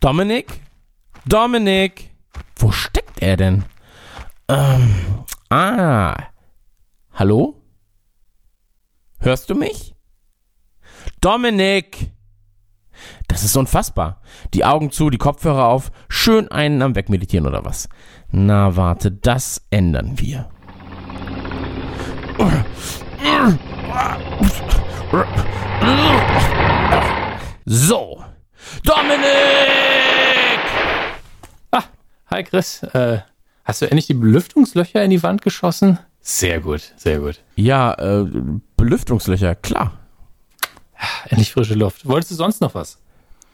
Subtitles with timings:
[0.00, 0.60] Dominik?
[1.26, 2.10] Dominik?
[2.56, 3.64] Wo steckt er denn?
[4.48, 4.94] Ähm,
[5.50, 6.14] ah.
[7.12, 7.60] Hallo?
[9.18, 9.96] Hörst du mich?
[11.20, 12.12] Dominik!
[13.26, 14.22] Das ist unfassbar.
[14.54, 17.88] Die Augen zu, die Kopfhörer auf, schön einen am Wegmeditieren oder was?
[18.30, 20.48] Na, warte, das ändern wir.
[27.64, 28.27] So.
[28.84, 29.28] Dominik!
[31.70, 31.84] Ah,
[32.30, 32.82] hi Chris.
[32.82, 33.18] Äh,
[33.64, 35.98] hast du endlich die Belüftungslöcher in die Wand geschossen?
[36.20, 37.40] Sehr gut, sehr gut.
[37.56, 38.26] Ja, äh,
[38.76, 39.92] Belüftungslöcher, klar.
[41.28, 42.06] Endlich frische Luft.
[42.08, 42.98] Wolltest du sonst noch was?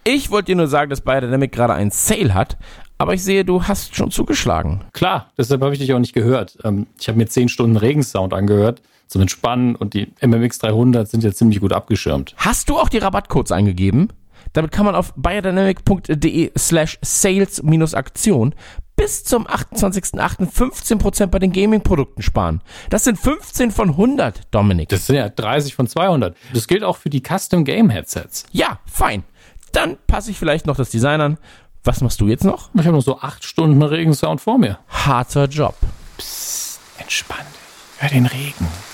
[0.05, 2.57] Ich wollte dir nur sagen, dass Biodynamic gerade einen Sale hat,
[2.99, 4.85] aber ich sehe, du hast schon zugeschlagen.
[4.93, 6.59] Klar, deshalb habe ich dich auch nicht gehört.
[6.65, 11.23] Ähm, ich habe mir 10 Stunden Regensound angehört zum Entspannen und die MMX 300 sind
[11.25, 12.35] ja ziemlich gut abgeschirmt.
[12.37, 14.09] Hast du auch die Rabattcodes eingegeben?
[14.55, 18.55] Damit kann man auf biodynamic.de slash sales-aktion
[18.97, 20.51] bis zum 28.08.
[20.51, 22.63] 15% bei den Gaming-Produkten sparen.
[22.91, 24.89] Das sind 15 von 100, Dominik.
[24.89, 26.37] Das sind ja 30 von 200.
[26.53, 28.47] Das gilt auch für die Custom Game Headsets.
[28.53, 29.25] Ja, fein.
[29.73, 31.39] Dann passe ich vielleicht noch das Design an.
[31.83, 32.71] Was machst du jetzt noch?
[32.75, 34.79] Ich habe noch so 8 Stunden Regensound vor mir.
[34.89, 35.77] Harter Job.
[36.17, 38.01] Psst, entspann dich.
[38.01, 38.94] Hör den Regen.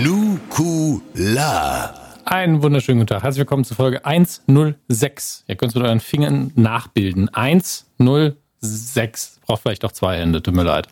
[0.00, 1.92] Nukula.
[2.24, 3.24] Einen wunderschönen guten Tag.
[3.24, 5.42] Herzlich willkommen zu Folge 106.
[5.48, 7.28] Ihr könnt es mit euren Fingern nachbilden.
[7.34, 9.40] 106.
[9.44, 10.86] Braucht vielleicht auch zwei Hände, tut mir leid.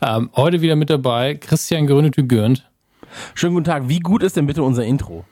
[0.00, 2.70] Ähm, heute wieder mit dabei Christian Grönetü-Gürnt.
[3.34, 3.88] Schönen guten Tag.
[3.88, 5.24] Wie gut ist denn bitte unser Intro?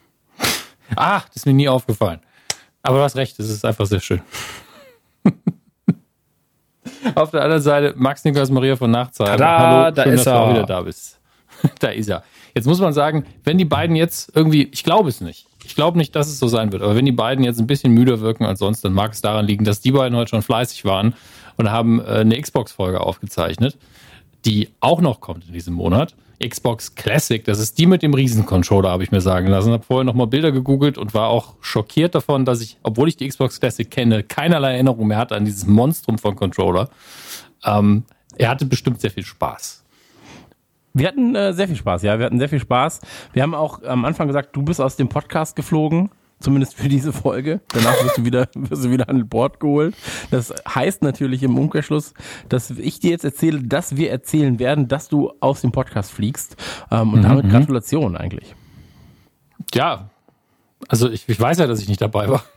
[0.97, 2.19] Ah, das ist mir nie aufgefallen.
[2.81, 4.21] Aber du hast recht, es ist einfach sehr schön.
[7.15, 9.39] Auf der anderen Seite Max Nikolaus Maria von Nachtzeit.
[9.39, 10.53] Tada, Hallo, da schön, ist dass du auch er.
[10.55, 11.21] wieder da bist.
[11.79, 12.21] da ist er.
[12.53, 15.47] Jetzt muss man sagen, wenn die beiden jetzt irgendwie, ich glaube es nicht.
[15.65, 16.83] Ich glaube nicht, dass es so sein wird.
[16.83, 19.45] Aber wenn die beiden jetzt ein bisschen müder wirken als sonst, dann mag es daran
[19.45, 21.15] liegen, dass die beiden heute schon fleißig waren
[21.57, 23.77] und haben äh, eine Xbox-Folge aufgezeichnet,
[24.45, 26.15] die auch noch kommt in diesem Monat.
[26.45, 29.71] Xbox Classic, das ist die mit dem Riesencontroller, habe ich mir sagen lassen.
[29.71, 33.27] Habe vorher nochmal Bilder gegoogelt und war auch schockiert davon, dass ich, obwohl ich die
[33.27, 36.89] Xbox Classic kenne, keinerlei Erinnerung mehr hatte an dieses Monstrum von Controller.
[37.63, 38.03] Ähm,
[38.37, 39.82] er hatte bestimmt sehr viel Spaß.
[40.93, 42.19] Wir hatten äh, sehr viel Spaß, ja.
[42.19, 43.01] Wir hatten sehr viel Spaß.
[43.33, 46.09] Wir haben auch am Anfang gesagt, du bist aus dem Podcast geflogen.
[46.39, 47.61] Zumindest für diese Folge.
[47.69, 49.95] Danach wirst du wieder, wirst du wieder an Bord geholt.
[50.29, 52.13] Das heißt natürlich im Umkehrschluss,
[52.49, 56.57] dass ich dir jetzt erzähle, dass wir erzählen werden, dass du aus dem Podcast fliegst.
[56.91, 58.55] Ähm, und damit Gratulation eigentlich.
[59.73, 60.09] Ja,
[60.87, 62.43] also ich, ich weiß ja, dass ich nicht dabei war.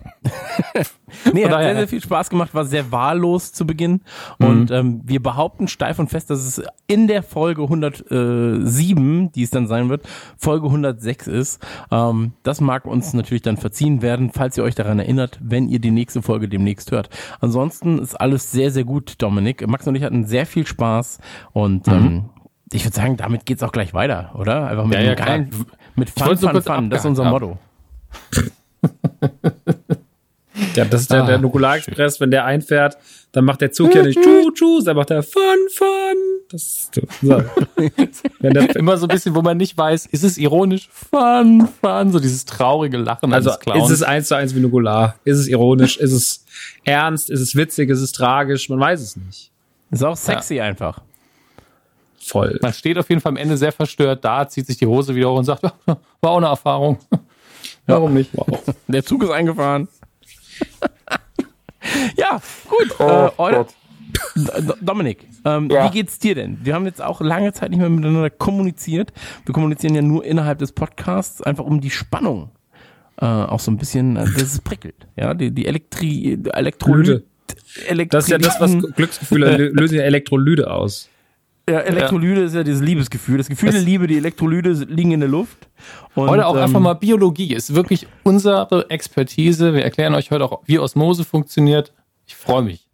[1.33, 4.03] Nee, hat sehr, sehr viel Spaß gemacht, war sehr wahllos zu Beginn.
[4.39, 9.51] Und ähm, wir behaupten steif und fest, dass es in der Folge 107, die es
[9.51, 10.07] dann sein wird,
[10.37, 11.65] Folge 106 ist.
[11.91, 15.79] Ähm, das mag uns natürlich dann verziehen werden, falls ihr euch daran erinnert, wenn ihr
[15.79, 17.09] die nächste Folge demnächst hört.
[17.41, 19.67] Ansonsten ist alles sehr, sehr gut, Dominik.
[19.67, 21.19] Max und ich hatten sehr viel Spaß
[21.53, 22.31] und ähm,
[22.73, 24.67] ich würde sagen, damit geht's auch gleich weiter, oder?
[24.67, 25.51] Einfach mit Ja, ja, geilen,
[25.95, 26.91] mit Fun, Fun, Fun.
[26.91, 27.59] Das ist unser Motto.
[30.75, 32.97] Ja, das ist der, Ah, der Nukular Express, wenn der einfährt,
[33.33, 35.43] dann macht der Zug ja nicht tschu tschu, dann macht er fun
[35.75, 35.87] fun.
[36.51, 36.91] Das
[37.23, 37.43] so.
[38.41, 40.89] wenn der, Immer so ein bisschen, wo man nicht weiß, ist es ironisch?
[40.91, 45.17] Fun, fun, so dieses traurige Lachen also ist es eins zu eins wie Nukular?
[45.25, 45.97] Ist es ironisch?
[45.99, 46.45] Ist es
[46.85, 47.31] ernst?
[47.31, 47.91] Ist es witzig?
[47.91, 48.69] Ist es tragisch?
[48.69, 49.51] Man weiß es nicht.
[49.91, 51.01] Ist auch sexy einfach.
[52.19, 52.59] Voll.
[52.61, 55.31] man steht auf jeden Fall am Ende sehr verstört da, zieht sich die Hose wieder
[55.31, 56.99] hoch und sagt, war auch eine Erfahrung.
[57.87, 58.31] Warum nicht?
[58.35, 58.63] Wow.
[58.89, 59.89] Der Zug ist eingefahren.
[62.17, 62.95] ja, gut.
[62.99, 63.65] Oh äh,
[64.81, 66.59] Dominik, ähm, wie geht's dir denn?
[66.63, 69.13] Wir haben jetzt auch lange Zeit nicht mehr miteinander kommuniziert.
[69.45, 72.51] Wir kommunizieren ja nur innerhalb des Podcasts, einfach um die Spannung
[73.21, 75.07] äh, auch so ein bisschen, dass es prickelt.
[75.17, 77.25] Ja, die, die Elektri Elektrolyte.
[78.09, 81.09] Das ist ja das, was Glücksgefühle lö- lösen ja Elektrolyte aus.
[81.69, 83.39] Ja, Elektrolyte ist ja dieses Liebesgefühl.
[83.39, 85.69] Das Gefühl der Liebe, die Elektrolyte liegen in der Luft.
[86.15, 87.55] Und, Heute auch ähm, einfach mal Biologie.
[87.55, 89.75] Ist wirklich unsere Expertise.
[89.75, 91.93] Wir erklären euch heute auch, wie Osmose funktioniert.
[92.25, 92.89] Ich freue mich.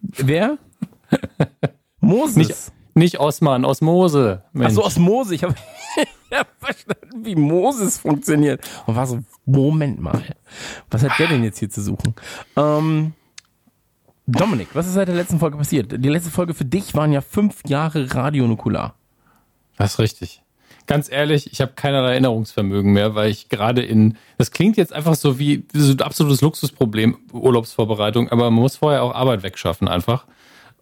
[0.00, 0.58] Wer?
[2.00, 2.36] Moses.
[2.36, 2.54] Nicht,
[2.94, 4.44] nicht Osman, Osmose.
[4.52, 4.70] Mensch.
[4.70, 5.34] Ach so, Osmose.
[5.34, 5.54] Ich habe
[6.32, 8.60] hab verstanden, wie Moses funktioniert.
[8.86, 10.22] Und war so, Moment mal.
[10.88, 12.14] Was hat der denn jetzt hier zu suchen?
[12.56, 13.14] Ähm,
[14.26, 15.92] Dominik, was ist seit der letzten Folge passiert?
[15.92, 18.94] Die letzte Folge für dich waren ja fünf Jahre Radionukular.
[19.76, 20.40] Das ist richtig.
[20.86, 25.14] Ganz ehrlich, ich habe keinerlei Erinnerungsvermögen mehr, weil ich gerade in, das klingt jetzt einfach
[25.14, 30.26] so wie so ein absolutes Luxusproblem, Urlaubsvorbereitung, aber man muss vorher auch Arbeit wegschaffen einfach.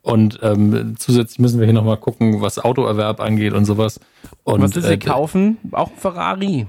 [0.02, 4.00] Und ähm, zusätzlich müssen wir hier nochmal gucken, was Autoerwerb angeht und sowas.
[4.42, 5.58] Und, was willst du äh, kaufen?
[5.70, 6.66] Auch ein Ferrari.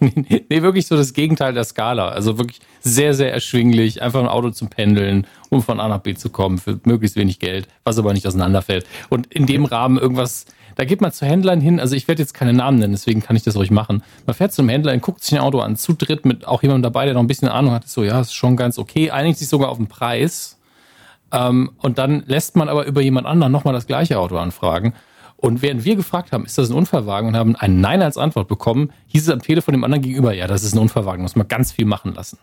[0.48, 2.08] nee, wirklich so das Gegenteil der Skala.
[2.08, 4.02] Also wirklich sehr, sehr erschwinglich.
[4.02, 7.38] Einfach ein Auto zum Pendeln, um von A nach B zu kommen, für möglichst wenig
[7.38, 8.86] Geld, was aber nicht auseinanderfällt.
[9.10, 11.78] Und in dem Rahmen irgendwas, da geht man zu Händlern hin.
[11.78, 14.02] Also ich werde jetzt keine Namen nennen, deswegen kann ich das ruhig machen.
[14.26, 17.04] Man fährt zum Händler, guckt sich ein Auto an, zu dritt mit auch jemandem dabei,
[17.04, 17.86] der noch ein bisschen Ahnung hat.
[17.86, 19.10] So, ja, ist schon ganz okay.
[19.10, 20.58] Einigt sich sogar auf den Preis.
[21.32, 24.94] Ähm, und dann lässt man aber über jemand anderen nochmal das gleiche Auto anfragen.
[25.40, 28.46] Und während wir gefragt haben, ist das ein Unfallwagen und haben ein Nein als Antwort
[28.46, 31.48] bekommen, hieß es am Telefon dem anderen gegenüber, ja, das ist ein Unfallwagen, muss man
[31.48, 32.38] ganz viel machen lassen.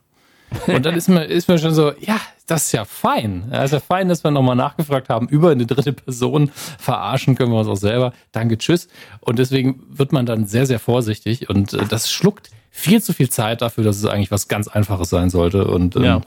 [0.66, 3.44] Und dann ist man, ist man schon so, ja, das ist ja fein.
[3.52, 6.50] Das ist ja fein, dass wir nochmal nachgefragt haben, über eine dritte Person
[6.80, 8.14] verarschen können wir uns auch selber.
[8.32, 8.88] Danke, tschüss.
[9.20, 13.30] Und deswegen wird man dann sehr, sehr vorsichtig und äh, das schluckt viel zu viel
[13.30, 15.68] Zeit dafür, dass es eigentlich was ganz Einfaches sein sollte.
[15.68, 16.22] Und ähm, Ja.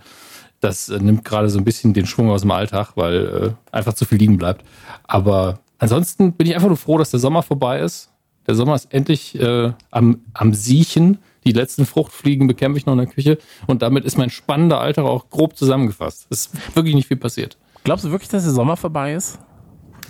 [0.60, 3.94] das äh, nimmt gerade so ein bisschen den Schwung aus dem Alltag, weil äh, einfach
[3.94, 4.64] zu viel liegen bleibt.
[5.04, 8.10] Aber ansonsten bin ich einfach nur froh, dass der Sommer vorbei ist.
[8.46, 11.18] Der Sommer ist endlich äh, am, am Siechen.
[11.44, 13.38] Die letzten Fruchtfliegen bekämpfe ich noch in der Küche.
[13.66, 16.26] Und damit ist mein spannender Alltag auch grob zusammengefasst.
[16.30, 17.58] Es ist wirklich nicht viel passiert.
[17.84, 19.38] Glaubst du wirklich, dass der Sommer vorbei ist?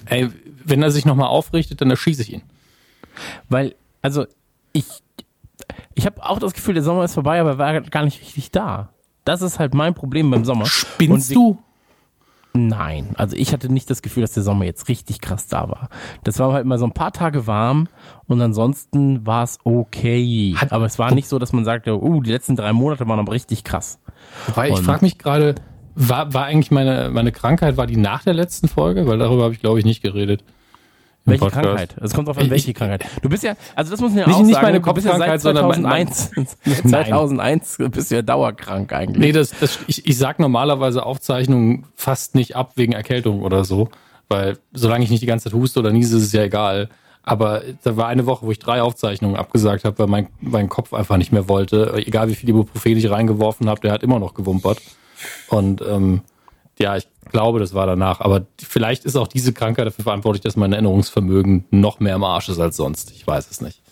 [0.06, 0.28] Ey,
[0.64, 2.42] wenn er sich nochmal aufrichtet, dann erschieße ich ihn.
[3.48, 4.26] Weil, also,
[4.72, 4.86] ich,
[5.94, 8.50] ich habe auch das Gefühl, der Sommer ist vorbei, aber er war gar nicht richtig
[8.50, 8.90] da.
[9.24, 10.66] Das ist halt mein Problem beim Sommer.
[10.66, 11.58] Spinnst Und du?
[12.52, 15.88] Nein, also ich hatte nicht das Gefühl, dass der Sommer jetzt richtig krass da war.
[16.24, 17.86] Das war halt mal so ein paar Tage warm
[18.26, 20.54] und ansonsten war es okay.
[20.56, 23.20] Hat- aber es war nicht so, dass man sagte, uh, die letzten drei Monate waren
[23.20, 24.00] aber richtig krass.
[24.48, 25.54] Wobei, ich frage mich gerade,
[25.94, 29.06] war, war eigentlich meine, meine Krankheit, war die nach der letzten Folge?
[29.06, 30.42] Weil darüber habe ich, glaube ich, nicht geredet.
[31.24, 31.64] Welche Podcast.
[31.66, 31.96] Krankheit?
[32.00, 33.04] Es kommt drauf an, Ich- welche Krankheit.
[33.22, 35.06] Du bist ja, also das muss man ja Nicht- auch nicht sagen, meine du bist
[35.06, 36.30] ja Kopfkrankheit, seit sondern mein- 2001,
[36.64, 36.76] Nein.
[36.88, 39.18] 2001 bist du ja dauerkrank eigentlich.
[39.26, 43.88] Nee, das, das, ich, ich sag normalerweise Aufzeichnungen fast nicht ab wegen Erkältung oder so,
[44.28, 46.88] weil solange ich nicht die ganze Zeit huste oder niese, ist es ja egal.
[47.22, 50.94] Aber da war eine Woche, wo ich drei Aufzeichnungen abgesagt habe, weil mein, mein Kopf
[50.94, 51.92] einfach nicht mehr wollte.
[52.06, 54.80] Egal wie viel Ibuprofen ich reingeworfen habe, der hat immer noch gewumpert.
[55.48, 56.22] Und ähm,
[56.80, 58.20] ja, ich glaube, das war danach.
[58.20, 62.48] Aber vielleicht ist auch diese Krankheit dafür verantwortlich, dass mein Erinnerungsvermögen noch mehr im Arsch
[62.48, 63.10] ist als sonst.
[63.12, 63.82] Ich weiß es nicht.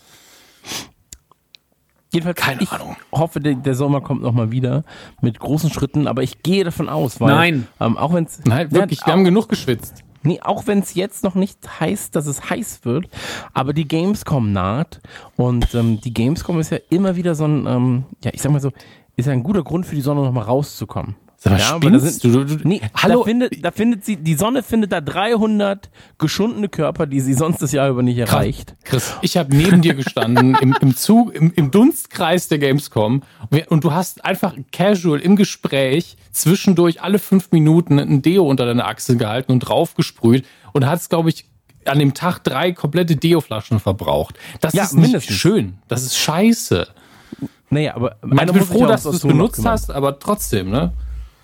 [2.11, 2.97] Jedenfalls, Keine ich Ahnung.
[3.13, 4.85] hoffe, der, der Sommer kommt nochmal wieder
[5.21, 7.69] mit großen Schritten, aber ich gehe davon aus, weil Nein.
[7.81, 10.05] Ähm, auch wenn es Nein, wirklich, wir haben genug geschwitzt.
[10.23, 13.09] Nee, auch wenn es jetzt noch nicht heißt, dass es heiß wird,
[13.53, 15.01] aber die Gamescom naht
[15.37, 18.61] und ähm, die Gamescom ist ja immer wieder so ein, ähm, ja, ich sag mal
[18.61, 18.73] so,
[19.17, 21.15] ist ja ein guter Grund für die Sonne nochmal rauszukommen.
[21.41, 22.45] Sag mal, ja, weil da spinnst sind, du?
[22.45, 23.21] Du- du- nee, Hallo?
[23.21, 25.89] Da findet, da findet sie, die Sonne findet da 300
[26.19, 28.75] geschundene Körper, die sie sonst das Jahr über nicht erreicht.
[28.83, 33.23] Chris, ich habe neben dir gestanden im, im Zug, im, im Dunstkreis der Gamescom
[33.69, 38.85] und du hast einfach casual im Gespräch zwischendurch alle fünf Minuten ein Deo unter deine
[38.87, 41.45] Achsel gehalten und draufgesprüht und hast, glaube ich,
[41.85, 44.35] an dem Tag drei komplette Deo-Flaschen verbraucht.
[44.61, 45.37] Das Ja, ist nicht mindestens.
[45.37, 45.79] schön.
[45.87, 46.89] Das ist scheiße.
[47.71, 50.93] Naja, aber Ich bin froh, dass du es benutzt hast, aber trotzdem, ne?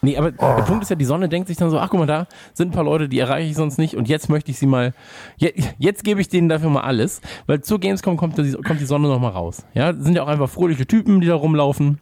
[0.05, 2.07] Nee, aber der Punkt ist ja, die Sonne denkt sich dann so, ach guck mal,
[2.07, 4.67] da sind ein paar Leute, die erreiche ich sonst nicht und jetzt möchte ich sie
[4.67, 4.93] mal,
[5.37, 8.85] jetzt, jetzt gebe ich denen dafür mal alles, weil zur Gamescom kommt die, kommt die
[8.85, 9.65] Sonne nochmal raus.
[9.75, 12.01] Ja, das sind ja auch einfach fröhliche Typen, die da rumlaufen.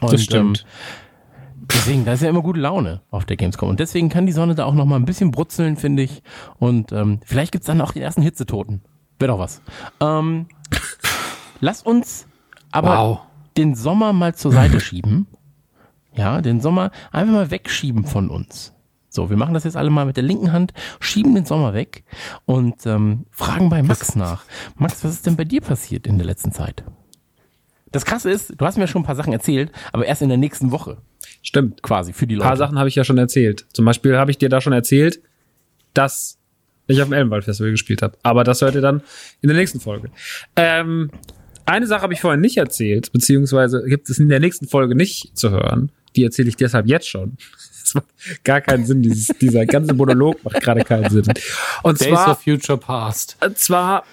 [0.00, 0.64] Und, Das stimmt.
[0.66, 4.32] Ähm, deswegen, da ist ja immer gute Laune auf der Gamescom und deswegen kann die
[4.32, 6.22] Sonne da auch nochmal ein bisschen brutzeln, finde ich.
[6.58, 8.82] Und ähm, vielleicht gibt's dann auch die ersten Hitzetoten.
[9.18, 9.60] Wäre doch was.
[10.00, 10.46] Ähm,
[11.60, 12.26] lass uns
[12.72, 13.18] aber Wow.
[13.56, 15.26] den Sommer mal zur Seite schieben.
[16.14, 18.72] Ja, den Sommer einfach mal wegschieben von uns.
[19.08, 22.04] So, wir machen das jetzt alle mal mit der linken Hand, schieben den Sommer weg
[22.46, 24.44] und ähm, fragen bei Max nach.
[24.76, 26.84] Max, was ist denn bei dir passiert in der letzten Zeit?
[27.90, 30.38] Das Krasse ist, du hast mir schon ein paar Sachen erzählt, aber erst in der
[30.38, 30.98] nächsten Woche
[31.42, 31.82] Stimmt.
[31.82, 32.48] quasi für die Ein Leute.
[32.48, 33.66] paar Sachen habe ich ja schon erzählt.
[33.72, 35.20] Zum Beispiel habe ich dir da schon erzählt,
[35.92, 36.38] dass
[36.86, 38.16] ich auf dem Elbenwald Festival gespielt habe.
[38.22, 39.02] Aber das hört ihr dann
[39.40, 40.10] in der nächsten Folge.
[40.54, 41.10] Ähm,
[41.66, 45.36] eine Sache habe ich vorhin nicht erzählt, beziehungsweise gibt es in der nächsten Folge nicht
[45.36, 45.90] zu hören.
[46.16, 47.36] Die erzähle ich deshalb jetzt schon.
[47.82, 49.02] Das macht gar keinen Sinn.
[49.02, 51.24] Dieses, dieser ganze Monolog macht gerade keinen Sinn.
[51.82, 53.36] Und Days zwar, of Future Past.
[53.44, 54.04] und zwar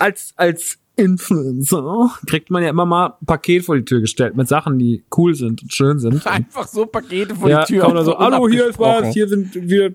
[0.00, 4.48] als, als Influencer kriegt man ja immer mal ein Paket vor die Tür gestellt mit
[4.48, 6.26] Sachen, die cool sind und schön sind.
[6.26, 7.92] Einfach so Pakete vor ja, die Tür.
[7.92, 9.90] dann so, hallo, hier ist was, hier sind wieder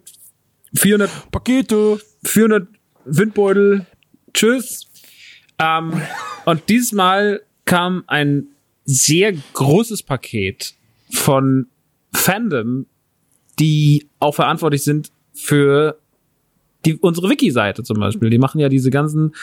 [0.75, 1.99] 400 Pakete.
[2.23, 2.67] 400
[3.05, 3.85] Windbeutel.
[4.33, 4.87] Tschüss.
[5.59, 6.01] Ähm,
[6.45, 8.47] und dieses Mal kam ein
[8.85, 10.75] sehr großes Paket
[11.09, 11.67] von
[12.13, 12.85] Fandom,
[13.59, 15.99] die auch verantwortlich sind für
[16.85, 18.29] die, unsere Wiki-Seite zum Beispiel.
[18.29, 19.33] Die machen ja diese ganzen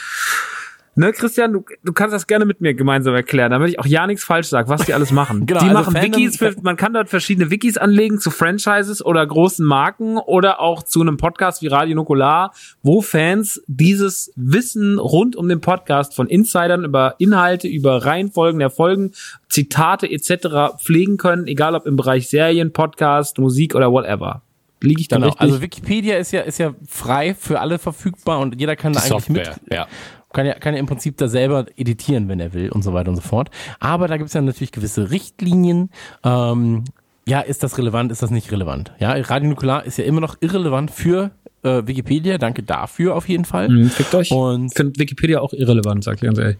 [0.97, 4.07] Ne, Christian, du, du kannst das gerne mit mir gemeinsam erklären, damit ich auch ja
[4.07, 5.45] nichts falsch sage, was die alles machen.
[5.45, 9.03] Genau, die also machen Fandom- Wikis, für, man kann dort verschiedene Wikis anlegen zu Franchises
[9.05, 14.97] oder großen Marken oder auch zu einem Podcast wie Radio Nukular, wo Fans dieses Wissen
[14.97, 19.11] rund um den Podcast von Insidern über Inhalte, über Reihenfolgen der Folgen,
[19.49, 20.77] Zitate etc.
[20.81, 24.41] pflegen können, egal ob im Bereich Serien, Podcast, Musik oder whatever.
[24.81, 25.41] Liege ich da Genau, richtig?
[25.41, 29.09] also Wikipedia ist ja, ist ja frei für alle verfügbar und jeder kann da eigentlich
[29.09, 29.87] Software, mit, ja.
[30.35, 33.09] Kann ja, kann ja im Prinzip da selber editieren, wenn er will und so weiter
[33.09, 33.49] und so fort.
[33.79, 35.89] Aber da gibt es ja natürlich gewisse Richtlinien.
[36.23, 36.83] Ähm,
[37.27, 38.91] ja, ist das relevant, ist das nicht relevant?
[38.99, 41.31] Ja, Radio Nukular ist ja immer noch irrelevant für
[41.63, 42.37] äh, Wikipedia.
[42.37, 43.67] Danke dafür auf jeden Fall.
[43.67, 44.29] Hm, fickt euch.
[44.31, 46.57] Und- ich finde Wikipedia auch irrelevant, sag ich ganz ehrlich.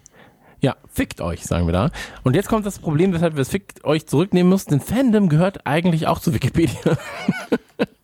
[0.61, 1.91] Ja, fickt euch, sagen wir da.
[2.23, 4.71] Und jetzt kommt das Problem, weshalb wir es fickt euch zurücknehmen müssen.
[4.71, 6.79] Denn Fandom gehört eigentlich auch zu Wikipedia.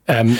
[0.08, 0.38] Ähm,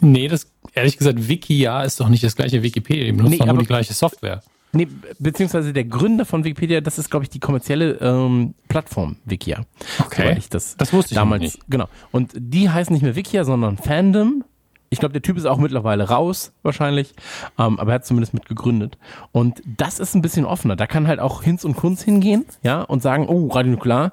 [0.00, 3.04] nee, das, ehrlich gesagt, Wikia ist doch nicht das gleiche Wikipedia.
[3.04, 4.42] Die benutzen Nee, doch nur die gleiche Software.
[4.74, 4.88] Nee,
[5.18, 9.66] beziehungsweise der Gründer von Wikipedia, das ist, glaube ich, die kommerzielle ähm, Plattform Wikia.
[9.98, 10.38] Okay.
[10.48, 11.60] Das, Das wusste ich damals, nicht.
[11.68, 11.88] Genau.
[12.10, 14.44] Und die heißen nicht mehr Wikia, sondern Fandom.
[14.88, 17.14] Ich glaube, der Typ ist auch mittlerweile raus, wahrscheinlich.
[17.58, 18.98] Ähm, aber er hat zumindest mit gegründet.
[19.30, 20.76] Und das ist ein bisschen offener.
[20.76, 24.12] Da kann halt auch Hinz und Kunz hingehen, ja, und sagen, oh, Radio Nuklear,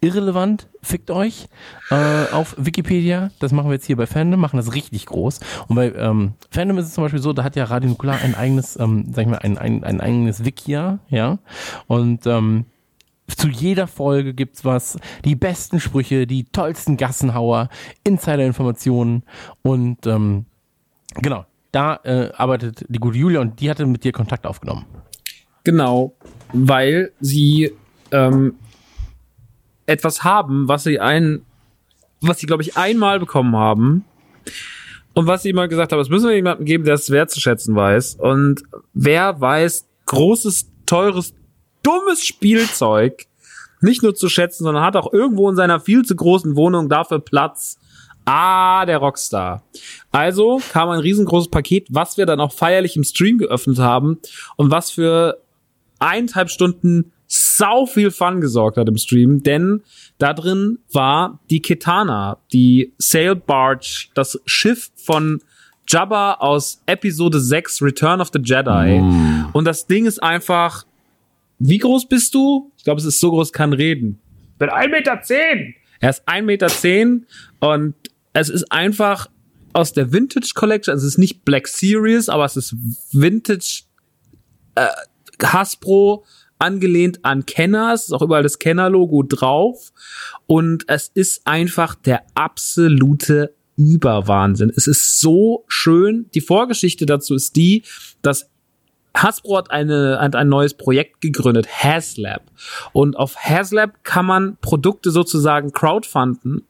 [0.00, 1.48] irrelevant, fickt euch
[1.90, 3.30] äh, auf Wikipedia.
[3.38, 5.40] Das machen wir jetzt hier bei Fandom, machen das richtig groß.
[5.68, 8.34] Und bei ähm, Fandom ist es zum Beispiel so, da hat ja Radio Nuklear ein
[8.34, 11.38] eigenes, ähm, sag ich mal, ein, ein, ein eigenes Wikia, ja.
[11.86, 12.64] Und ähm,
[13.28, 17.68] zu jeder Folge gibt's was, die besten Sprüche, die tollsten Gassenhauer,
[18.04, 19.22] Insider-Informationen
[19.62, 20.46] und ähm,
[21.14, 24.86] genau, da äh, arbeitet die gute Julia und die hatte mit dir Kontakt aufgenommen.
[25.62, 26.14] Genau,
[26.52, 27.72] weil sie
[28.10, 28.54] ähm,
[29.90, 31.42] etwas haben, was sie ein,
[32.20, 34.04] was sie glaube ich einmal bekommen haben
[35.14, 38.16] und was sie immer gesagt haben, es müssen wir jemandem geben, der es wertzuschätzen weiß.
[38.16, 38.62] Und
[38.94, 41.34] wer weiß großes, teures,
[41.82, 43.26] dummes Spielzeug
[43.80, 47.18] nicht nur zu schätzen, sondern hat auch irgendwo in seiner viel zu großen Wohnung dafür
[47.18, 47.78] Platz.
[48.26, 49.64] Ah, der Rockstar.
[50.12, 54.18] Also kam ein riesengroßes Paket, was wir dann auch feierlich im Stream geöffnet haben
[54.56, 55.40] und was für
[55.98, 59.82] eineinhalb Stunden sau viel Fun gesorgt hat im Stream, denn
[60.18, 65.40] da drin war die Kitana, die Sail Barge, das Schiff von
[65.86, 69.00] Jabba aus Episode 6 Return of the Jedi.
[69.52, 70.86] Und das Ding ist einfach,
[71.60, 72.72] wie groß bist du?
[72.76, 74.18] Ich glaube, es ist so groß, kann reden.
[74.52, 75.22] Ich bin 1,10 Meter.
[75.22, 75.74] Zehn.
[76.00, 77.26] Er ist 1,10 Meter zehn
[77.60, 77.94] und
[78.32, 79.28] es ist einfach
[79.72, 82.74] aus der Vintage Collection, also es ist nicht Black Series, aber es ist
[83.12, 83.82] Vintage
[85.40, 86.24] Hasbro
[86.60, 87.92] angelehnt an Kenner.
[87.92, 89.92] Es ist auch überall das Kenner-Logo drauf.
[90.46, 94.72] Und es ist einfach der absolute Überwahnsinn.
[94.76, 96.26] Es ist so schön.
[96.34, 97.82] Die Vorgeschichte dazu ist die,
[98.22, 98.50] dass
[99.16, 102.42] Hasbro hat, eine, hat ein neues Projekt gegründet, HasLab.
[102.92, 106.66] Und auf HasLab kann man Produkte sozusagen crowdfunden.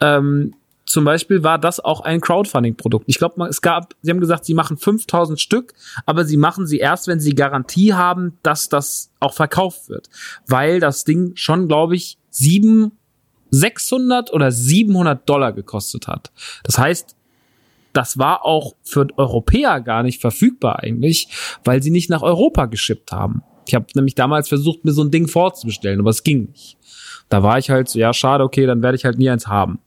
[0.00, 0.54] Ähm,
[0.92, 3.06] zum Beispiel war das auch ein Crowdfunding-Produkt.
[3.08, 5.72] Ich glaube, es gab, sie haben gesagt, sie machen 5000 Stück,
[6.04, 10.10] aber sie machen sie erst, wenn sie Garantie haben, dass das auch verkauft wird.
[10.46, 12.92] Weil das Ding schon, glaube ich, sieben,
[13.52, 16.30] 600 oder 700 Dollar gekostet hat.
[16.62, 17.16] Das heißt,
[17.94, 21.28] das war auch für Europäer gar nicht verfügbar eigentlich,
[21.64, 23.42] weil sie nicht nach Europa geschippt haben.
[23.66, 26.76] Ich habe nämlich damals versucht, mir so ein Ding vorzubestellen, aber es ging nicht.
[27.30, 29.78] Da war ich halt so, ja, schade, okay, dann werde ich halt nie eins haben.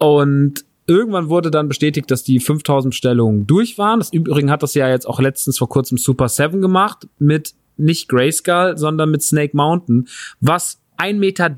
[0.00, 4.00] Und irgendwann wurde dann bestätigt, dass die 5000 Bestellungen durch waren.
[4.00, 8.08] Das Übrigen hat das ja jetzt auch letztens vor kurzem Super 7 gemacht mit nicht
[8.08, 10.08] Grayskull, sondern mit Snake Mountain,
[10.40, 11.48] was 1,30 Meter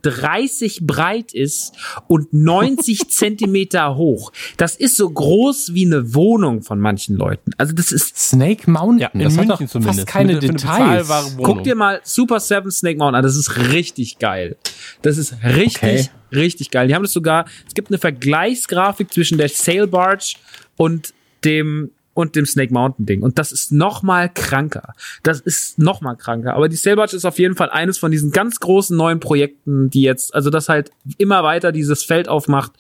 [0.80, 1.72] breit ist
[2.08, 4.32] und 90 Zentimeter hoch.
[4.56, 7.50] Das ist so groß wie eine Wohnung von manchen Leuten.
[7.58, 8.99] Also das ist Snake Mountain.
[9.00, 10.00] Ja, in das hat doch zumindest.
[10.00, 11.08] fast keine eine Details.
[11.42, 13.22] Guck dir mal Super 7 Snake Mountain an.
[13.22, 14.56] Das ist richtig geil.
[15.02, 16.08] Das ist richtig, Okay.
[16.32, 16.88] richtig geil.
[16.88, 20.34] Die haben das sogar, es gibt eine Vergleichsgrafik zwischen der Sail Barge
[20.76, 21.12] und
[21.44, 23.23] dem und dem Snake Mountain Ding.
[23.23, 24.95] Und das ist noch mal kranker.
[25.23, 26.54] Das ist noch mal kranker.
[26.54, 30.02] Aber die Sailbatch ist auf jeden Fall eines von diesen ganz großen neuen Projekten, die
[30.02, 32.73] jetzt, also das halt immer weiter dieses Feld aufmacht.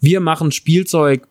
[0.00, 1.26] Wir machen Spielzeug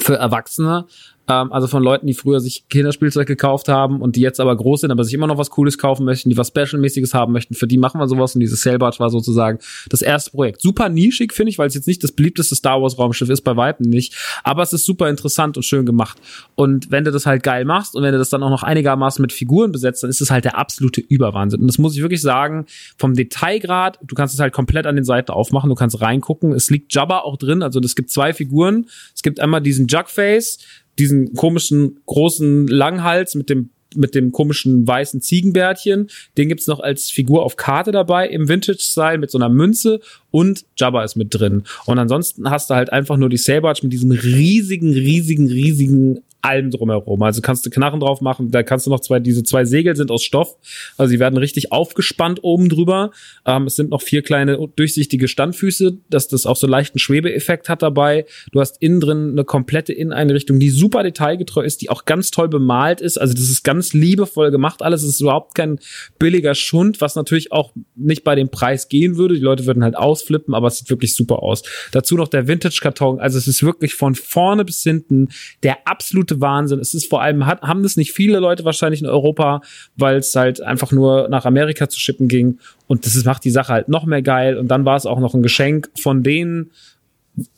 [0.00, 0.86] für Erwachsene,
[1.28, 4.82] ähm, also von Leuten, die früher sich Kinderspielzeug gekauft haben und die jetzt aber groß
[4.82, 7.54] sind, aber sich immer noch was Cooles kaufen möchten, die was Special-mäßiges haben möchten.
[7.54, 9.58] Für die machen wir sowas und dieses Sailbarge war sozusagen
[9.88, 10.62] das erste Projekt.
[10.62, 13.56] Super nischig, finde ich, weil es jetzt nicht das beliebteste Star Wars Raumschiff ist, bei
[13.56, 14.14] Weitem nicht.
[14.42, 16.18] Aber es ist super interessant und schön gemacht.
[16.54, 19.20] Und wenn du das halt geil machst und wenn du das dann auch noch einigermaßen
[19.20, 21.60] mit Figuren besetzt, dann ist es halt der absolute Überwahnsinn.
[21.60, 22.66] Und das muss ich wirklich sagen,
[22.96, 26.52] vom Detailgrad, du kannst es halt komplett an den Seiten aufmachen, du kannst reingucken.
[26.52, 28.86] Es liegt Jabba auch drin, also es gibt zwei Figuren.
[29.14, 30.58] Es gibt einmal diesen Jugface,
[30.98, 36.08] diesen komischen großen Langhals mit dem mit dem komischen weißen Ziegenbärtchen.
[36.36, 40.00] Den gibt's noch als Figur auf Karte dabei im Vintage-Style mit so einer Münze
[40.30, 41.62] und Jabba ist mit drin.
[41.86, 46.70] Und ansonsten hast du halt einfach nur die Saberge mit diesem riesigen, riesigen, riesigen allem
[46.70, 47.22] drumherum.
[47.22, 50.10] Also kannst du Knarren drauf machen, da kannst du noch zwei, diese zwei Segel sind
[50.10, 50.56] aus Stoff,
[50.96, 53.10] also sie werden richtig aufgespannt oben drüber.
[53.46, 57.82] Ähm, es sind noch vier kleine durchsichtige Standfüße, dass das auch so leichten Schwebeeffekt hat
[57.82, 58.24] dabei.
[58.52, 62.48] Du hast innen drin eine komplette Inneneinrichtung, die super detailgetreu ist, die auch ganz toll
[62.48, 63.20] bemalt ist.
[63.20, 65.02] Also das ist ganz liebevoll gemacht alles.
[65.02, 65.78] Es ist überhaupt kein
[66.18, 69.34] billiger Schund, was natürlich auch nicht bei dem Preis gehen würde.
[69.34, 71.62] Die Leute würden halt ausflippen, aber es sieht wirklich super aus.
[71.92, 73.20] Dazu noch der Vintage-Karton.
[73.20, 75.28] Also es ist wirklich von vorne bis hinten
[75.62, 76.78] der absolute Wahnsinn.
[76.80, 79.60] Es ist vor allem, hat, haben das nicht viele Leute wahrscheinlich in Europa,
[79.96, 82.58] weil es halt einfach nur nach Amerika zu schippen ging.
[82.86, 84.56] Und das ist, macht die Sache halt noch mehr geil.
[84.56, 86.70] Und dann war es auch noch ein Geschenk von denen,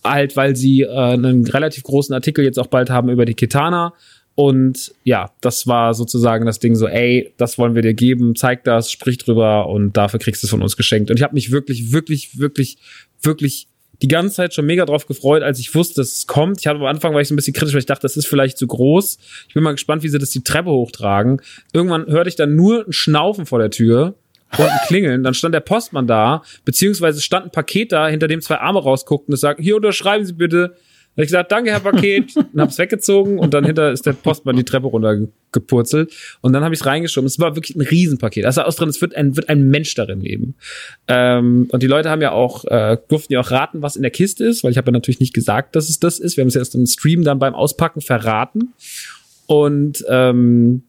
[0.05, 3.95] halt, weil sie äh, einen relativ großen Artikel jetzt auch bald haben über die Kitana.
[4.35, 8.65] Und ja, das war sozusagen das Ding so, ey, das wollen wir dir geben, zeig
[8.65, 11.11] das, sprich drüber und dafür kriegst du es von uns geschenkt.
[11.11, 12.79] Und ich habe mich wirklich, wirklich, wirklich,
[13.21, 13.69] wirklich
[14.03, 16.61] die ganze Zeit schon mega drauf gefreut, als ich wusste, dass es kommt.
[16.61, 18.27] Ich hatte am Anfang war ich so ein bisschen kritisch, weil ich dachte, das ist
[18.27, 19.19] vielleicht zu groß.
[19.49, 21.43] Ich bin mal gespannt, wie sie das die Treppe hochtragen.
[21.73, 24.15] Irgendwann hörte ich dann nur ein Schnaufen vor der Tür
[24.57, 25.23] und ein Klingeln.
[25.23, 29.33] Dann stand der Postmann da, beziehungsweise stand ein Paket da, hinter dem zwei Arme rausguckten
[29.33, 30.77] und es sagt, hier unterschreiben Sie bitte
[31.13, 34.57] habe ich gesagt, danke, Herr Paket, und hab's weggezogen und dann hinter ist der Postmann
[34.57, 37.27] die Treppe runtergepurzelt und dann habe ich es reingeschoben.
[37.27, 38.45] Es war wirklich ein Riesenpaket.
[38.45, 40.55] Also aus drin, es wird ein, wird ein Mensch darin leben.
[41.09, 44.11] Ähm, und die Leute haben ja auch, äh, durften ja auch raten, was in der
[44.11, 46.37] Kiste ist, weil ich habe ja natürlich nicht gesagt, dass es das ist.
[46.37, 48.73] Wir haben es erst im Stream dann beim Auspacken verraten.
[49.47, 50.85] Und ähm,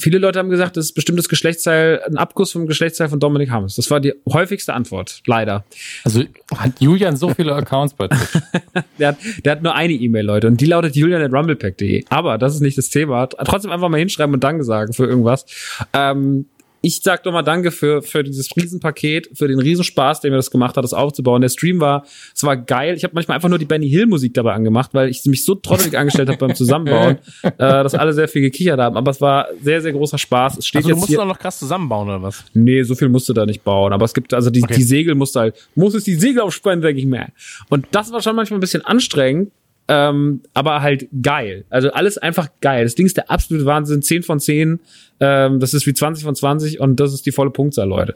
[0.00, 3.76] Viele Leute haben gesagt, das ist bestimmtes Geschlechtsteil, ein Abguss vom Geschlechtsteil von Dominik Hammes.
[3.76, 5.64] Das war die häufigste Antwort, leider.
[6.04, 6.22] Also
[6.56, 8.08] hat Julian so viele Accounts bei
[8.98, 12.04] der, hat, der hat nur eine E-Mail, Leute, und die lautet julian.rumblepack.de.
[12.08, 13.26] Aber das ist nicht das Thema.
[13.26, 15.44] Trotzdem einfach mal hinschreiben und Danke sagen für irgendwas.
[15.92, 16.46] Ähm,
[16.82, 20.50] ich sag doch mal Danke für, für dieses Riesenpaket, für den Riesenspaß, den mir das
[20.50, 21.42] gemacht hat, das aufzubauen.
[21.42, 22.94] Der Stream war, es war geil.
[22.96, 25.54] Ich habe manchmal einfach nur die Benny Hill Musik dabei angemacht, weil ich mich so
[25.54, 28.96] trottelig angestellt habe beim Zusammenbauen, äh, dass alle sehr viel gekichert haben.
[28.96, 30.58] Aber es war sehr, sehr großer Spaß.
[30.58, 32.44] Es steht also, jetzt du musst hier, auch noch krass zusammenbauen, oder was?
[32.54, 33.92] Nee, so viel musst du da nicht bauen.
[33.92, 34.74] Aber es gibt, also die, Okay.
[34.76, 37.28] die Segel musst du halt, muss es die Segel aufspannen, sag ich mehr.
[37.68, 39.50] Und das war schon manchmal ein bisschen anstrengend,
[39.90, 41.64] ähm, aber halt geil.
[41.68, 42.84] Also alles einfach geil.
[42.84, 44.02] Das Ding ist der absolute Wahnsinn.
[44.02, 44.78] 10 von 10.
[45.18, 48.14] Ähm, das ist wie 20 von 20 und das ist die volle Punktzahl, Leute.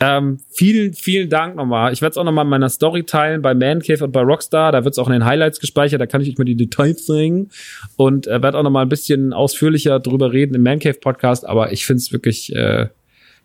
[0.00, 1.94] Ähm, vielen, vielen Dank nochmal.
[1.94, 4.70] Ich werde es auch nochmal in meiner Story teilen bei Mancave und bei Rockstar.
[4.70, 5.98] Da wird es auch in den Highlights gespeichert.
[5.98, 7.48] Da kann ich euch mal die Details zeigen.
[7.96, 11.48] Und äh, werde auch nochmal ein bisschen ausführlicher drüber reden im Mancave Podcast.
[11.48, 12.88] Aber ich finde es wirklich, äh,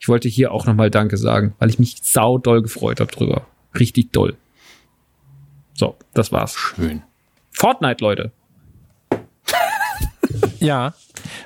[0.01, 3.47] ich wollte hier auch nochmal Danke sagen, weil ich mich sau doll gefreut habe drüber.
[3.79, 4.35] Richtig doll.
[5.75, 6.57] So, das war's.
[6.57, 7.03] Schön.
[7.51, 8.31] Fortnite, Leute.
[10.59, 10.93] Ja.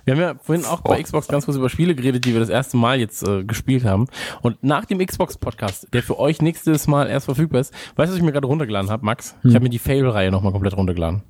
[0.06, 2.50] Wir haben ja vorhin auch bei Xbox ganz kurz über Spiele geredet, die wir das
[2.50, 4.08] erste Mal jetzt äh, gespielt haben.
[4.42, 8.18] Und nach dem Xbox-Podcast, der für euch nächstes Mal erst verfügbar ist, weißt du, was
[8.18, 9.36] ich mir gerade runtergeladen habe, Max?
[9.44, 11.24] Ich habe mir die Fable-Reihe nochmal komplett runtergeladen.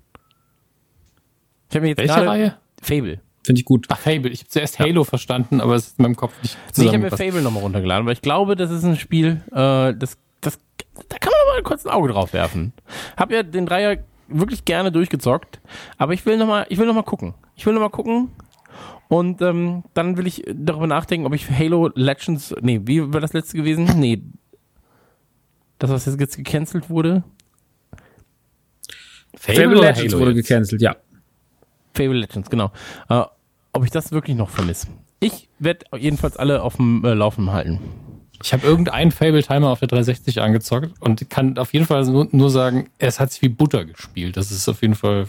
[1.70, 2.58] Ich habe mir jetzt Welche Reihe?
[2.82, 3.20] Fable.
[3.46, 3.88] Finde ich gut.
[3.90, 4.32] Ach, Fable.
[4.32, 7.00] Ich habe zuerst Halo verstanden, aber es ist in meinem Kopf nicht Nee, ich habe
[7.00, 7.12] mir.
[7.12, 10.60] Fable nochmal runtergeladen, weil ich glaube, das ist ein Spiel, äh, das, das,
[11.10, 12.74] da kann man mal kurz ein Auge drauf werfen.
[13.18, 15.62] Hab ja den Dreier wirklich gerne durchgezockt,
[15.98, 17.34] aber ich will noch mal, ich will noch mal gucken.
[17.56, 18.30] Ich will noch mal gucken
[19.08, 23.34] und ähm, dann will ich darüber nachdenken, ob ich Halo Legends, nee, wie war das
[23.34, 23.90] letzte gewesen?
[23.98, 24.24] Nee,
[25.80, 27.24] das was jetzt jetzt gecancelt wurde,
[29.36, 30.48] Fable oder Legends Halo wurde jetzt?
[30.48, 30.96] gecancelt, ja.
[31.94, 32.72] Fable Legends, genau.
[33.10, 33.24] Äh,
[33.74, 34.88] ob ich das wirklich noch vermisse.
[35.20, 37.80] Ich werde jedenfalls alle auf dem äh, Laufen halten.
[38.42, 42.50] Ich habe irgendeinen Fable-Timer auf der 360 angezockt und kann auf jeden Fall nur, nur
[42.50, 44.38] sagen, es hat sich wie Butter gespielt.
[44.38, 45.28] Das ist auf jeden Fall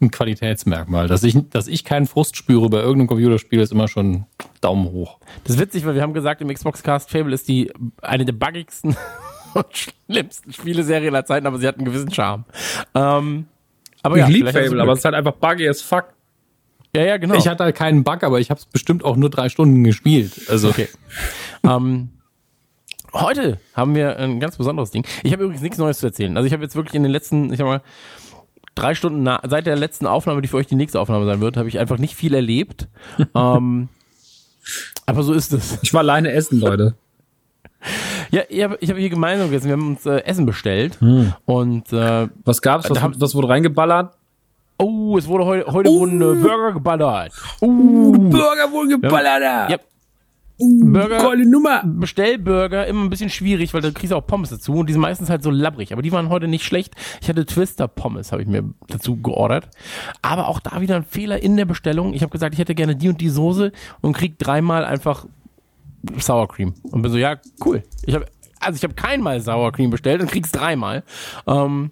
[0.00, 1.08] ein Qualitätsmerkmal.
[1.08, 4.24] Dass ich, dass ich keinen Frust spüre bei irgendeinem Computerspiel, ist immer schon
[4.60, 5.18] Daumen hoch.
[5.44, 8.32] Das ist witzig, weil wir haben gesagt, im Xbox Cast Fable ist die eine der
[8.32, 8.96] buggigsten
[9.54, 9.66] und
[10.08, 12.44] schlimmsten Spieleserien aller Zeiten, aber sie hat einen gewissen Charme.
[12.94, 13.46] Ähm,
[14.02, 16.06] Aber ich ja, liebe Fable, aber es ist halt einfach buggy as fuck.
[16.94, 17.34] Ja, ja, genau.
[17.34, 20.32] Ich hatte halt keinen Bug, aber ich habe es bestimmt auch nur drei Stunden gespielt.
[20.48, 20.88] Also Okay.
[21.64, 22.10] ähm,
[23.12, 25.04] heute haben wir ein ganz besonderes Ding.
[25.22, 26.36] Ich habe übrigens nichts Neues zu erzählen.
[26.36, 27.82] Also ich habe jetzt wirklich in den letzten, ich sag mal,
[28.74, 31.56] drei Stunden na, seit der letzten Aufnahme, die für euch die nächste Aufnahme sein wird,
[31.56, 32.88] habe ich einfach nicht viel erlebt.
[33.34, 33.88] ähm,
[35.06, 35.78] aber so ist es.
[35.82, 36.94] Ich war alleine essen, Leute.
[38.30, 39.66] Ja, ich habe hab hier gemeinsam gegessen.
[39.66, 40.98] Wir haben uns äh, Essen bestellt
[41.46, 42.88] und äh, Was gab's?
[42.90, 44.14] Was, haben- was wurde reingeballert?
[44.80, 47.32] Oh, es wurde heute heute wurden äh, Burger geballert.
[47.60, 49.78] Burger wohl geballert, Ja,
[50.60, 51.82] Burger Geile Nummer.
[51.84, 55.00] Bestellburger immer ein bisschen schwierig, weil da kriegst du auch Pommes dazu und die sind
[55.00, 55.92] meistens halt so labbrig.
[55.92, 56.94] Aber die waren heute nicht schlecht.
[57.22, 59.68] Ich hatte Twister Pommes, habe ich mir dazu geordert.
[60.20, 62.12] Aber auch da wieder ein Fehler in der Bestellung.
[62.12, 65.24] Ich habe gesagt, ich hätte gerne die und die Soße und krieg dreimal einfach
[66.18, 66.74] Sour Cream.
[66.90, 67.82] Und bin so, ja, cool.
[68.04, 68.26] Ich habe
[68.60, 71.02] also ich habe keinmal Sour Cream bestellt und krieg's dreimal.
[71.46, 71.90] Ähm,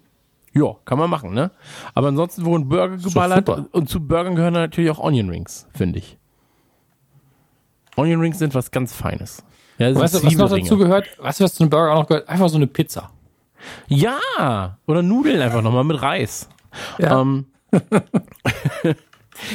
[0.53, 1.51] ja, kann man machen, ne?
[1.93, 6.17] Aber ansonsten wurden Burger geballert und zu Burgern gehören natürlich auch Onion Rings, finde ich.
[7.95, 9.43] Onion Rings sind was ganz Feines.
[9.77, 11.07] Ja, weißt du, was noch dazu gehört?
[11.19, 12.27] Weißt du, was zu einem Burger auch noch gehört?
[12.27, 13.11] Einfach so eine Pizza.
[13.87, 16.49] Ja, oder Nudeln einfach nochmal mit Reis.
[16.99, 17.47] Ähm,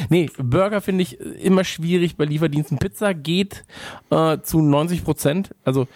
[0.09, 2.79] nee, Burger finde ich immer schwierig bei Lieferdiensten.
[2.79, 3.65] Pizza geht
[4.11, 5.55] äh, zu 90 Prozent.
[5.65, 5.89] Also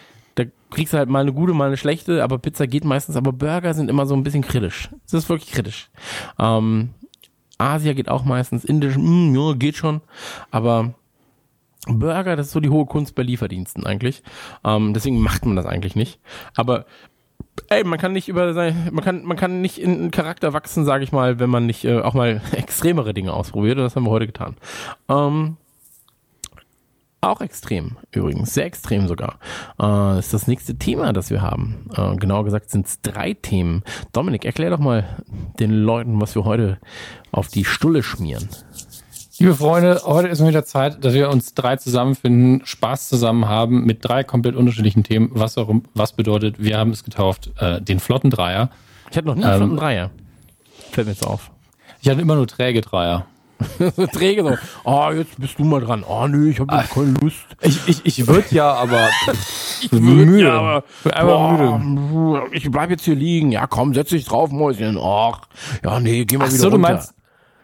[0.70, 3.16] kriegst halt mal eine gute, mal eine schlechte, aber Pizza geht meistens.
[3.16, 4.90] Aber Burger sind immer so ein bisschen kritisch.
[5.04, 5.90] Das ist wirklich kritisch.
[6.38, 6.90] Ähm,
[7.58, 8.64] Asia geht auch meistens.
[8.64, 10.00] Indisch, mh, ja, geht schon.
[10.50, 10.94] Aber
[11.86, 14.22] Burger, das ist so die hohe Kunst bei Lieferdiensten eigentlich.
[14.64, 16.20] Ähm, deswegen macht man das eigentlich nicht.
[16.56, 16.86] Aber
[17.68, 20.84] ey, man kann nicht über sein, man kann, man kann nicht in einen Charakter wachsen,
[20.84, 23.78] sage ich mal, wenn man nicht äh, auch mal extremere Dinge ausprobiert.
[23.78, 24.56] Und das haben wir heute getan.
[25.08, 25.56] Ähm,
[27.20, 29.38] auch extrem, übrigens, sehr extrem sogar.
[29.80, 31.88] Äh, ist das nächste Thema, das wir haben.
[31.96, 33.82] Äh, genauer gesagt sind es drei Themen.
[34.12, 35.04] Dominik, erklär doch mal
[35.58, 36.78] den Leuten, was wir heute
[37.32, 38.48] auf die Stulle schmieren.
[39.40, 43.84] Liebe Freunde, heute ist mal wieder Zeit, dass wir uns drei zusammenfinden, Spaß zusammen haben
[43.84, 45.30] mit drei komplett unterschiedlichen Themen.
[45.32, 48.70] Was, warum, was bedeutet, wir haben es getauft, äh, den flotten Dreier.
[49.10, 50.10] Ich hatte noch nie Ähm, einen Dreier.
[50.90, 51.50] Fällt mir jetzt auf.
[52.00, 53.26] Ich hatte immer nur träge Dreier.
[53.78, 54.56] So träge so.
[54.84, 56.04] Oh, jetzt bist du mal dran.
[56.08, 57.36] Oh, nö, ich habe jetzt keine Lust.
[57.60, 59.08] Ich, ich, ich würde ja, aber
[59.80, 60.42] ich würd müde.
[60.48, 62.42] ja, aber- einfach müde.
[62.52, 63.50] Ich bleib jetzt hier liegen.
[63.52, 64.98] Ja, komm, setz dich drauf, Mäuschen.
[65.00, 65.40] Ach,
[65.84, 66.92] ja, nee, geh mal Ach wieder so, du runter.
[66.92, 67.14] meinst,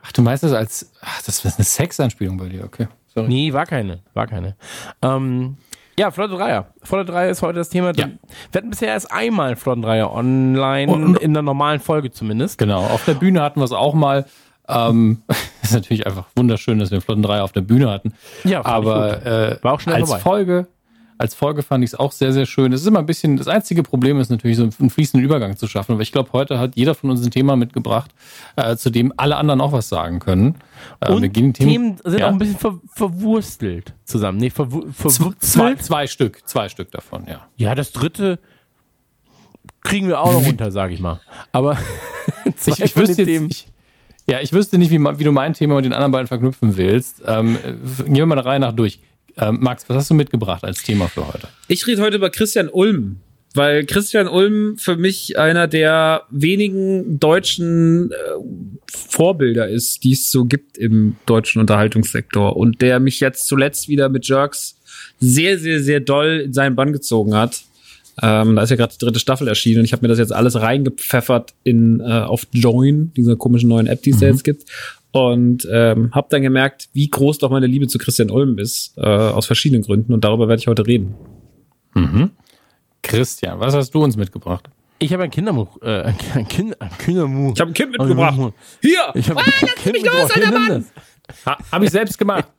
[0.03, 2.89] ach, du meinst das als, ach, das ist eine Sexanspielung bei dir, okay.
[3.15, 3.29] Sorry.
[3.29, 4.57] Nee, war keine, war keine.
[5.03, 5.57] Ähm,
[5.97, 6.67] ja, Flotte Dreier.
[6.83, 7.93] Flotte Dreier ist heute das Thema.
[7.95, 8.09] Ja.
[8.51, 12.59] Wir hatten bisher erst einmal Flotten Dreier online, Und- in der normalen Folge zumindest.
[12.59, 14.27] Genau, auf der Bühne hatten wir es auch mal.
[14.69, 15.23] Ähm,
[15.63, 18.15] ist natürlich einfach wunderschön, dass wir Flotten Dreier auf der Bühne hatten.
[18.45, 20.23] Ja, aber äh, War auch schnell als vorbei.
[20.23, 20.67] Folge,
[21.17, 22.73] als Folge fand ich es auch sehr, sehr schön.
[22.73, 25.69] Es ist immer ein bisschen, das einzige Problem ist natürlich so einen fließenden Übergang zu
[25.69, 25.93] schaffen.
[25.93, 28.11] Aber ich glaube, heute hat jeder von uns ein Thema mitgebracht,
[28.57, 30.57] äh, zu dem alle anderen auch was sagen können.
[31.01, 32.27] Äh, Und wir gehen Themen, sind ja.
[32.27, 34.39] auch ein bisschen ver verwurstelt zusammen.
[34.39, 35.83] Nee, zwei, verwurzelt.
[35.83, 37.47] zwei Stück, zwei Stück davon, ja.
[37.57, 38.41] Ja, das dritte
[39.83, 41.21] kriegen wir auch noch runter, sage ich mal.
[41.53, 41.77] Aber
[42.57, 43.69] zwei Ich, ich wüsste jetzt, Themen- ich,
[44.27, 47.23] ja, ich wüsste nicht, wie, wie du mein Thema mit den anderen beiden verknüpfen willst.
[47.27, 49.01] Ähm, äh, gehen wir mal der Reihe nach durch.
[49.37, 51.49] Ähm, Max, was hast du mitgebracht als Thema für heute?
[51.69, 53.17] Ich rede heute über Christian Ulm,
[53.53, 58.15] weil Christian Ulm für mich einer der wenigen deutschen äh,
[58.91, 64.09] Vorbilder ist, die es so gibt im deutschen Unterhaltungssektor und der mich jetzt zuletzt wieder
[64.09, 64.79] mit Jerks
[65.19, 67.63] sehr, sehr, sehr doll in seinen Bann gezogen hat.
[68.23, 70.33] Ähm, da ist ja gerade die dritte Staffel erschienen und ich habe mir das jetzt
[70.33, 74.65] alles reingepfeffert in äh, auf Join, dieser komischen neuen App, die es da jetzt gibt.
[75.11, 79.03] Und ähm, habe dann gemerkt, wie groß doch meine Liebe zu Christian Ulm ist, äh,
[79.03, 80.13] aus verschiedenen Gründen.
[80.13, 81.15] Und darüber werde ich heute reden.
[83.03, 84.69] Christian, was hast du uns mitgebracht?
[84.99, 87.53] Ich habe ein Kinderbuch, äh, ein, ein, kind, ein Kinderbuch.
[87.55, 88.39] Ich habe ein Kind mitgebracht.
[88.39, 88.53] Mann.
[88.81, 89.11] Hier!
[89.15, 90.33] Ich habe Ah, ein Kind mitgebracht.
[90.35, 91.47] Wer denn das?
[91.47, 92.47] Ha, Habe ich selbst gemacht.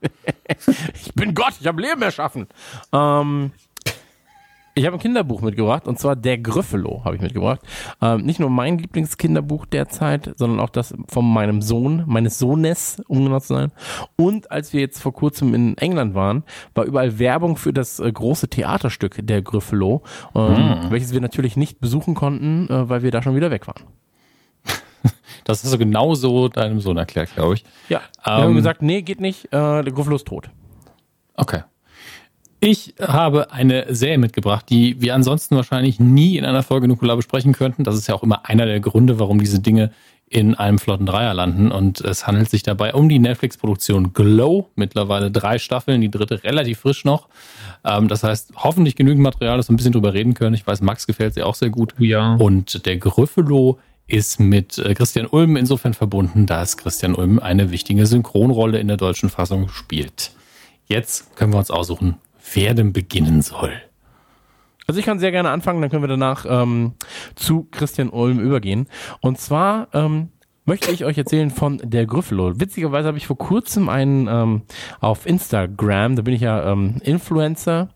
[1.04, 2.46] Ich bin Gott, ich habe Leben erschaffen.
[2.92, 3.50] Ähm,
[4.76, 7.60] ich habe ein Kinderbuch mitgebracht und zwar Der Grüffalo habe ich mitgebracht.
[8.02, 13.24] Ähm, nicht nur mein Lieblingskinderbuch derzeit, sondern auch das von meinem Sohn, meines Sohnes, um
[13.24, 13.72] genau zu sein.
[14.16, 18.12] Und als wir jetzt vor kurzem in England waren, war überall Werbung für das äh,
[18.12, 20.02] große Theaterstück Der Grüffalo,
[20.34, 23.82] ähm, welches wir natürlich nicht besuchen konnten, äh, weil wir da schon wieder weg waren.
[25.44, 27.64] Das hast du genauso deinem Sohn erklärt, glaube ich.
[27.88, 30.50] Ja, wir haben Ähm, gesagt, nee, geht nicht, äh, der Grüffalo ist tot.
[31.34, 31.62] Okay.
[32.68, 37.52] Ich habe eine Serie mitgebracht, die wir ansonsten wahrscheinlich nie in einer Folge Nukular besprechen
[37.52, 37.84] könnten.
[37.84, 39.92] Das ist ja auch immer einer der Gründe, warum diese Dinge
[40.28, 41.70] in einem flotten Dreier landen.
[41.70, 44.68] Und es handelt sich dabei um die Netflix-Produktion Glow.
[44.74, 47.28] Mittlerweile drei Staffeln, die dritte relativ frisch noch.
[47.84, 50.56] Ähm, das heißt, hoffentlich genügend Material, dass wir ein bisschen drüber reden können.
[50.56, 51.94] Ich weiß, Max gefällt sie auch sehr gut.
[52.00, 52.34] Ja.
[52.34, 58.06] Und der Grüffalo ist mit äh, Christian Ulm insofern verbunden, dass Christian Ulm eine wichtige
[58.06, 60.32] Synchronrolle in der deutschen Fassung spielt.
[60.88, 62.16] Jetzt können wir uns aussuchen,
[62.54, 63.72] wer denn beginnen soll.
[64.86, 66.94] Also ich kann sehr gerne anfangen, dann können wir danach ähm,
[67.34, 68.86] zu Christian Ulm übergehen.
[69.20, 70.28] Und zwar ähm,
[70.66, 72.60] möchte ich euch erzählen von der Gryffalo.
[72.60, 74.62] Witzigerweise habe ich vor kurzem einen ähm,
[75.00, 77.88] auf Instagram, da bin ich ja ähm, Influencer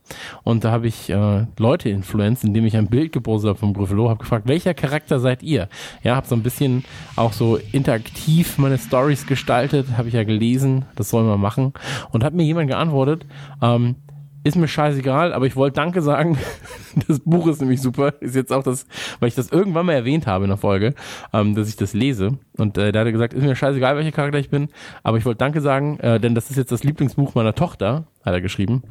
[0.44, 4.08] und da habe ich äh, Leute influenced, indem ich ein Bild gepostet habe vom Gryffalo,
[4.08, 5.68] habe gefragt, welcher Charakter seid ihr?
[6.02, 6.84] Ja, habe so ein bisschen
[7.16, 11.72] auch so interaktiv meine Stories gestaltet, habe ich ja gelesen, das soll man machen
[12.12, 13.26] und hat mir jemand geantwortet,
[13.60, 13.96] ähm,
[14.42, 16.38] ist mir scheißegal, aber ich wollte Danke sagen.
[17.07, 18.14] Das Buch ist nämlich super.
[18.20, 18.85] Ist jetzt auch das,
[19.20, 20.94] weil ich das irgendwann mal erwähnt habe in der Folge,
[21.33, 22.38] ähm, dass ich das lese.
[22.57, 24.70] Und äh, da hat er gesagt, ist mir scheißegal, welcher Charakter ich bin,
[25.05, 28.35] aber ich wollte Danke sagen, äh, denn das ist jetzt das Lieblingsbuch meiner Tochter, hat
[28.35, 28.83] er geschrieben.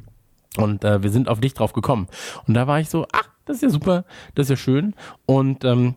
[0.55, 2.07] Und äh, wir sind auf dich drauf gekommen.
[2.47, 4.95] Und da war ich so, ach, das ist ja super, das ist ja schön.
[5.25, 5.95] Und ähm,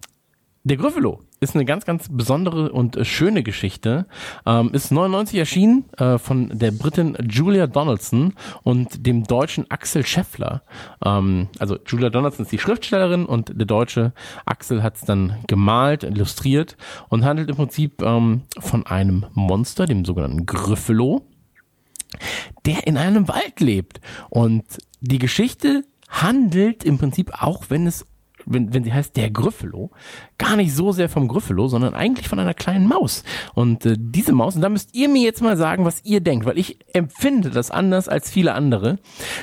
[0.65, 4.07] der Gryffalo ist eine ganz, ganz besondere und äh, schöne Geschichte.
[4.47, 10.63] Ähm, ist 99 erschienen äh, von der Britin Julia Donaldson und dem deutschen Axel Scheffler.
[11.05, 14.13] Ähm, also Julia Donaldson ist die Schriftstellerin und der deutsche
[14.47, 16.77] Axel hat es dann gemalt, illustriert
[17.09, 21.27] und handelt im Prinzip ähm, von einem Monster, dem sogenannten Gryffalo,
[22.67, 24.01] der in einem Wald lebt.
[24.31, 24.65] Und
[25.01, 28.07] die Geschichte handelt im Prinzip auch, wenn es
[28.47, 29.91] wenn, wenn sie heißt der Gryffalo,
[30.39, 33.25] gar nicht so sehr vom Gryffalo, sondern eigentlich von einer kleinen Maus.
[33.55, 36.47] Und äh, diese Maus, und da müsst ihr mir jetzt mal sagen, was ihr denkt,
[36.47, 38.99] weil ich empfinde das anders als viele andere.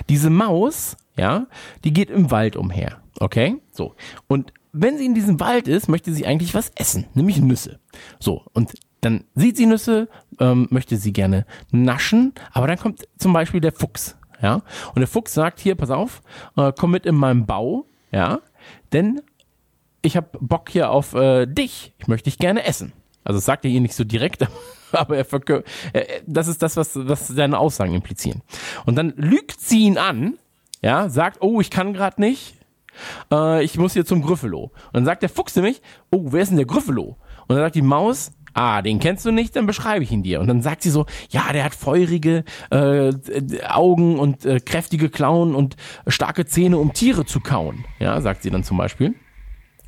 [0.09, 1.47] Diese Maus, ja,
[1.83, 2.97] die geht im Wald umher.
[3.19, 3.57] Okay?
[3.71, 3.95] So.
[4.27, 7.79] Und wenn sie in diesem Wald ist, möchte sie eigentlich was essen, nämlich Nüsse.
[8.19, 8.43] So.
[8.53, 10.09] Und dann sieht sie Nüsse,
[10.39, 14.15] ähm, möchte sie gerne naschen, aber dann kommt zum Beispiel der Fuchs.
[14.41, 14.61] Ja,
[14.95, 16.21] und der Fuchs sagt hier, pass auf,
[16.55, 18.39] äh, komm mit in meinem Bau, ja,
[18.93, 19.21] denn
[20.01, 21.93] ich habe Bock hier auf äh, dich.
[21.99, 22.93] Ich möchte dich gerne essen.
[23.23, 24.47] Also das sagt er ihr nicht so direkt,
[24.91, 25.61] aber er verkö
[25.93, 28.41] äh, das ist das, was, was seine Aussagen implizieren.
[28.85, 30.37] Und dann lügt sie ihn an,
[30.81, 32.55] ja, sagt, oh, ich kann gerade nicht,
[33.31, 34.63] äh, ich muss hier zum Gryffalo.
[34.63, 37.17] Und dann sagt der Fuchs nämlich, oh, wer ist denn der Gryffalo?
[37.47, 40.39] Und dann sagt die Maus, ah, den kennst du nicht, dann beschreibe ich ihn dir.
[40.39, 43.13] Und dann sagt sie so, ja, der hat feurige äh,
[43.67, 45.75] Augen und äh, kräftige Klauen und
[46.07, 47.85] starke Zähne, um Tiere zu kauen.
[47.99, 49.15] Ja, sagt sie dann zum Beispiel.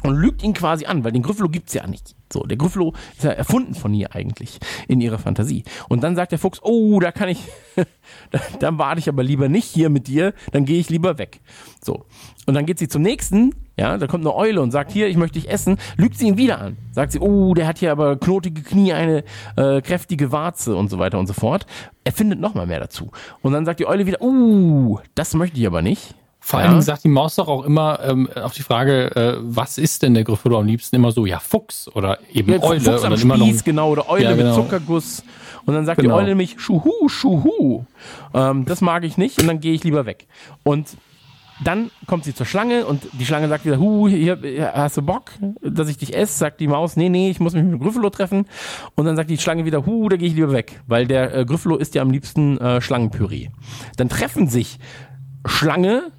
[0.04, 2.16] Und lügt ihn quasi an, weil den Gryffalo gibt's ja nicht.
[2.32, 5.64] So, der Gryffalo ist ja erfunden von ihr eigentlich in ihrer Fantasie.
[5.90, 7.40] Und dann sagt der Fuchs, oh, da kann ich,
[8.60, 11.42] dann warte ich aber lieber nicht hier mit dir, dann gehe ich lieber weg.
[11.84, 12.06] So.
[12.48, 15.18] Und dann geht sie zum nächsten, ja, da kommt eine Eule und sagt, hier, ich
[15.18, 16.78] möchte dich essen, lügt sie ihn wieder an.
[16.92, 19.24] Sagt sie, oh, der hat hier aber knotige Knie, eine
[19.56, 21.66] äh, kräftige Warze und so weiter und so fort.
[22.04, 23.10] Er findet nochmal mehr dazu.
[23.42, 26.14] Und dann sagt die Eule wieder, oh, das möchte ich aber nicht.
[26.40, 29.80] Vor allen Dingen sagt die Maus doch auch immer ähm, auf die Frage, äh, was
[29.80, 33.04] ist denn der Gryffindor am liebsten immer so, ja Fuchs oder eben ja, Eule Fuchs
[33.04, 34.46] am oder Spieß, immer noch genau oder Eule ja, genau.
[34.46, 35.24] mit Zuckerguss
[35.66, 36.16] und dann sagt genau.
[36.16, 37.86] die Eule nämlich Schuhu Schuhu.
[38.34, 40.28] Ähm, das mag ich nicht und dann gehe ich lieber weg.
[40.64, 40.98] Und
[41.64, 44.40] dann kommt sie zur Schlange und die Schlange sagt wieder, hu, hier,
[44.74, 46.38] hast du Bock, dass ich dich esse?
[46.38, 48.46] Sagt die Maus, nee, nee, ich muss mich mit dem Gryffalo treffen.
[48.96, 51.46] Und dann sagt die Schlange wieder, hu, da gehe ich lieber weg, weil der äh,
[51.46, 53.50] Gryffalo isst ja am liebsten äh, Schlangenpüree.
[53.98, 54.80] Dann treffen sich
[55.46, 56.12] Schlange,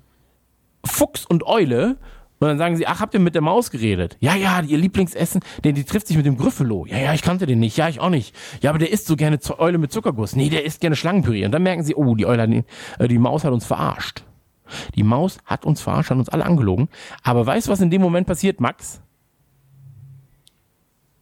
[0.85, 1.97] Fuchs und Eule
[2.43, 4.17] und dann sagen sie, ach, habt ihr mit der Maus geredet?
[4.19, 6.87] Ja, ja, ihr Lieblingsessen, denn die trifft sich mit dem Gryffalo.
[6.87, 7.77] Ja, ja, ich kannte den nicht.
[7.77, 8.35] Ja, ich auch nicht.
[8.63, 10.35] Ja, aber der isst so gerne Eule mit Zuckerguss.
[10.35, 11.45] Nee, der isst gerne Schlangenpüree.
[11.45, 12.65] Und dann merken sie, oh, die Eule, die,
[12.99, 14.25] äh, die Maus hat uns verarscht.
[14.95, 16.89] Die Maus hat uns verarscht, hat uns alle angelogen.
[17.23, 19.03] Aber weißt du, was in dem Moment passiert, Max?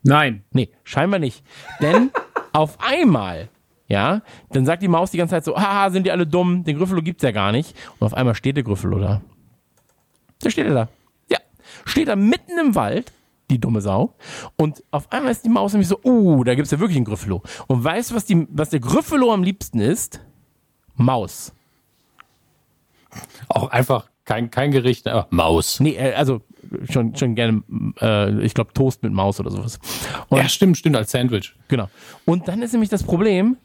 [0.03, 0.45] Nein.
[0.53, 1.45] Nee, scheinbar nicht.
[1.81, 2.11] Denn
[2.53, 3.49] auf einmal,
[3.87, 6.77] ja, dann sagt die Maus die ganze Zeit so, haha, sind die alle dumm, den
[6.77, 7.77] Gryffalo gibt's ja gar nicht.
[7.99, 9.21] Und auf einmal steht der Gryffalo da.
[10.43, 10.89] Da steht er da.
[11.29, 11.39] Ja.
[11.85, 13.13] Steht da mitten im Wald,
[13.51, 14.15] die dumme Sau.
[14.57, 17.43] Und auf einmal ist die Maus nämlich so, uh, da gibt's ja wirklich einen Gryffalo.
[17.67, 20.21] Und weißt du, was, die, was der Gryffalo am liebsten ist?
[20.95, 21.53] Maus.
[23.49, 25.81] Auch einfach kein, kein Gericht, aber Maus.
[25.81, 26.43] Nee, äh, also
[26.91, 27.63] schon, schon gerne,
[28.01, 29.79] äh, ich glaube, Toast mit Maus oder sowas.
[30.29, 31.55] Und, ja, stimmt, stimmt, als Sandwich.
[31.69, 31.89] Genau.
[32.25, 33.57] Und dann ist nämlich das Problem,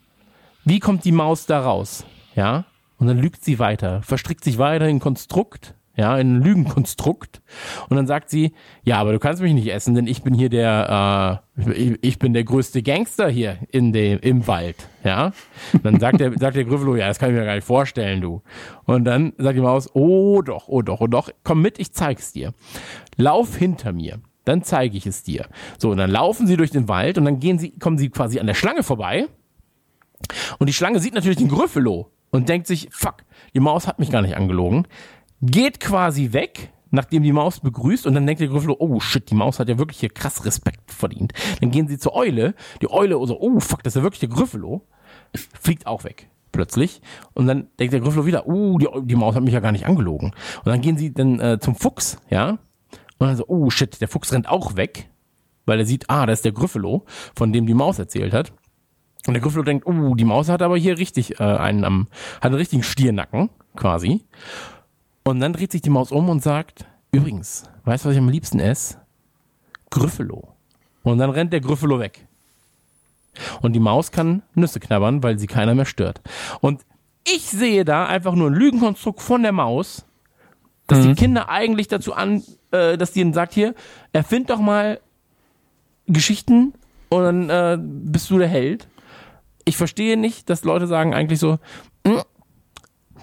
[0.64, 2.04] wie kommt die Maus da raus?
[2.34, 2.64] Ja?
[2.98, 7.40] Und dann lügt sie weiter, verstrickt sich weiter in Konstrukt ja, in ein Lügenkonstrukt.
[7.88, 8.52] Und dann sagt sie,
[8.84, 12.18] ja, aber du kannst mich nicht essen, denn ich bin hier der, äh, ich, ich
[12.18, 15.32] bin der größte Gangster hier in dem, im Wald, ja.
[15.72, 18.20] Und dann sagt der, sagt der Gryffalo, ja, das kann ich mir gar nicht vorstellen,
[18.20, 18.42] du.
[18.84, 22.32] Und dann sagt die Maus, oh doch, oh doch, oh doch, komm mit, ich zeig's
[22.32, 22.52] dir.
[23.16, 24.20] Lauf hinter mir.
[24.44, 25.46] Dann zeige ich es dir.
[25.76, 28.38] So, und dann laufen sie durch den Wald und dann gehen sie, kommen sie quasi
[28.38, 29.26] an der Schlange vorbei.
[30.58, 33.16] Und die Schlange sieht natürlich den Gryffalo und denkt sich, fuck,
[33.54, 34.86] die Maus hat mich gar nicht angelogen
[35.42, 39.34] geht quasi weg, nachdem die Maus begrüßt und dann denkt der Gryffindor, oh shit, die
[39.34, 41.32] Maus hat ja wirklich hier krass Respekt verdient.
[41.60, 44.28] Dann gehen sie zur Eule, die Eule so, oh fuck, das ist ja wirklich der
[44.28, 44.82] Gryffalo,
[45.60, 47.02] fliegt auch weg plötzlich
[47.34, 49.86] und dann denkt der Gryffalo wieder, oh, die, die Maus hat mich ja gar nicht
[49.86, 50.32] angelogen.
[50.64, 52.58] Und dann gehen sie dann äh, zum Fuchs, ja,
[53.18, 55.08] und dann so, oh shit, der Fuchs rennt auch weg,
[55.66, 58.52] weil er sieht, ah, das ist der Gryffalo, von dem die Maus erzählt hat.
[59.26, 62.46] Und der Gryffalo denkt, oh, die Maus hat aber hier richtig äh, einen am, hat
[62.46, 64.22] einen richtigen Stiernacken, quasi.
[65.26, 68.28] Und dann dreht sich die Maus um und sagt, übrigens, weißt du, was ich am
[68.28, 68.98] liebsten esse?
[69.90, 70.54] Gryffalo.
[71.02, 72.28] Und dann rennt der Gryffalo weg.
[73.60, 76.20] Und die Maus kann Nüsse knabbern, weil sie keiner mehr stört.
[76.60, 76.82] Und
[77.26, 80.06] ich sehe da einfach nur ein Lügenkonstrukt von der Maus,
[80.86, 83.74] dass die Kinder eigentlich dazu an, äh, dass die ihnen sagt, hier,
[84.12, 85.00] erfind doch mal
[86.06, 86.72] Geschichten
[87.08, 88.86] und dann äh, bist du der Held.
[89.64, 91.58] Ich verstehe nicht, dass Leute sagen eigentlich so,
[92.04, 92.20] "Mm,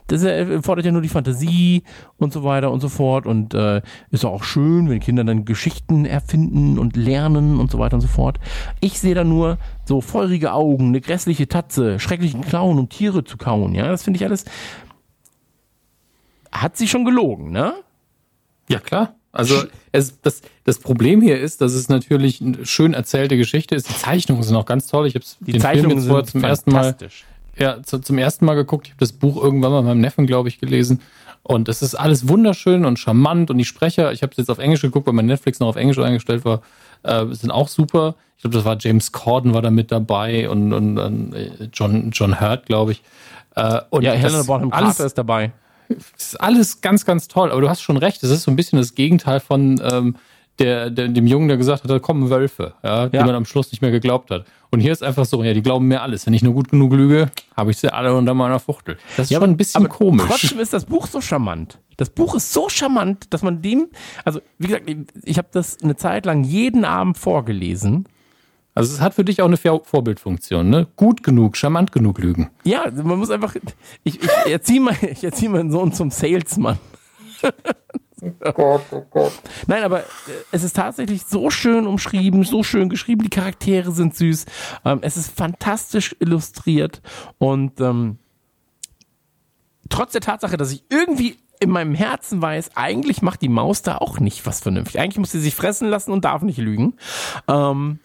[0.07, 1.83] das erfordert ja nur die Fantasie
[2.17, 6.05] und so weiter und so fort und äh, ist auch schön, wenn Kinder dann Geschichten
[6.05, 8.39] erfinden und lernen und so weiter und so fort.
[8.79, 13.37] Ich sehe da nur so feurige Augen, eine grässliche Tatze, schrecklichen Clown und Tiere zu
[13.37, 13.75] kauen.
[13.75, 14.45] Ja, das finde ich alles.
[16.51, 17.73] Hat sie schon gelogen, ne?
[18.69, 19.15] Ja, klar.
[19.31, 23.89] Also es, das, das Problem hier ist, dass es natürlich eine schön erzählte Geschichte ist.
[23.89, 25.07] Die Zeichnungen sind auch ganz toll.
[25.07, 26.95] Ich habe Die den Zeichnungen Film jetzt vorher zum ersten Mal.
[27.57, 28.87] Ja, zu, zum ersten Mal geguckt.
[28.87, 31.01] Ich habe das Buch irgendwann mal meinem Neffen, glaube ich, gelesen.
[31.43, 33.51] Und es ist alles wunderschön und charmant.
[33.51, 35.75] Und die Sprecher, ich habe es jetzt auf Englisch geguckt, weil mein Netflix noch auf
[35.75, 36.61] Englisch eingestellt war,
[37.03, 38.15] äh, sind auch super.
[38.37, 42.11] Ich glaube, das war James Corden war da mit dabei und, und, und äh, John,
[42.11, 43.03] John Hurt, glaube ich.
[43.55, 45.51] Äh, und Ja, Helena Bonham alles, Carter ist dabei.
[45.89, 47.51] das ist alles ganz, ganz toll.
[47.51, 48.23] Aber du hast schon recht.
[48.23, 50.15] Das ist so ein bisschen das Gegenteil von ähm,
[50.59, 53.25] der, der, dem Jungen, der gesagt hat, da kommen Wölfe, ja, die Ja.
[53.25, 54.45] man am Schluss nicht mehr geglaubt hat.
[54.69, 56.25] Und hier ist einfach so, ja, die glauben mir alles.
[56.25, 58.97] Wenn ich nur gut genug lüge, habe ich sie alle unter meiner Fuchtel.
[59.17, 60.25] Das ist Ja, schon ein bisschen aber komisch.
[60.27, 61.79] Trotzdem ist das Buch so charmant.
[61.97, 63.87] Das Buch ist so charmant, dass man dem,
[64.25, 64.85] also wie gesagt,
[65.23, 68.05] ich habe das eine Zeit lang jeden Abend vorgelesen.
[68.75, 70.87] Also es hat für dich auch eine Vor- Vorbildfunktion, ne?
[70.95, 72.49] Gut genug, charmant genug lügen.
[72.63, 73.55] Ja, man muss einfach,
[74.03, 74.81] ich, ich erziehe
[75.51, 76.79] meinen Sohn zum Salesman.
[79.67, 80.03] Nein, aber äh,
[80.51, 84.45] es ist tatsächlich so schön umschrieben, so schön geschrieben, die Charaktere sind süß,
[84.85, 87.01] ähm, es ist fantastisch illustriert.
[87.37, 88.17] Und ähm,
[89.89, 93.97] trotz der Tatsache, dass ich irgendwie in meinem Herzen weiß, eigentlich macht die Maus da
[93.97, 94.99] auch nicht was vernünftig.
[94.99, 96.95] Eigentlich muss sie sich fressen lassen und darf nicht lügen.
[97.47, 97.99] Ähm,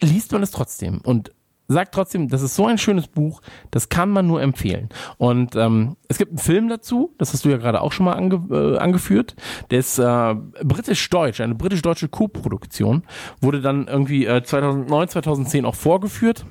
[0.00, 1.00] liest man es trotzdem.
[1.02, 1.32] Und
[1.68, 4.88] sagt trotzdem, das ist so ein schönes Buch, das kann man nur empfehlen.
[5.18, 8.14] Und ähm, es gibt einen Film dazu, das hast du ja gerade auch schon mal
[8.14, 9.36] ange äh, angeführt.
[9.70, 13.02] Der ist äh, britisch-deutsch, eine britisch-deutsche Co-Produktion,
[13.40, 16.46] wurde dann irgendwie äh, 2009, 2010 auch vorgeführt.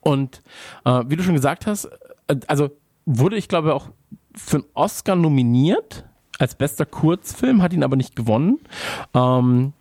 [0.00, 0.42] Und
[0.84, 1.86] äh, wie du schon gesagt hast,
[2.26, 2.70] äh, also
[3.06, 3.88] wurde ich glaube auch
[4.36, 6.04] für einen Oscar nominiert
[6.38, 8.60] als bester Kurzfilm, hat ihn aber nicht gewonnen.
[9.14, 9.72] Ähm,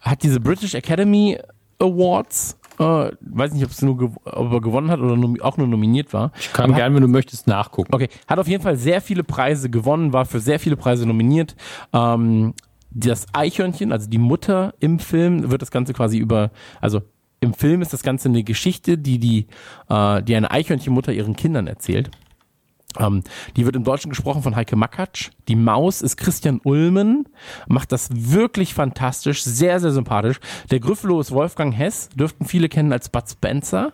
[0.00, 1.38] hat diese British Academy
[1.78, 5.66] Awards, äh, weiß nicht, ob es nur gew ob er gewonnen hat oder auch nur
[5.66, 6.32] nominiert war.
[6.38, 7.94] Ich kann gerne, wenn du möchtest, nachgucken.
[7.94, 11.56] Okay, hat auf jeden Fall sehr viele Preise gewonnen, war für sehr viele Preise nominiert.
[11.92, 12.54] Ähm,
[12.90, 17.00] das Eichhörnchen, also die Mutter im Film, wird das Ganze quasi über, also
[17.40, 19.46] im Film ist das Ganze eine Geschichte, die die,
[19.88, 22.10] äh, die eine Eichhörnchenmutter ihren Kindern erzählt.
[22.98, 23.22] Ähm,
[23.56, 25.30] die wird im Deutschen gesprochen von Heike Makatsch.
[25.48, 27.28] Die Maus ist Christian Ulmen,
[27.66, 30.40] macht das wirklich fantastisch, sehr, sehr sympathisch.
[30.70, 33.92] Der Gryffalo ist Wolfgang Hess, dürften viele kennen als Bud Spencer.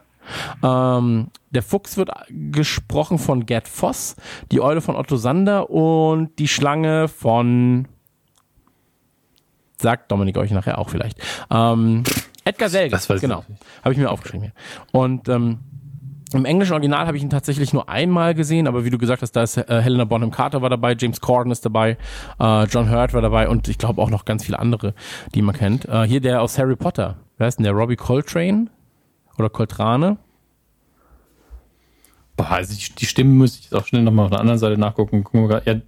[0.63, 4.17] Ähm, der Fuchs wird gesprochen von Gerd Voss,
[4.53, 7.89] die Eule von Otto Sander und die Schlange von
[9.81, 11.19] sagt Dominik euch nachher auch vielleicht.
[11.51, 12.03] Ähm,
[12.45, 13.45] Edgar Selge, Das weiß genau.
[13.85, 14.53] Habe ich mir aufgeschrieben hier.
[14.93, 15.59] Und ähm,
[16.35, 19.33] im englischen Original habe ich ihn tatsächlich nur einmal gesehen, aber wie du gesagt hast,
[19.33, 21.97] da ist äh, Helena Bonham Carter war dabei, James Corden ist dabei,
[22.38, 24.95] äh, John Hurt war dabei und ich glaube auch noch ganz viele andere,
[25.35, 25.87] die man kennt.
[25.87, 27.73] Äh, hier der aus Harry Potter, wer ist denn der?
[27.73, 28.67] Robbie Coltrane
[29.38, 30.19] oder Coltrane?
[32.37, 34.79] Boah, also die, die Stimmen muss ich jetzt auch schnell nochmal auf der anderen Seite
[34.79, 35.25] nachgucken.
[35.25, 35.67] Gucken wir grad.
[35.67, 35.81] ja,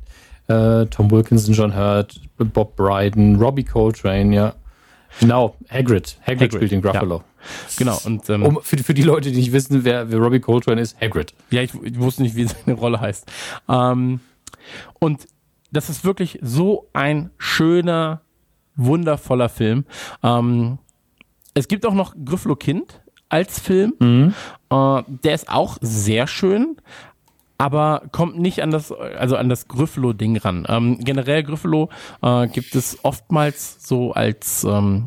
[0.80, 4.54] äh, Tom Wilkinson, John Hurt, Bob Bryden, Robbie Coltrane, ja.
[5.18, 6.16] Genau, Hagrid.
[6.20, 7.22] Hagrid, Hagrid, spielt den Gruffalo.
[7.76, 7.98] Genau.
[8.04, 11.00] Und ähm, Um, für, für die Leute, die nicht wissen, wer, wer Robbie Coltrane ist,
[11.00, 11.34] Hagrid.
[11.50, 13.30] Ja, ich, ich wusste nicht, wie seine Rolle heißt.
[13.68, 14.20] Ähm,
[14.98, 15.26] und
[15.72, 18.20] das ist wirklich so ein schöner,
[18.76, 19.84] wundervoller Film.
[20.22, 20.78] Ähm,
[21.54, 23.94] es gibt auch noch Gryffalo Kind als Film.
[24.70, 26.76] Äh, der ist auch sehr schön,
[27.60, 30.66] aber kommt nicht an das, also an das Gryffalo-Ding ran.
[30.66, 31.90] Ähm, generell Gryffalo
[32.22, 35.06] äh, gibt es oftmals so als ähm,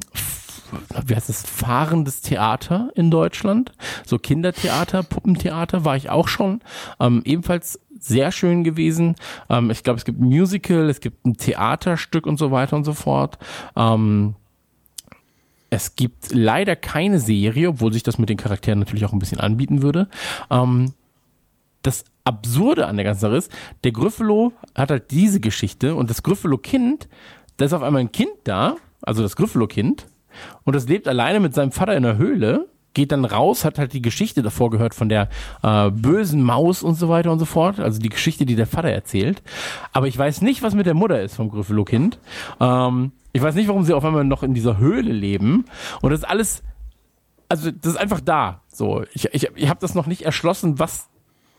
[1.05, 3.71] wie heißt das, fahrendes Theater in Deutschland.
[4.05, 6.61] So Kindertheater, Puppentheater war ich auch schon.
[6.99, 9.15] Ähm, ebenfalls sehr schön gewesen.
[9.49, 12.83] Ähm, ich glaube, es gibt ein Musical, es gibt ein Theaterstück und so weiter und
[12.83, 13.39] so fort.
[13.75, 14.35] Ähm,
[15.71, 19.39] es gibt leider keine Serie, obwohl sich das mit den Charakteren natürlich auch ein bisschen
[19.39, 20.07] anbieten würde.
[20.51, 20.93] Ähm,
[21.83, 23.51] das Absurde an der ganzen Sache ist,
[23.83, 27.07] der Gryffalo hat halt diese Geschichte und das Gryffalo-Kind,
[27.57, 30.07] da ist auf einmal ein Kind da, also das Gryffalo-Kind,
[30.63, 33.93] und das lebt alleine mit seinem Vater in der Höhle, geht dann raus, hat halt
[33.93, 35.29] die Geschichte davor gehört von der
[35.63, 38.89] äh, bösen Maus und so weiter und so fort, also die Geschichte, die der Vater
[38.89, 39.41] erzählt.
[39.91, 42.19] Aber ich weiß nicht, was mit der Mutter ist vom Gryffalo-Kind.
[42.59, 45.65] Ähm, ich weiß nicht, warum sie auf einmal noch in dieser Höhle leben.
[46.01, 46.63] Und das ist alles,
[47.49, 48.61] also das ist einfach da.
[48.67, 51.09] So, ich, ich, ich habe das noch nicht erschlossen, was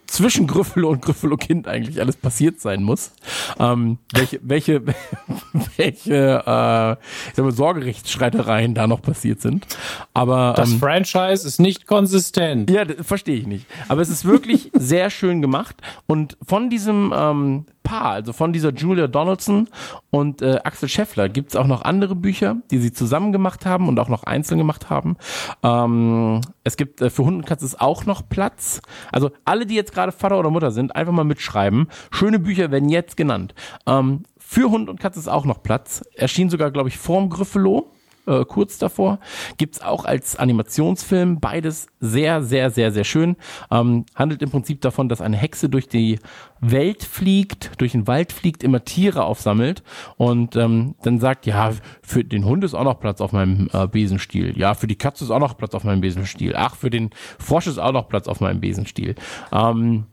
[0.06, 3.12] zwischen Gryffalo und Gryffalo Kind eigentlich alles passiert sein muss.
[3.58, 4.82] Ähm, welche, welche,
[5.76, 6.14] welche,
[6.46, 6.92] äh,
[7.28, 9.66] ich sag mal, Sorgerechtsstreitereien da noch passiert sind.
[10.12, 12.70] Aber Das ähm, Franchise ist nicht konsistent.
[12.70, 13.66] ja, das verstehe ich nicht.
[13.88, 15.76] Aber es ist wirklich sehr schön gemacht.
[16.06, 19.68] Und von diesem ähm, Paar, also von dieser Julia Donaldson
[20.10, 24.00] und äh, Axel Scheffler, gibt's auch noch andere Bücher, die sie zusammen gemacht haben und
[24.00, 25.16] auch noch einzeln gemacht haben.
[25.62, 28.80] Ähm, es gibt äh, für Hund und Katze ist auch noch Platz.
[29.12, 31.88] Also alle, die jetzt gerade Vater oder Mutter sind, einfach mal mitschreiben.
[32.10, 33.54] Schöne Bücher werden jetzt genannt.
[33.86, 36.02] Ähm, für Hund und Katze ist auch noch Platz.
[36.14, 37.92] Erschien sogar, glaube ich, vorm Gryffalo
[38.26, 39.18] äh, kurz davor.
[39.58, 41.40] Gibt's auch als Animationsfilm.
[41.40, 43.36] Beides sehr, sehr, sehr, sehr schön.
[43.70, 46.18] Ähm, handelt im Prinzip davon, dass eine Hexe durch die
[46.60, 49.82] Welt fliegt, durch den Wald fliegt, immer Tiere aufsammelt
[50.16, 51.72] und ähm, dann sagt, ja,
[52.02, 54.58] für den Hund ist auch noch Platz auf meinem äh, Besenstiel.
[54.58, 56.54] Ja, für die Katze ist auch noch Platz auf meinem Besenstiel.
[56.56, 59.14] Ach, für den Frosch ist auch noch Platz auf meinem Besenstiel.
[59.52, 60.06] Ähm,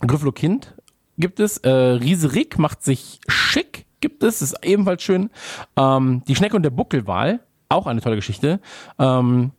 [0.00, 0.74] Gryffalo Kind
[1.18, 1.58] gibt es.
[1.58, 4.42] Äh, Riese Rick macht sich schick, gibt es.
[4.42, 5.30] Ist ebenfalls schön.
[5.76, 8.60] Ähm, die Schnecke und der Buckelwal, auch eine tolle Geschichte.
[8.98, 9.52] Ähm,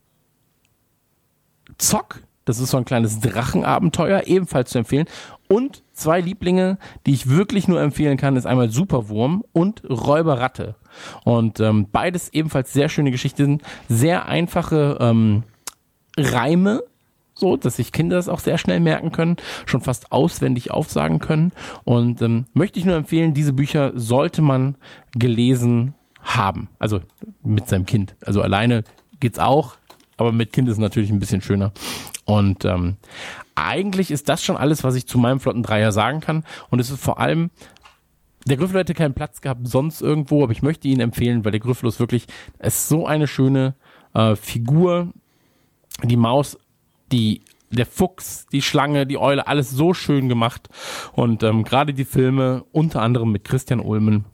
[1.77, 5.07] Zock, das ist so ein kleines Drachenabenteuer, ebenfalls zu empfehlen.
[5.49, 10.75] Und zwei Lieblinge, die ich wirklich nur empfehlen kann, ist einmal Superwurm und Räuberratte.
[11.23, 15.43] Und ähm, beides ebenfalls sehr schöne Geschichten, sehr einfache ähm,
[16.17, 16.83] Reime,
[17.37, 21.51] so, dass sich Kinder das auch sehr schnell merken können, schon fast auswendig aufsagen können.
[21.83, 24.75] Und ähm, möchte ich nur empfehlen, diese Bücher sollte man
[25.13, 26.69] gelesen haben.
[26.79, 27.01] Also
[27.43, 28.15] mit seinem Kind.
[28.25, 28.83] Also alleine
[29.19, 29.75] geht's auch,
[30.17, 31.71] aber mit Kind ist natürlich ein bisschen schöner.
[32.25, 32.97] Und ähm,
[33.55, 36.43] eigentlich ist das schon alles, was ich zu meinem flotten Dreier sagen kann.
[36.69, 37.49] Und es ist vor allem
[38.47, 41.59] der Gryffalo hätte keinen Platz gehabt sonst irgendwo, aber ich möchte ihn empfehlen, weil der
[41.59, 42.27] Gryffalo ist wirklich,
[42.59, 43.75] ist so eine schöne
[44.13, 45.11] äh, Figur.
[46.03, 46.57] Die Maus,
[47.11, 50.69] die, der Fuchs, die Schlange, die Eule, alles so schön gemacht.
[51.13, 54.25] Und ähm, gerade die Filme, unter anderem mit Christian Ulmen,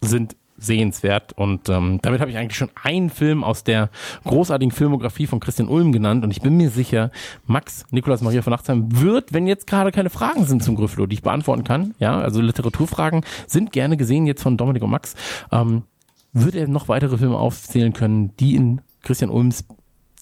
[0.00, 1.32] sind sehenswert.
[1.34, 3.90] Und ähm, damit habe ich eigentlich schon einen Film aus der
[4.24, 6.24] großartigen Filmografie von Christian Ulm genannt.
[6.24, 7.10] Und ich bin mir sicher,
[7.46, 11.14] Max Nikolaus Maria von Nachtsheim wird, wenn jetzt gerade keine Fragen sind zum Gryffalo, die
[11.14, 15.14] ich beantworten kann, ja, also Literaturfragen sind gerne gesehen jetzt von Dominik und Max,
[15.52, 15.84] ähm,
[16.32, 19.64] wird er noch weitere Filme aufzählen können, die in Christian Ulms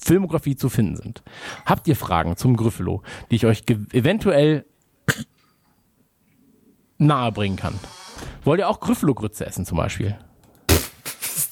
[0.06, 1.22] Filmografie zu finden sind.
[1.64, 4.64] Habt ihr Fragen zum Gryffalo, die ich euch eventuell
[6.98, 7.78] nahebringen kann?
[8.44, 10.16] Wollt ihr auch Gryffalo-Grütze essen zum Beispiel?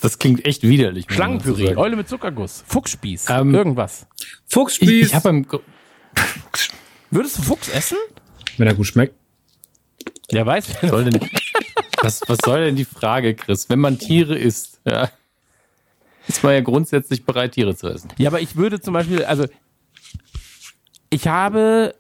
[0.00, 1.06] Das klingt echt widerlich.
[1.08, 1.76] Schlangenpüree.
[1.76, 4.06] Eule mit Zuckerguss, Fuchsspieß, Ähm, irgendwas.
[4.46, 5.60] Fuchsspieß, Ich, ich habe beim Gr-
[7.10, 7.98] Würdest du Fuchs essen?
[8.56, 9.14] wenn er gut schmeckt.
[10.30, 10.68] Der weiß.
[10.82, 11.20] was soll denn,
[12.02, 13.68] was, was soll denn die Frage, Chris?
[13.68, 15.10] Wenn man Tiere isst, ja,
[16.28, 18.08] ist man ja grundsätzlich bereit, Tiere zu essen.
[18.18, 19.44] Ja, aber ich würde zum Beispiel, also
[21.10, 21.94] ich habe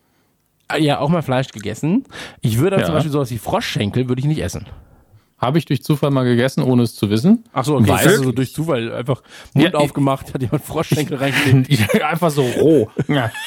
[0.72, 2.04] äh, ja auch mal Fleisch gegessen.
[2.40, 2.86] Ich würde aber Ja.
[2.86, 4.66] zum Beispiel sowas wie Froschschenkel würde ich nicht essen.
[5.38, 7.44] Habe ich durch Zufall mal gegessen, ohne es zu wissen.
[7.52, 7.90] Ach so, okay.
[7.90, 9.22] Weiß- Also so durch Zufall einfach
[9.52, 12.00] Mund Ja, aufgemacht, hat jemand Froschschenkel reingelegt.
[12.02, 12.88] Einfach so roh.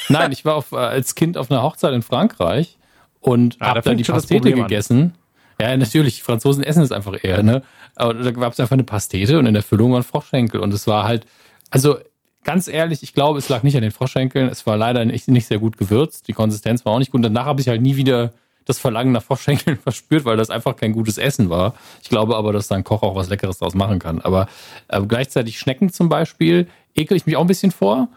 [0.08, 2.78] Nein, ich war auf, äh, als Kind auf einer Hochzeit in Frankreich
[3.20, 4.68] und Ah, da habe da fängt die Pastete Problem an.
[4.68, 5.14] gegessen.
[5.60, 7.62] Ja, natürlich, die Franzosen essen es einfach eher, ne?
[7.98, 10.60] Aber da gab es einfach eine Pastete und in der Füllung waren Froschschenkel.
[10.60, 11.26] Und es war halt,
[11.70, 11.98] also
[12.44, 14.48] ganz ehrlich, ich glaube, es lag nicht an den Froschschenkeln.
[14.48, 16.28] Es war leider nicht, nicht sehr gut gewürzt.
[16.28, 17.18] Die Konsistenz war auch nicht gut.
[17.18, 18.32] Und danach habe ich halt nie wieder
[18.64, 21.74] das Verlangen nach Froschschenkeln verspürt, weil das einfach kein gutes Essen war.
[22.02, 24.20] Ich glaube aber, dass da ein Koch auch was Leckeres draus machen kann.
[24.20, 24.46] Aber
[24.88, 28.08] äh, gleichzeitig Schnecken zum Beispiel ekel ich mich auch ein bisschen vor.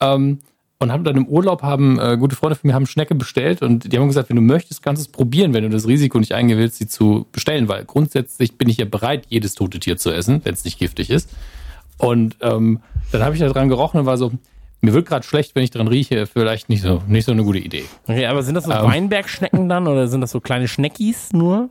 [0.00, 0.40] Ähm,
[0.80, 3.92] und haben dann im Urlaub haben äh, gute Freunde von mir haben Schnecke bestellt und
[3.92, 6.32] die haben gesagt, wenn du möchtest, kannst du es probieren, wenn du das Risiko nicht
[6.32, 10.10] eingehen willst, sie zu bestellen, weil grundsätzlich bin ich ja bereit, jedes tote Tier zu
[10.10, 11.30] essen, wenn es nicht giftig ist.
[11.98, 12.80] Und ähm,
[13.12, 14.32] dann habe ich da dran gerochen und war so,
[14.80, 17.58] mir wird gerade schlecht, wenn ich dran rieche, vielleicht nicht so nicht so eine gute
[17.58, 17.84] Idee.
[18.06, 18.84] Okay, aber sind das so Ähm.
[18.84, 21.68] Weinbergschnecken dann oder sind das so kleine Schneckis nur?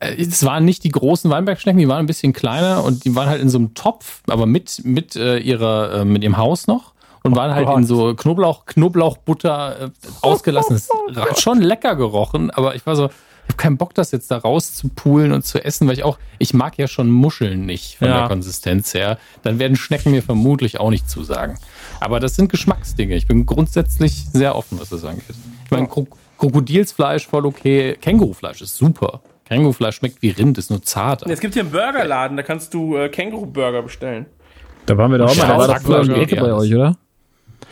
[0.00, 3.28] äh, es waren nicht die großen Weinbergschnecken, die waren ein bisschen kleiner und die waren
[3.28, 6.92] halt in so einem Topf, aber mit, mit äh, ihrer, äh, mit ihrem Haus noch
[7.22, 7.78] und waren halt Gott.
[7.78, 9.90] in so Knoblauch, Knoblauchbutter äh,
[10.22, 10.76] ausgelassen.
[10.76, 14.30] Es hat schon lecker gerochen, aber ich war so, ich habe keinen Bock, das jetzt
[14.30, 18.08] da rauszupulen und zu essen, weil ich auch, ich mag ja schon Muscheln nicht von
[18.08, 18.20] Ja.
[18.20, 19.18] der Konsistenz her.
[19.42, 21.58] Dann werden Schnecken mir vermutlich auch nicht zusagen.
[21.98, 23.16] Aber das sind Geschmacksdinge.
[23.16, 25.24] Ich bin grundsätzlich sehr offen, was das angeht.
[25.64, 29.20] Ich meine, Krok Krokodilsfleisch voll okay, Kängurufleisch ist super.
[29.44, 31.26] Kängurufleisch schmeckt wie Rind, ist nur zart.
[31.26, 34.26] Es gibt hier einen Burgerladen, da kannst du äh, Känguru-Burger bestellen.
[34.86, 36.40] Da waren wir doch auch mal, da war doch ja.
[36.40, 36.96] bei euch, oder?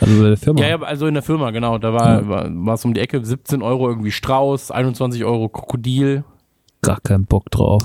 [0.01, 0.61] Also bei der Firma.
[0.61, 1.78] Ja, ja, also in der Firma, genau.
[1.78, 6.24] Da war war es um die Ecke 17 Euro irgendwie Strauß, 21 Euro Krokodil.
[6.82, 7.82] Gar keinen Bock drauf.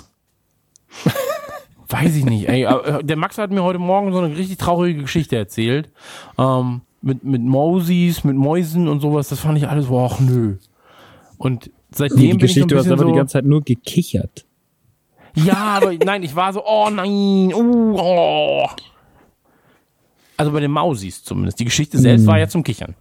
[1.89, 2.47] Weiß ich nicht.
[2.47, 5.89] Ey, äh, der Max hat mir heute Morgen so eine richtig traurige Geschichte erzählt.
[6.37, 9.29] Ähm, mit, mit Mausis, mit Mäusen und sowas.
[9.29, 10.57] Das fand ich alles, boah, ach nö.
[11.37, 13.61] Und seitdem Die bin Geschichte, ich du so hast ein aber die ganze Zeit nur
[13.61, 14.45] gekichert.
[15.35, 18.67] Ja, aber nein, ich war so, oh nein, uh, oh.
[20.37, 21.59] Also bei den Mausis zumindest.
[21.59, 22.95] Die Geschichte selbst war ja zum Kichern.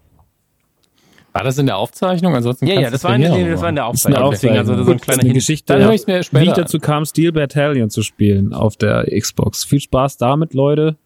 [1.33, 2.35] War das in der Aufzeichnung?
[2.35, 3.85] Ansonsten Ja, ja, das war, in, auch das war in der.
[3.85, 4.31] Ist Aufzeichnung.
[4.33, 6.49] Deswegen, also so ein Gut, kleiner eine Geschichte, Dann höre ich's mir wie später ich
[6.51, 6.57] an.
[6.57, 9.65] dazu kam, Steel Battalion zu spielen auf der Xbox.
[9.65, 10.97] Viel Spaß damit, Leute.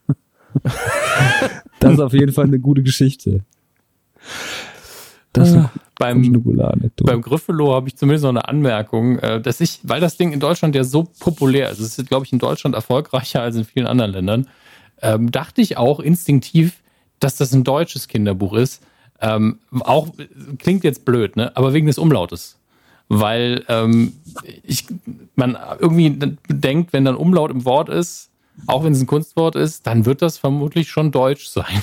[1.80, 3.44] das ist auf jeden Fall eine gute Geschichte.
[5.32, 5.58] Das ist
[5.98, 6.42] Beim,
[7.04, 10.40] beim Gryffalo habe ich zumindest noch eine Anmerkung, äh, dass ich, weil das Ding in
[10.40, 13.86] Deutschland ja so populär ist, es ist, glaube ich, in Deutschland erfolgreicher als in vielen
[13.86, 14.48] anderen Ländern,
[15.02, 16.82] ähm, dachte ich auch instinktiv,
[17.20, 18.82] dass das ein deutsches Kinderbuch ist.
[19.20, 20.08] Ähm, auch
[20.58, 21.56] klingt jetzt blöd, ne?
[21.56, 22.58] Aber wegen des Umlautes.
[23.08, 24.14] Weil ähm,
[24.62, 24.86] ich,
[25.36, 26.10] man irgendwie
[26.48, 28.30] denkt, wenn dann Umlaut im Wort ist,
[28.66, 31.82] auch wenn es ein Kunstwort ist, dann wird das vermutlich schon deutsch sein.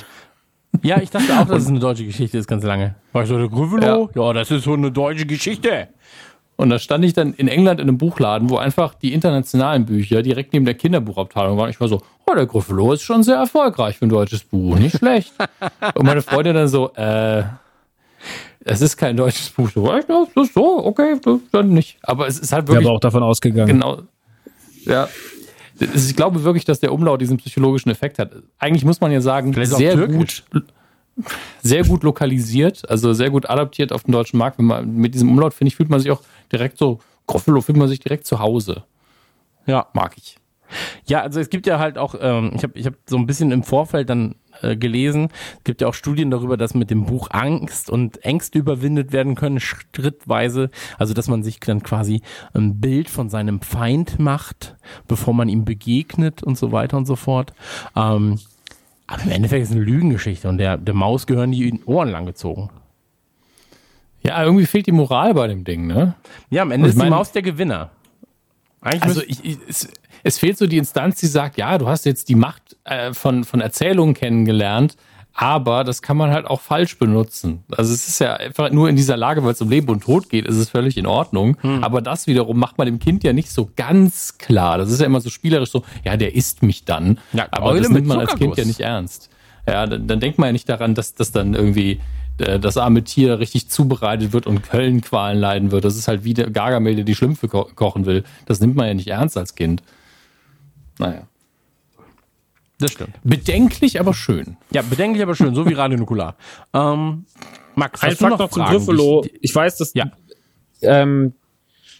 [0.82, 2.96] Ja, ich dachte auch, dass es eine deutsche Geschichte ist, ganz lange.
[3.12, 4.10] War ich so, der Grüvelo?
[4.14, 4.32] Ja.
[4.32, 5.88] das ist so eine deutsche Geschichte.
[6.56, 10.22] Und da stand ich dann in England in einem Buchladen, wo einfach die internationalen Bücher
[10.22, 11.68] direkt neben der Kinderbuchabteilung waren.
[11.70, 14.96] Ich war so, oh, der Gryffalo ist schon sehr erfolgreich für ein deutsches Buch, nicht
[14.98, 15.32] schlecht.
[15.94, 17.42] Und meine Freundin dann so, äh,
[18.64, 19.68] es ist kein deutsches Buch.
[19.74, 20.08] So, echt?
[20.08, 21.16] Das ist so, okay,
[21.52, 21.98] dann nicht.
[22.02, 23.66] Aber es ist halt Ich wirklich habe auch davon ausgegangen.
[23.66, 24.02] genau.
[24.84, 25.08] Ja.
[25.80, 28.30] Ich glaube wirklich, dass der Umlaut diesen psychologischen Effekt hat.
[28.60, 30.44] Eigentlich muss man ja sagen, sehr türkisch.
[30.52, 30.64] gut,
[31.62, 34.58] sehr gut lokalisiert, also sehr gut adaptiert auf den deutschen Markt.
[34.58, 37.78] Wenn man, mit diesem Umlaut, finde ich, fühlt man sich auch direkt so, Gruffalo fühlt
[37.78, 38.84] man sich direkt zu Hause.
[39.66, 39.86] Ja.
[39.94, 40.38] Mag ich.
[41.06, 43.52] Ja, also es gibt ja halt auch, ähm, ich habe ich hab so ein bisschen
[43.52, 47.28] im Vorfeld dann äh, gelesen, es gibt ja auch Studien darüber, dass mit dem Buch
[47.30, 50.70] Angst und Ängste überwindet werden können, schrittweise.
[50.98, 52.22] Also dass man sich dann quasi
[52.54, 57.16] ein Bild von seinem Feind macht, bevor man ihm begegnet und so weiter und so
[57.16, 57.52] fort.
[57.94, 58.38] Ähm,
[59.06, 62.70] aber im Endeffekt ist es eine Lügengeschichte und der, der Maus gehören die Ohren langgezogen.
[64.22, 66.14] Ja, irgendwie fehlt die Moral bei dem Ding, ne?
[66.50, 67.90] Ja, am Ende ist die mein- Maus der Gewinner.
[68.80, 69.88] Eigentlich Also ich, ich, es,
[70.22, 73.44] es fehlt so die Instanz, die sagt, ja, du hast jetzt die Macht äh, von,
[73.44, 74.96] von Erzählungen kennengelernt,
[75.34, 77.64] aber das kann man halt auch falsch benutzen.
[77.76, 80.30] Also es ist ja einfach nur in dieser Lage, weil es um Leben und Tod
[80.30, 81.56] geht, ist es völlig in Ordnung.
[81.60, 81.82] Hm.
[81.82, 84.78] Aber das wiederum macht man dem Kind ja nicht so ganz klar.
[84.78, 87.18] Das ist ja immer so spielerisch so, ja, der isst mich dann.
[87.32, 89.28] Ja, aber Eule das nimmt man als Kind ja nicht ernst.
[89.66, 92.00] Ja, dann, dann denkt man ja nicht daran, dass das dann irgendwie
[92.38, 95.84] äh, das arme Tier richtig zubereitet wird und Höllenqualen leiden wird.
[95.84, 98.22] Das ist halt wie der Gargamel, der die Schlümpfe ko kochen will.
[98.46, 99.82] Das nimmt man ja nicht ernst als Kind.
[100.98, 101.22] Naja.
[102.78, 103.14] Das stimmt.
[103.24, 104.56] Bedenklich, aber schön.
[104.72, 106.36] Ja, bedenklich, aber schön, so wie Radio Nukular.
[106.72, 107.24] Ähm,
[107.76, 109.22] Max, Ein hast du Fakt noch noch zum.
[109.22, 110.10] Die- Ich weiß, dass Ja.
[110.82, 111.32] ähm,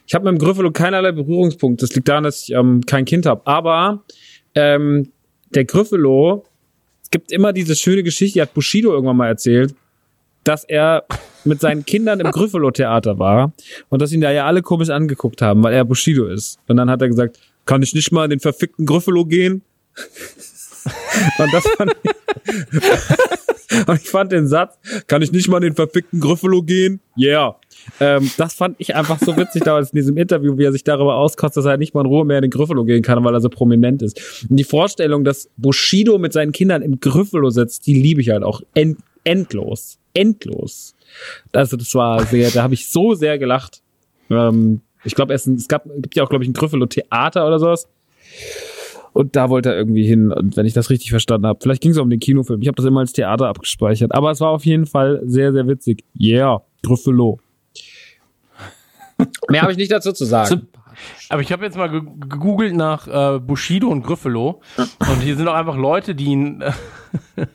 [0.07, 1.83] ich habe mit dem Gryffalo keinerlei Berührungspunkt.
[1.83, 3.47] Das liegt daran, dass ich ähm, kein Kind habe.
[3.47, 4.05] Aber
[4.55, 5.11] ähm,
[5.55, 6.45] der Gryffalo,
[7.03, 9.75] es gibt immer diese schöne Geschichte, die hat Bushido irgendwann mal erzählt,
[10.45, 11.05] dass er
[11.45, 13.53] mit seinen Kindern im Gryffalo-Theater war
[13.89, 16.59] und dass ihn da ja alle komisch angeguckt haben, weil er Bushido ist.
[16.69, 19.63] Und dann hat er gesagt, kann ich nicht mal in den verfickten Gryffalo gehen?
[21.39, 22.11] Und das fand ich,
[23.89, 27.01] und ich fand den Satz, kann ich nicht mal in den verfickten Gryffalo gehen?
[27.19, 27.57] Yeah.
[28.01, 31.17] Ähm, das fand ich einfach so witzig damals in diesem Interview, wie er sich darüber
[31.17, 33.41] auskostet, dass er nicht mal in Ruhe mehr in den Gryffalo gehen kann, weil er
[33.41, 34.47] so prominent ist.
[34.49, 38.43] Und die Vorstellung, dass Bushido mit seinen Kindern im Gryffalo sitzt, die liebe ich halt
[38.43, 39.99] auch end endlos.
[40.13, 40.95] Endlos.
[41.53, 43.83] Also das war sehr, da habe ich so sehr gelacht.
[44.31, 47.89] Ähm, ich glaube, es, es gab, gibt ja auch, glaube ich, ein Gryffalo-Theater oder sowas.
[49.15, 50.31] Und da wollte er irgendwie hin.
[50.33, 52.61] Und wenn ich das richtig verstanden habe, vielleicht ging es um den Kinofilm.
[52.61, 54.13] Ich habe das immer als Theater abgespeichert.
[54.13, 56.05] Aber es war auf jeden Fall sehr, sehr witzig.
[56.21, 57.39] Yeah, Gryffalo.
[59.49, 60.67] Mehr habe ich nicht dazu zu sagen.
[61.29, 65.47] Aber ich habe jetzt mal ge- gegoogelt nach äh, Bushido und Gryffalo und hier sind
[65.49, 66.73] auch einfach Leute, die ihn, äh,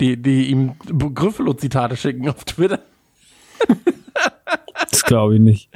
[0.00, 0.72] die, die ihm
[1.14, 2.80] Gryffalo-Zitate schicken auf Twitter.
[5.08, 5.70] Glaube ich nicht.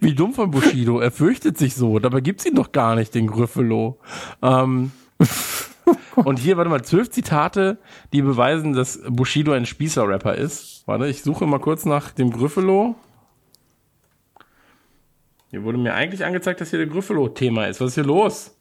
[0.00, 1.00] Wie dumm von Bushido.
[1.00, 1.98] Er fürchtet sich so.
[1.98, 3.98] Dabei gibt's ihn doch gar nicht, den Gryffalo.
[4.42, 4.92] Ähm,
[6.16, 7.78] und hier, warte mal, zwölf Zitate,
[8.12, 10.82] die beweisen, dass Bushido ein Spießer-Rapper ist.
[10.86, 12.94] Warte, ich suche mal kurz nach dem Gryffalo.
[15.48, 17.80] Hier wurde mir eigentlich angezeigt, dass hier der Gryffalo-Thema ist.
[17.80, 18.54] Was ist hier los?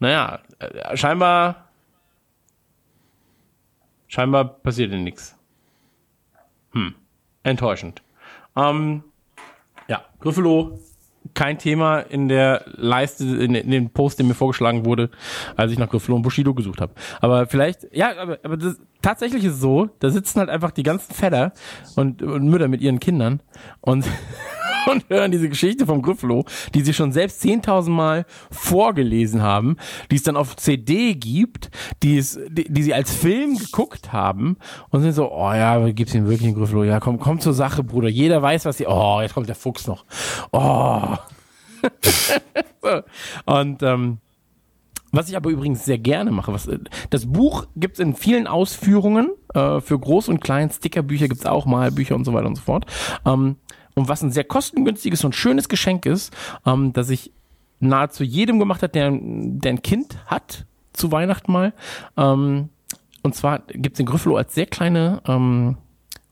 [0.00, 1.68] Naja, äh, scheinbar.
[4.08, 5.39] Scheinbar passiert hier nichts.
[6.72, 6.94] Hm.
[7.42, 8.02] Enttäuschend.
[8.56, 9.04] Ähm,
[9.88, 10.78] ja, Gryffalo,
[11.34, 15.10] kein Thema in der Leiste, in, in dem Post, der mir vorgeschlagen wurde,
[15.56, 16.92] als ich nach Gryffalo und Bushido gesucht habe.
[17.20, 20.82] Aber vielleicht, ja, aber, aber das, tatsächlich ist es so, da sitzen halt einfach die
[20.82, 21.52] ganzen Väter
[21.96, 23.40] und, und Mütter mit ihren Kindern
[23.80, 24.06] und
[24.86, 29.76] und hören diese Geschichte vom Gryffalo, die sie schon selbst 10.000 Mal vorgelesen haben,
[30.10, 31.70] die es dann auf CD gibt,
[32.02, 34.56] die es, die, die sie als Film geguckt haben
[34.90, 36.84] und sind so, oh ja, gibt's ihn wirklich einen Gryffalo?
[36.84, 38.08] Ja, komm, komm zur Sache, Bruder.
[38.08, 40.04] Jeder weiß, was sie, oh, jetzt kommt der Fuchs noch.
[40.52, 41.16] Oh.
[42.82, 43.02] so.
[43.52, 44.18] Und, ähm,
[45.12, 46.68] was ich aber übrigens sehr gerne mache, was
[47.10, 52.14] das Buch gibt's in vielen Ausführungen, äh, für Groß- und Klein, Stickerbücher gibt's auch, Malbücher
[52.14, 52.86] und so weiter und so fort.
[53.26, 53.56] Ähm,
[54.00, 56.34] und was ein sehr kostengünstiges und schönes Geschenk ist,
[56.66, 57.32] ähm, dass ich
[57.78, 61.72] nahezu jedem gemacht hat, der, der ein Kind hat, zu Weihnachten mal.
[62.16, 62.70] Ähm,
[63.22, 65.76] und zwar gibt's den Gryffalo als sehr kleine, ähm,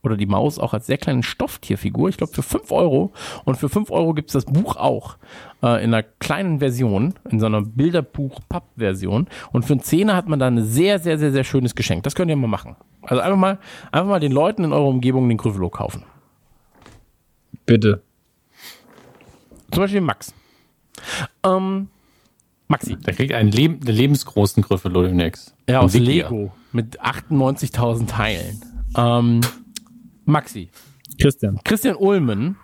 [0.03, 2.09] oder die Maus auch als sehr kleine Stofftierfigur.
[2.09, 3.13] Ich glaube für fünf Euro.
[3.45, 5.17] Und für fünf Euro gibt's das Buch auch
[5.63, 9.27] äh, in einer kleinen Version, in so einer Bilderbuch-Papp-Version.
[9.53, 12.05] Und für einen Zehner hat man da ein sehr, sehr, sehr, sehr schönes Geschenk.
[12.05, 12.77] Das könnt ihr mal machen.
[13.03, 13.59] Also einfach mal,
[13.93, 16.05] einfach mal den Leuten in eurer Umgebung den Gryffalo kaufen.
[17.69, 18.03] Bitte.
[19.71, 20.33] Zum Beispiel Max.
[21.45, 21.89] Ähm,
[22.67, 22.97] Maxi.
[22.97, 25.55] Der kriegt einen, Leb einen lebensgroßen Gryffalo demnächst.
[25.69, 26.31] Ja, aus Wikia.
[26.31, 26.53] Lego.
[26.73, 28.65] Mit 98.000 Teilen.
[28.97, 29.43] Ähm,
[30.25, 30.71] Maxi.
[31.21, 31.61] Christian.
[31.63, 32.57] Christian Ulmen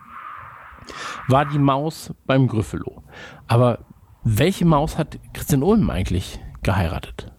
[1.29, 3.03] war die Maus beim Gryffalo.
[3.47, 3.81] Aber
[4.23, 7.31] welche Maus hat Christian Ulmen eigentlich geheiratet?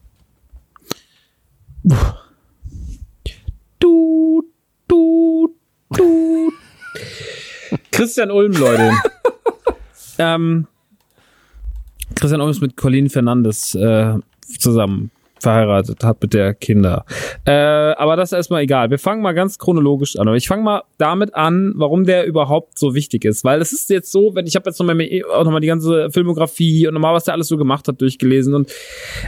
[3.79, 4.43] Du,
[4.87, 5.55] du,
[5.89, 6.51] du.
[7.95, 8.91] Christian Ulm, Leute.
[10.17, 10.67] ähm,
[12.13, 14.15] Christian Ulm ist mit Colleen Fernandes äh,
[14.59, 17.05] zusammen verheiratet, hat mit der Kinder.
[17.45, 18.89] Äh, aber das ist erstmal egal.
[18.89, 20.27] Wir fangen mal ganz chronologisch an.
[20.27, 23.43] Aber ich fange mal damit an, warum der überhaupt so wichtig ist.
[23.43, 24.97] Weil es ist jetzt so, wenn ich habe jetzt nochmal
[25.33, 28.53] auch nochmal die ganze Filmografie und nochmal, was der alles so gemacht hat, durchgelesen.
[28.53, 28.71] Und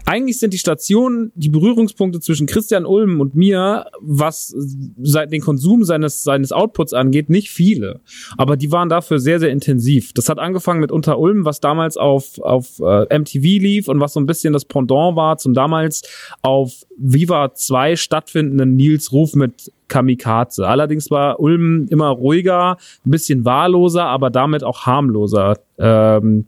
[0.05, 4.55] eigentlich sind die Stationen, die Berührungspunkte zwischen Christian Ulm und mir, was
[5.01, 8.01] seit den Konsum seines, seines Outputs angeht, nicht viele.
[8.38, 10.14] Aber die waren dafür sehr, sehr intensiv.
[10.14, 14.14] Das hat angefangen mit Unter Ulm, was damals auf, auf äh, MTV lief und was
[14.14, 15.97] so ein bisschen das Pendant war zum damals
[16.41, 20.68] auf Viva 2 stattfindenden Nils Ruf mit Kamikaze.
[20.68, 25.58] Allerdings war Ulm immer ruhiger, ein bisschen wahlloser, aber damit auch harmloser.
[25.78, 26.45] Ähm,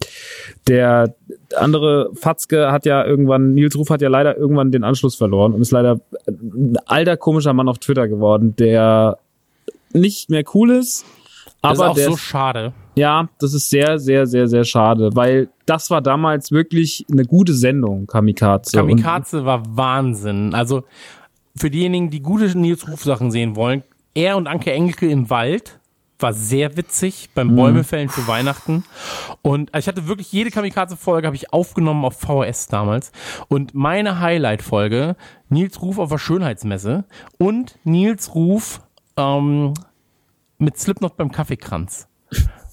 [0.67, 1.15] der
[1.55, 5.61] andere Fatzke hat ja irgendwann, Nils Ruf hat ja leider irgendwann den Anschluss verloren und
[5.61, 9.17] ist leider ein alter komischer Mann auf Twitter geworden, der
[9.93, 11.05] nicht mehr cool ist.
[11.61, 12.73] Das ist Aber auch der so schade.
[12.95, 17.53] Ja, das ist sehr, sehr, sehr, sehr schade, weil das war damals wirklich eine gute
[17.53, 18.75] Sendung, Kamikaze.
[18.75, 20.53] Kamikaze war Wahnsinn.
[20.53, 20.83] Also
[21.55, 23.83] für diejenigen, die gute Nils Ruf Sachen sehen wollen,
[24.13, 25.79] er und Anke Engelke im Wald
[26.19, 28.83] war sehr witzig beim Bäumefällen für Weihnachten.
[29.41, 33.11] Und ich hatte wirklich jede Kamikaze-Folge habe ich aufgenommen auf VHS damals.
[33.47, 35.15] Und meine Highlight-Folge,
[35.47, 37.05] Nils Ruf auf der Schönheitsmesse
[37.37, 38.81] und Nils Ruf
[39.15, 39.73] ähm,
[40.57, 42.09] mit Slipknot beim Kaffeekranz.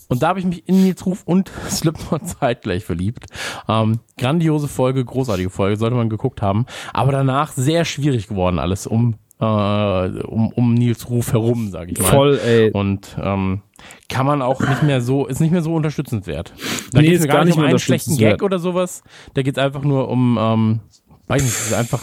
[0.08, 3.26] Und da habe ich mich in Nils Ruf und Slipknot zeitgleich verliebt.
[3.68, 6.66] Ähm, grandiose Folge, großartige Folge, sollte man geguckt haben.
[6.92, 11.98] Aber danach sehr schwierig geworden alles um, äh, um, um Nils Ruf herum, sage ich
[11.98, 12.06] mal.
[12.06, 12.70] Voll, ey.
[12.70, 13.62] Und ähm,
[14.08, 16.52] kann man auch nicht mehr so, ist nicht mehr so unterstützenswert.
[16.92, 19.02] Da Nee, geht es gar, gar nicht um einen schlechten Gag oder sowas.
[19.34, 20.80] Da geht es einfach nur um, ähm,
[21.26, 22.02] weiß nicht, es ist einfach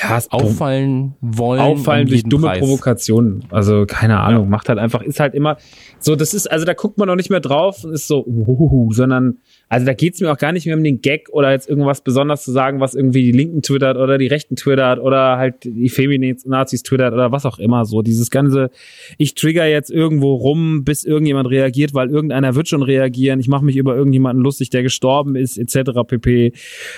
[0.00, 1.60] ja, auffallen wollen.
[1.60, 2.58] auffallen um durch dumme Preis.
[2.60, 3.44] Provokationen.
[3.50, 5.56] Also keine Ahnung, macht halt einfach, ist halt immer
[5.98, 8.92] so, das ist, also da guckt man auch nicht mehr drauf und ist so, uhuhu,
[8.92, 9.38] sondern,
[9.70, 12.42] also da geht's mir auch gar nicht mehr um den Gag oder jetzt irgendwas besonders
[12.42, 16.82] zu sagen, was irgendwie die Linken twittert oder die Rechten twittert oder halt die Feminazis
[16.82, 18.02] twittert oder was auch immer so.
[18.02, 18.70] Dieses ganze,
[19.16, 23.64] ich trigger jetzt irgendwo rum, bis irgendjemand reagiert, weil irgendeiner wird schon reagieren, ich mache
[23.64, 25.92] mich über irgendjemanden lustig, der gestorben ist, etc.
[26.04, 26.52] pp.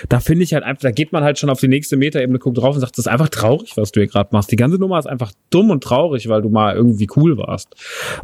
[0.09, 2.57] Da finde ich halt einfach, da geht man halt schon auf die nächste Metaebene, guckt
[2.57, 4.51] drauf und sagt, das ist einfach traurig, was du hier gerade machst.
[4.51, 7.75] Die ganze Nummer ist einfach dumm und traurig, weil du mal irgendwie cool warst.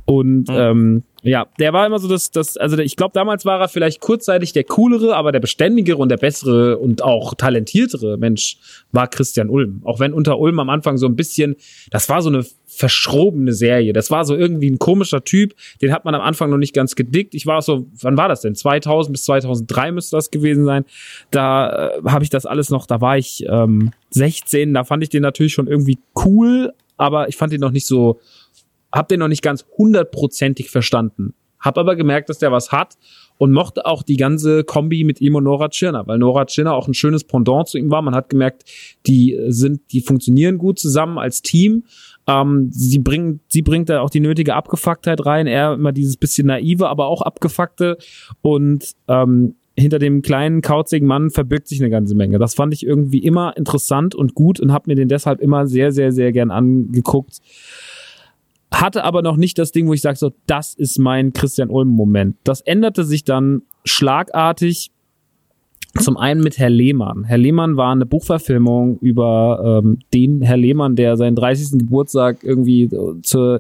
[0.06, 3.68] Und ähm, Ja, der war immer so das, das also ich glaube, damals war er
[3.68, 8.58] vielleicht kurzzeitig der coolere, aber der beständigere und der bessere und auch talentiertere Mensch
[8.92, 9.82] war Christian Ulm.
[9.84, 11.56] Auch wenn unter Ulm am Anfang so ein bisschen,
[11.92, 13.92] das war so eine verschrobene Serie.
[13.92, 16.96] Das war so irgendwie ein komischer Typ, den hat man am Anfang noch nicht ganz
[16.96, 17.36] gedickt.
[17.36, 18.56] Ich war so, wann war das denn?
[18.56, 20.86] 2000 bis 2003 müsste das gewesen sein.
[21.32, 25.10] Da äh, habe ich das alles noch, da war ich ähm, 16, da fand ich
[25.10, 28.20] den natürlich schon irgendwie cool, aber ich fand ihn noch nicht so
[28.92, 31.34] hab den noch nicht ganz hundertprozentig verstanden.
[31.60, 32.96] Hab aber gemerkt, dass der was hat
[33.38, 36.88] und mochte auch die ganze Kombi mit ihm und Nora Tschirner, weil Nora Tschirner auch
[36.88, 38.02] ein schönes Pendant zu ihm war.
[38.02, 38.64] Man hat gemerkt,
[39.06, 41.84] die sind, die funktionieren gut zusammen als Team.
[42.28, 45.48] Ähm, sie bringt, sie bringt da auch die nötige Abgefucktheit rein.
[45.48, 47.98] Er immer dieses bisschen naive, aber auch abgefuckte
[48.42, 52.38] und ähm, hinter dem kleinen, kauzigen Mann verbirgt sich eine ganze Menge.
[52.38, 55.92] Das fand ich irgendwie immer interessant und gut und habe mir den deshalb immer sehr,
[55.92, 57.40] sehr, sehr gern angeguckt
[58.72, 62.38] hatte aber noch nicht das Ding, wo ich sage, so, das ist mein Christian Ulm-Moment.
[62.44, 64.92] Das änderte sich dann schlagartig
[65.98, 67.24] zum einen mit Herr Lehmann.
[67.24, 71.80] Herr Lehmann war eine Buchverfilmung über ähm, den Herr Lehmann, der seinen 30.
[71.80, 73.60] Geburtstag irgendwie äh, zu,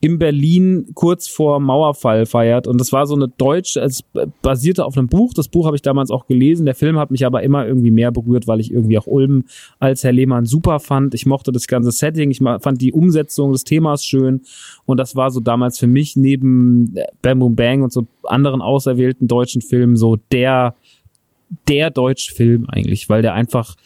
[0.00, 2.66] in Berlin kurz vor Mauerfall feiert.
[2.66, 4.02] Und das war so eine deutsche, es
[4.42, 5.34] basierte auf einem Buch.
[5.34, 6.66] Das Buch habe ich damals auch gelesen.
[6.66, 9.44] Der Film hat mich aber immer irgendwie mehr berührt, weil ich irgendwie auch Ulm
[9.78, 11.14] als Herr Lehmann super fand.
[11.14, 12.32] Ich mochte das ganze Setting.
[12.32, 14.40] Ich fand die Umsetzung des Themas schön.
[14.84, 19.28] Und das war so damals für mich neben Bam Boom Bang und so anderen auserwählten
[19.28, 20.74] deutschen Filmen so der
[21.68, 23.76] der deutsche Film eigentlich, weil der einfach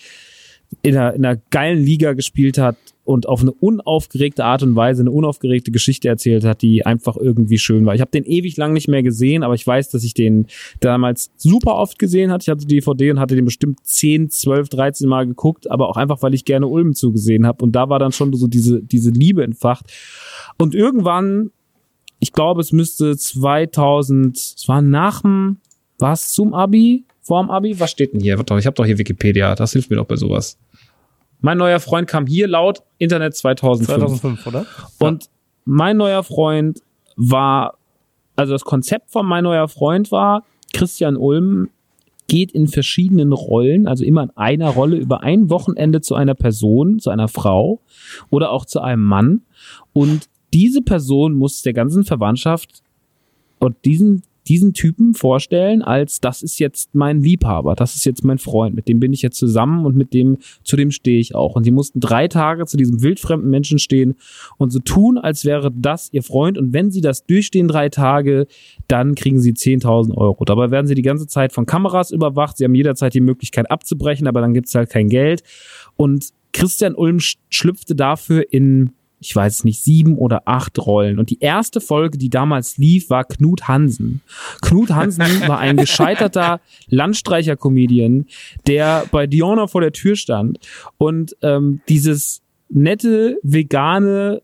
[0.82, 5.02] in einer, in einer geilen Liga gespielt hat und auf eine unaufgeregte Art und Weise
[5.02, 7.94] eine unaufgeregte Geschichte erzählt hat, die einfach irgendwie schön war.
[7.94, 10.46] Ich habe den ewig lang nicht mehr gesehen, aber ich weiß, dass ich den
[10.80, 12.42] damals super oft gesehen hatte.
[12.42, 15.96] Ich hatte die DVD und hatte den bestimmt 10, 12, 13 Mal geguckt, aber auch
[15.96, 17.64] einfach, weil ich gerne Ulm zugesehen habe.
[17.64, 19.86] Und da war dann schon so diese, diese Liebe entfacht.
[20.58, 21.52] Und irgendwann,
[22.18, 25.58] ich glaube, es müsste 2000, es war nach dem,
[25.98, 27.05] war es zum Abi?
[27.26, 27.78] Vorm Abi?
[27.80, 28.34] Was steht denn hier?
[28.34, 29.54] Ich habe doch hier Wikipedia.
[29.54, 30.58] Das hilft mir doch bei sowas.
[31.40, 33.88] Mein neuer Freund kam hier laut Internet 2005.
[33.88, 34.66] 2005, oder?
[34.98, 35.28] Und
[35.64, 36.80] mein neuer Freund
[37.16, 37.76] war,
[38.36, 41.70] also das Konzept von mein neuer Freund war, Christian Ulm
[42.28, 46.98] geht in verschiedenen Rollen, also immer in einer Rolle über ein Wochenende zu einer Person,
[46.98, 47.80] zu einer Frau
[48.30, 49.42] oder auch zu einem Mann.
[49.92, 52.82] Und diese Person muss der ganzen Verwandtschaft
[53.58, 58.38] und diesen diesen Typen vorstellen, als das ist jetzt mein Liebhaber, das ist jetzt mein
[58.38, 61.56] Freund, mit dem bin ich jetzt zusammen und mit dem, zu dem stehe ich auch.
[61.56, 64.14] Und sie mussten drei Tage zu diesem wildfremden Menschen stehen
[64.58, 66.58] und so tun, als wäre das ihr Freund.
[66.58, 68.46] Und wenn sie das durchstehen, drei Tage,
[68.88, 70.44] dann kriegen sie 10.000 Euro.
[70.44, 72.56] Dabei werden sie die ganze Zeit von Kameras überwacht.
[72.56, 75.42] Sie haben jederzeit die Möglichkeit abzubrechen, aber dann gibt's halt kein Geld.
[75.96, 77.18] Und Christian Ulm
[77.50, 81.18] schlüpfte dafür in ich weiß nicht, sieben oder acht Rollen.
[81.18, 84.20] Und die erste Folge, die damals lief, war Knut Hansen.
[84.60, 88.26] Knut Hansen war ein gescheiterter Landstreicher-Comedian,
[88.66, 90.58] der bei Diona vor der Tür stand
[90.98, 94.42] und ähm, dieses nette, vegane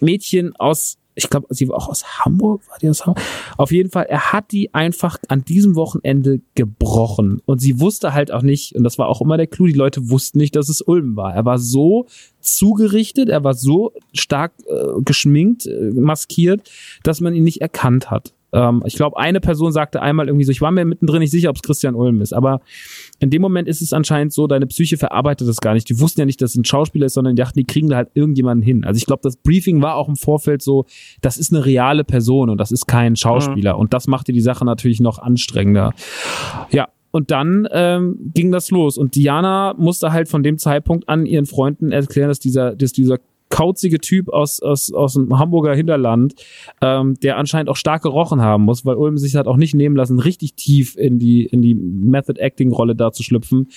[0.00, 3.22] Mädchen aus ich glaube, sie war auch aus Hamburg, war die aus Hamburg?
[3.56, 7.42] Auf jeden Fall, er hat die einfach an diesem Wochenende gebrochen.
[7.44, 10.08] Und sie wusste halt auch nicht, und das war auch immer der Clou, die Leute
[10.08, 11.34] wussten nicht, dass es Ulm war.
[11.34, 12.06] Er war so
[12.40, 16.70] zugerichtet, er war so stark äh, geschminkt, äh, maskiert,
[17.02, 18.32] dass man ihn nicht erkannt hat.
[18.52, 21.50] Ähm, ich glaube, eine Person sagte einmal irgendwie so, ich war mir mittendrin nicht sicher,
[21.50, 22.60] ob es Christian Ulm ist, aber
[23.18, 25.88] in dem Moment ist es anscheinend so, deine Psyche verarbeitet das gar nicht.
[25.88, 27.96] Die wussten ja nicht, dass es ein Schauspieler ist, sondern die dachten, die kriegen da
[27.96, 28.84] halt irgendjemanden hin.
[28.84, 30.86] Also ich glaube, das Briefing war auch im Vorfeld so,
[31.20, 33.74] das ist eine reale Person und das ist kein Schauspieler.
[33.74, 33.80] Mhm.
[33.80, 35.92] Und das machte die Sache natürlich noch anstrengender.
[36.70, 38.96] Ja, und dann ähm, ging das los.
[38.96, 43.18] Und Diana musste halt von dem Zeitpunkt an ihren Freunden erklären, dass dieser, dass dieser
[43.50, 46.34] kauzige Typ aus, aus, aus dem Hamburger Hinterland,
[46.80, 49.96] ähm, der anscheinend auch stark gerochen haben muss, weil Ulm sich hat auch nicht nehmen
[49.96, 53.68] lassen, richtig tief in die, in die Method-Acting-Rolle da zu schlüpfen.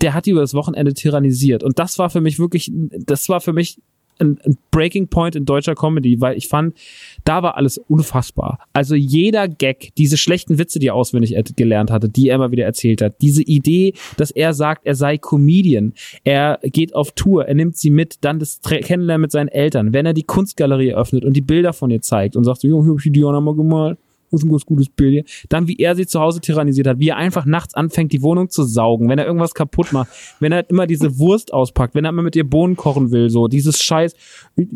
[0.00, 1.62] Der hat die über das Wochenende tyrannisiert.
[1.62, 3.78] Und das war für mich wirklich, das war für mich
[4.18, 6.76] ein, ein Breaking Point in deutscher Comedy, weil ich fand,
[7.24, 8.58] da war alles unfassbar.
[8.72, 12.64] Also jeder Gag, diese schlechten Witze, die er auswendig gelernt hatte, die er immer wieder
[12.64, 15.94] erzählt hat, diese Idee, dass er sagt, er sei Comedian,
[16.24, 20.06] er geht auf Tour, er nimmt sie mit, dann das Kennenlernen mit seinen Eltern, wenn
[20.06, 22.98] er die Kunstgalerie öffnet und die Bilder von ihr zeigt und sagt so, jo, hab
[22.98, 23.98] ich die Diana mal gemalt
[24.32, 25.24] ist ein ganz gutes Bild hier.
[25.48, 28.50] Dann, wie er sie zu Hause tyrannisiert hat, wie er einfach nachts anfängt, die Wohnung
[28.50, 30.08] zu saugen, wenn er irgendwas kaputt macht,
[30.40, 33.48] wenn er immer diese Wurst auspackt, wenn er immer mit ihr Bohnen kochen will, so,
[33.48, 34.14] dieses Scheiß,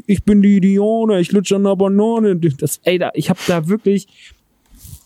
[0.07, 3.69] ich bin die Dione, ich lutsche an der Banane, das, ey, da, ich hab da
[3.69, 4.07] wirklich,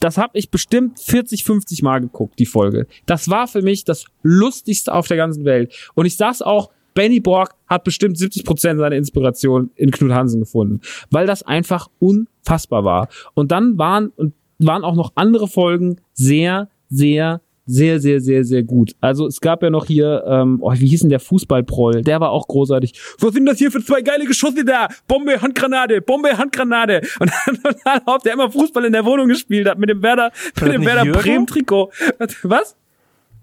[0.00, 2.86] das habe ich bestimmt 40, 50 Mal geguckt, die Folge.
[3.06, 5.74] Das war für mich das lustigste auf der ganzen Welt.
[5.94, 10.40] Und ich saß auch Benny Borg hat bestimmt 70 Prozent seiner Inspiration in Knut Hansen
[10.40, 10.80] gefunden,
[11.10, 13.08] weil das einfach unfassbar war.
[13.34, 14.34] Und dann waren und
[14.66, 17.40] waren auch noch andere Folgen sehr, sehr
[17.70, 18.96] sehr, sehr, sehr, sehr gut.
[19.00, 22.02] Also es gab ja noch hier, ähm, oh, wie hieß denn der Fußballproll?
[22.02, 23.00] Der war auch großartig.
[23.20, 24.88] Was sind das hier für zwei geile Geschosse da?
[25.06, 27.02] Bombe, Handgranate, Bombe, Handgranate.
[27.20, 27.30] Und
[27.84, 30.84] dann, auf der immer Fußball in der Wohnung gespielt hat mit dem Werder, mit dem
[30.84, 31.90] Werder Bremen Trikot.
[32.42, 32.76] Was?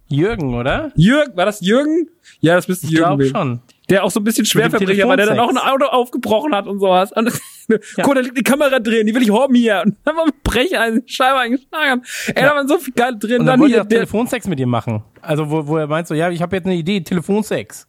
[0.10, 0.92] Jürgen, oder?
[0.96, 2.10] Jürgen, war das Jürgen?
[2.40, 3.34] Ja, das Ich Jürgen glaube sein.
[3.34, 3.60] schon.
[3.90, 6.80] Der auch so ein bisschen Schwerverbrecher war, der dann auch ein Auto aufgebrochen hat und
[6.80, 7.12] sowas.
[7.14, 7.32] Und,
[7.70, 7.78] Ja.
[8.02, 9.84] Guck, da liegt die Kamera drin, die will ich haben hier.
[9.86, 12.02] Und dann war ein Brecher, eine Scheibe eingeschlagen.
[12.28, 13.42] Ey, da waren so viel geil drin.
[13.42, 15.04] Und dann dann wollte hier, er auch der, Telefonsex mit ihr machen.
[15.22, 17.86] Also wo, wo er meint so, ja, ich habe jetzt eine Idee, Telefonsex.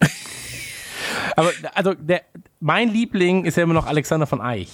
[1.36, 2.22] Aber also der,
[2.60, 4.70] mein Liebling ist ja immer noch Alexander von Eich.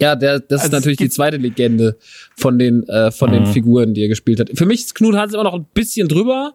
[0.00, 1.96] Ja, der, das Also ist natürlich die zweite Legende
[2.36, 4.50] von den, äh, von den Figuren, die er gespielt hat.
[4.54, 6.54] Für mich ist Knut Hans immer noch ein bisschen drüber,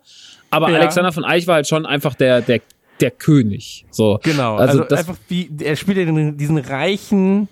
[0.50, 0.80] aber Ja.
[0.80, 2.60] Alexander von Eich war halt schon einfach der, der,
[3.02, 3.86] der König.
[3.92, 4.20] So.
[4.24, 4.56] Genau.
[4.58, 7.48] Also, Also, das einfach wie, er spielt ja den, diesen reichen,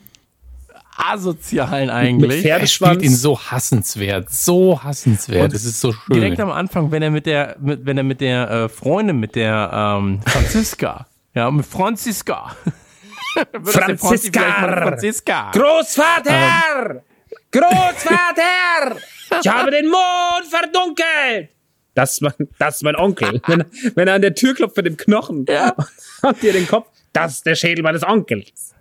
[0.97, 2.27] asozialen eigentlich.
[2.29, 2.95] mit Er Pferdeschwanz.
[2.97, 5.43] spielt ihn so hassenswert, so hassenswert.
[5.45, 6.13] Und das ist so schön.
[6.15, 9.35] Direkt am Anfang, wenn er mit der, mit, wenn er mit der äh, Freundin, mit
[9.35, 12.55] der ähm, Franziska, ja, mit Franziska.
[13.63, 14.41] Franziska.
[14.41, 15.51] Franziska.
[15.51, 17.03] Großvater!
[17.51, 18.97] Großvater!
[19.41, 21.49] Ich habe den Mond verdunkelt!
[21.97, 23.41] Das ist mein, das ist mein Onkel.
[23.47, 25.75] Wenn, wenn er an der Tür klopft mit dem Knochen Ja.
[26.21, 28.75] und dir den Kopf, das ist der Schädel meines Onkels.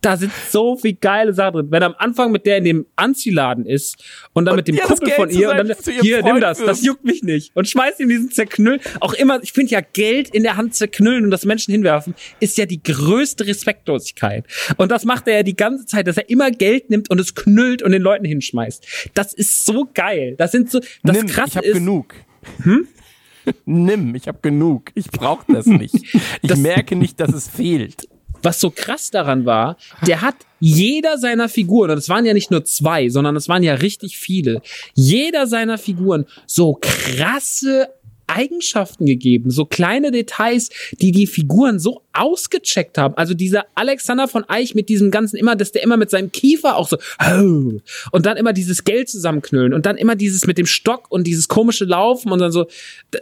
[0.00, 1.66] Da sind so viel geile Sachen drin.
[1.70, 4.02] Wenn er am Anfang mit der in dem Anziehladen ist
[4.32, 6.70] und dann mit dem das Kumpel von ihr und dann, hier, nimm Freund das, wirft.
[6.70, 7.54] das juckt mich nicht.
[7.54, 8.80] Und schmeißt ihm diesen Zerknüll.
[8.98, 12.58] Auch immer, ich finde ja, Geld in der Hand zerknüllen und das Menschen hinwerfen, ist
[12.58, 14.44] ja die größte Respektlosigkeit.
[14.76, 17.34] Und das macht er ja die ganze Zeit, dass er immer Geld nimmt und es
[17.36, 19.10] knüllt und den Leuten hinschmeißt.
[19.14, 20.34] Das ist so geil.
[20.36, 22.14] Das sind so, das Nimm, krasse ich habe ist, genug.
[22.62, 22.88] Hm?
[23.64, 24.90] Nimm, ich habe genug.
[24.94, 25.94] Ich brauche das nicht.
[25.94, 28.08] Ich Das- merke nicht, dass es fehlt.
[28.42, 29.76] was so krass daran war,
[30.06, 33.62] der hat jeder seiner Figuren, und es waren ja nicht nur zwei, sondern es waren
[33.64, 34.62] ja richtig viele,
[34.94, 37.88] jeder seiner Figuren so krasse
[38.26, 40.70] Eigenschaften gegeben, so kleine Details,
[41.00, 43.14] die die Figuren so ausgecheckt haben.
[43.16, 46.76] Also dieser Alexander von Eich mit diesem ganzen immer, dass der immer mit seinem Kiefer
[46.76, 46.98] auch so
[48.12, 51.48] und dann immer dieses Geld zusammenknüllen und dann immer dieses mit dem Stock und dieses
[51.48, 52.66] komische Laufen und dann so.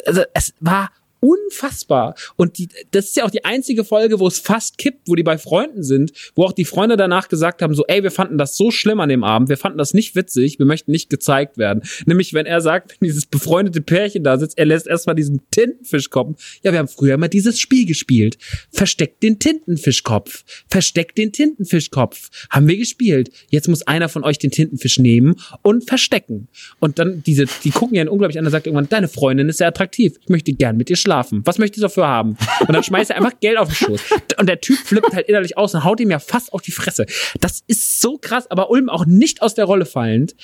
[0.07, 0.91] Also es war
[1.25, 2.15] unfassbar.
[2.37, 5.23] Und die, das ist ja auch die einzige Folge, wo es fast kippt, wo die
[5.23, 8.57] bei Freunden sind, wo auch die Freunde danach gesagt haben, so, ey, wir fanden das
[8.57, 11.83] so schlimm an dem Abend, wir fanden das nicht witzig, wir möchten nicht gezeigt werden.
[12.05, 16.11] Nämlich, wenn er sagt, wenn dieses befreundete Pärchen da sitzt, er lässt erstmal diesen Tintenfisch
[16.11, 16.37] kommen.
[16.63, 18.37] Ja, wir haben früher mal dieses Spiel gespielt.
[18.71, 20.45] Versteckt den Tintenfischkopf.
[20.69, 22.29] Versteckt den Tintenfischkopf.
[22.51, 23.31] Haben wir gespielt.
[23.49, 26.49] Jetzt muss einer von euch den Tintenfisch nehmen und verstecken.
[26.81, 29.69] Und dann diese, die gucken ja unglaublich an, er sagt irgendwann, deine Freundin ist sehr
[29.69, 30.17] attraktiv.
[30.21, 31.14] Ich möchte gern mit dir schlafen.
[31.47, 32.37] Was möchtest du dafür haben?
[32.61, 34.01] Und dann schmeißt er einfach Geld auf den Schoß.
[34.39, 37.07] Und der Typ flippt halt innerlich aus und haut ihm ja fast auf die Fresse.
[37.41, 40.35] Das ist so krass, aber Ulm auch nicht aus der Rolle fallend.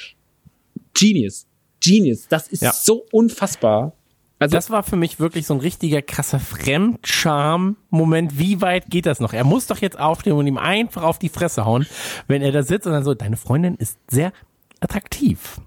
[0.95, 1.47] Genius.
[1.83, 2.27] Genius.
[2.29, 2.73] Das ist Ja.
[2.73, 3.93] so unfassbar.
[4.39, 8.39] Also, Das war für mich wirklich so ein richtiger krasser Fremdscham-Moment.
[8.39, 9.33] Wie weit geht das noch?
[9.33, 11.87] Er muss doch jetzt aufstehen und ihm einfach auf die Fresse hauen,
[12.27, 14.33] wenn er da sitzt und dann so, deine Freundin ist sehr
[14.81, 15.61] attraktiv.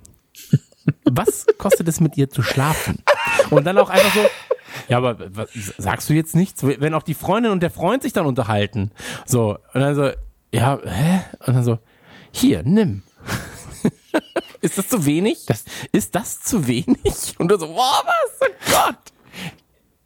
[1.06, 2.98] Was kostet es mit ihr zu schlafen?
[3.52, 4.22] Und dann auch einfach so,
[4.88, 5.18] ja, aber
[5.78, 6.64] sagst du jetzt nichts?
[6.64, 8.92] Wenn auch die Freundin und der Freund sich dann unterhalten.
[9.26, 10.12] So, und dann so,
[10.52, 11.22] ja, hä?
[11.46, 11.80] Und dann so,
[12.32, 13.04] hier, nimm.
[14.62, 15.46] Ist das zu wenig?
[15.46, 17.36] Das, ist das zu wenig?
[17.38, 18.40] Und du so, wow, was?
[18.42, 18.98] Oh Gott.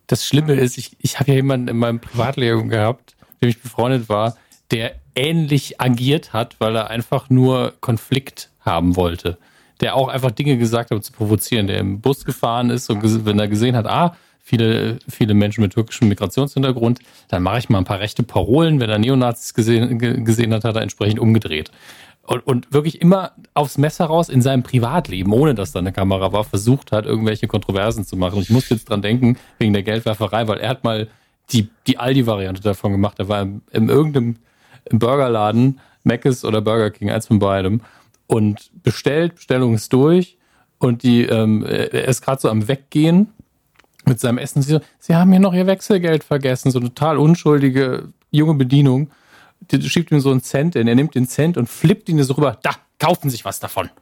[0.07, 3.61] Das Schlimme ist, ich, ich habe ja jemanden in meinem Privatleben gehabt, mit dem ich
[3.61, 4.35] befreundet war,
[4.71, 9.37] der ähnlich agiert hat, weil er einfach nur Konflikt haben wollte.
[9.79, 13.25] Der auch einfach Dinge gesagt hat, um zu provozieren, der im Bus gefahren ist und
[13.25, 14.15] wenn er gesehen hat, ah,
[14.47, 18.79] viele, viele Menschen mit türkischem Migrationshintergrund, dann mache ich mal ein paar rechte Parolen.
[18.79, 21.69] Wenn er Neonazis gesehen, ge- gesehen hat, hat er entsprechend umgedreht.
[22.21, 26.31] Und, und wirklich immer aufs Messer raus in seinem Privatleben, ohne dass da eine Kamera
[26.31, 28.39] war, versucht hat, irgendwelche Kontroversen zu machen.
[28.39, 31.09] Ich muss jetzt dran denken, wegen der Geldwerferei, weil er hat mal
[31.51, 33.19] die, die Aldi-Variante davon gemacht.
[33.19, 34.37] Er war im, in irgendeinem
[34.89, 37.81] Burgerladen, Mc's oder Burger King, eins von beidem,
[38.27, 40.37] und bestellt, Bestellung ist durch
[40.79, 43.33] und die, ähm, er ist gerade so am Weggehen
[44.07, 44.61] mit seinem Essen.
[44.61, 46.71] Sie so, Sie haben hier noch Ihr Wechselgeld vergessen.
[46.71, 49.09] So eine total unschuldige junge Bedienung.
[49.71, 50.87] Die schiebt ihm so einen Cent in.
[50.87, 52.57] Er nimmt den Cent und flippt ihn so rüber.
[52.61, 53.89] Da, kaufen sich was davon.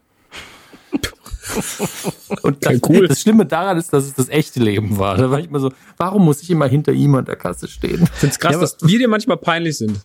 [2.42, 3.08] Und das, cool.
[3.08, 5.16] das Schlimme daran ist, dass es das echte Leben war.
[5.16, 8.04] Da war ich immer so, warum muss ich immer hinter ihm an der Kasse stehen?
[8.04, 10.00] ich find's krass, Ja, dass wir dir manchmal peinlich sind.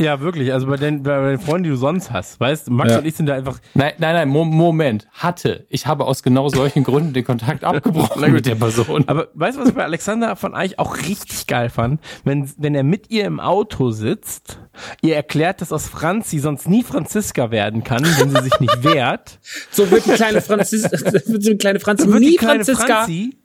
[0.00, 0.52] Ja, wirklich.
[0.52, 2.98] Also bei den, bei den Freunden, die du sonst hast, weißt Max Ja.
[2.98, 3.60] und ich sind da einfach.
[3.74, 5.06] Nein, nein, nein, Mo Moment.
[5.12, 5.66] Hatte.
[5.68, 9.04] Ich habe aus genau solchen Gründen den Kontakt abgebrochen mit der Person.
[9.06, 12.00] Aber weißt du, was ich bei Alexander von Eich auch richtig geil fand?
[12.24, 14.58] Wenn, wenn er mit ihr im Auto sitzt,
[15.02, 19.38] ihr erklärt, dass aus Franzi sonst nie Franziska werden kann, wenn sie sich nicht wehrt.
[19.70, 22.86] So wird die kleine Franzis, wird die kleine Franzi wird nie kleine Franziska.
[23.04, 23.36] Franzi,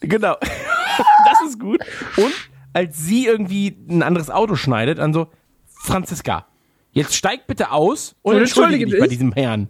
[0.00, 1.80] genau, das ist gut.
[2.16, 2.32] Und
[2.72, 5.28] als sie irgendwie ein anderes Auto schneidet, dann so,
[5.80, 6.46] Franziska,
[6.92, 9.68] jetzt steig bitte aus und, Und entschuldige dich bei diesem Herrn.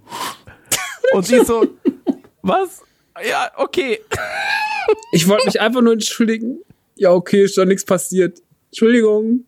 [1.12, 1.66] Und sie ist so,
[2.42, 2.82] was?
[3.28, 3.98] Ja, okay.
[5.12, 6.58] Ich wollte mich einfach nur entschuldigen.
[6.96, 8.40] Ja, okay, ist doch nichts passiert.
[8.70, 9.44] Entschuldigung.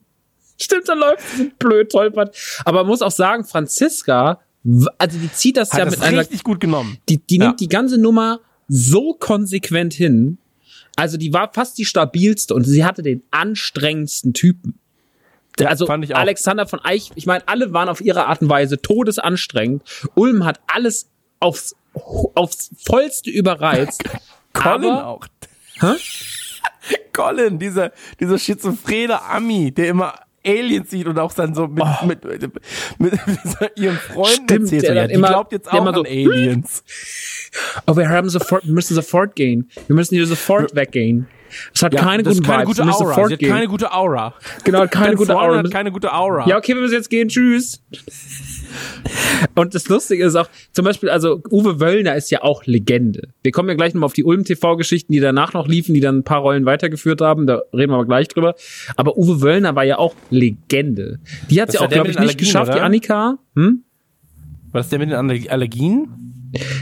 [0.61, 2.37] Stimmt, dann läuft so blöd, tollpert.
[2.65, 4.41] Aber man muss auch sagen, Franziska,
[4.99, 6.99] also die zieht das Hat ja das mit einer, richtig gut genommen.
[7.09, 7.47] die, die Ja.
[7.49, 10.39] nimmt die ganze Nummer so konsequent hin.
[10.97, 14.79] Also die war fast die stabilste und sie hatte den anstrengendsten Typen.
[15.63, 15.87] Also.
[15.87, 19.83] Alexander von Eich, ich meine, alle waren auf ihre Art und Weise todesanstrengend.
[20.15, 21.77] Ulm hat alles aufs,
[22.35, 24.03] aufs vollste überreizt.
[24.55, 25.27] Colin aber, auch.
[25.81, 25.95] Hä?
[27.13, 32.25] Colin, dieser, dieser schizophrene Ami, der immer Aliens sieht und auch dann so mit, mit,
[32.25, 32.53] mit,
[32.99, 33.13] mit,
[33.77, 34.83] ihren Freunden Stimmt, erzählt.
[34.83, 36.85] der ja, dann die immer- glaubt jetzt auch immer an so, Aliens.
[37.87, 39.71] Oh, wir haben sofort, wir müssen sofort gehen.
[39.87, 41.29] Wir müssen hier sofort weggehen.
[41.75, 42.77] Es hat keine das guten keine Vibes.
[42.77, 43.27] gute müssen Aura.
[43.29, 44.35] Sie hat keine gute Aura.
[44.65, 45.59] genau, keine gute Aura.
[45.59, 46.47] hat keine gute Aura.
[46.49, 47.29] Ja, okay, wir müssen jetzt gehen.
[47.29, 47.83] Tschüss.
[49.55, 53.29] Und das Lustige ist auch, zum Beispiel, also Uwe Wöllner ist ja auch Legende.
[53.43, 56.25] Wir kommen ja gleich nochmal auf die Ulm-TV-Geschichten, die danach noch liefen, die dann ein
[56.25, 57.47] paar Rollen weitergeführt haben.
[57.47, 58.55] Da reden wir aber gleich drüber.
[58.97, 61.19] Aber Uwe Wöllner war ja auch Legende.
[61.51, 62.85] Die hat Das ja auch, glaube ich, nicht Allergien, geschafft, die oder?
[62.85, 63.39] Annika.
[63.57, 63.85] Hm?
[64.73, 66.09] Was ist der mit den Aller- Allergien?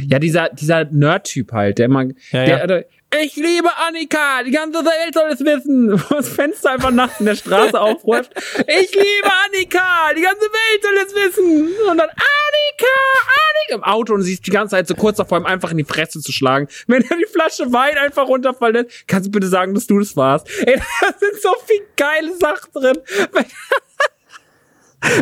[0.08, 2.66] Ja, dieser, dieser Nerd-Typ halt, der immer, Ja, ja.
[2.66, 2.84] der,
[3.18, 7.26] ich liebe Annika, die ganze Welt soll es wissen, wo das Fenster einfach nachts in
[7.26, 8.30] der Straße aufräumt.
[8.58, 11.68] Ich liebe Annika, die ganze Welt soll es wissen.
[11.88, 12.96] Und dann Annika,
[13.26, 15.78] Annika im Auto und sie ist die ganze Zeit so kurz davor, ihm einfach in
[15.78, 16.68] die Fresse zu schlagen.
[16.86, 20.16] Wenn er die Flasche Wein einfach runterfallen lässt, kannst du bitte sagen, dass du das
[20.16, 20.48] warst.
[20.60, 22.98] Ey, da sind so viel geile Sachen drin.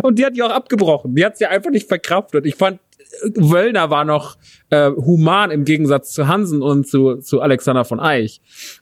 [0.03, 1.15] Und die hat die auch abgebrochen.
[1.15, 2.45] Die hat sie einfach nicht verkraftet.
[2.47, 2.81] Ich fand,
[3.37, 4.37] Wöllner war noch
[4.71, 8.41] äh, human im Gegensatz zu Hansen und zu, zu Alexander von Eich.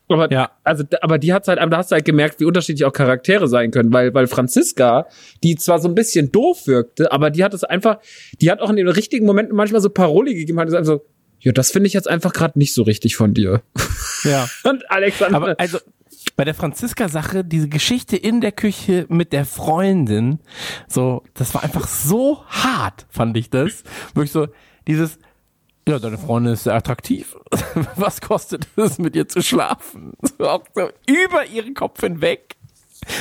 [0.08, 0.50] Aber, Ja.
[0.64, 3.70] also, aber die hat halt, da hast du halt gemerkt, wie unterschiedlich auch Charaktere sein
[3.70, 5.06] können, weil, weil Franziska,
[5.42, 7.98] die zwar so ein bisschen doof wirkte, aber die hat es einfach,
[8.40, 11.04] die hat auch in den richtigen Momenten manchmal so Paroli gegeben, hat gesagt so,
[11.40, 13.62] ja, das finde ich jetzt einfach gerade nicht so richtig von dir.
[14.24, 14.48] Ja.
[14.64, 15.78] Und Alexander, Aber also
[16.36, 20.38] bei der Franziska-Sache, diese Geschichte in der Küche mit der Freundin,
[20.86, 23.84] so, das war einfach so hart, fand ich das.
[24.14, 24.48] Wirklich so,
[24.86, 25.18] dieses,
[25.88, 27.36] ja, deine Freundin ist sehr attraktiv.
[27.96, 30.12] Was kostet es, mit ihr zu schlafen?
[30.38, 32.56] So, auch so über ihren Kopf hinweg.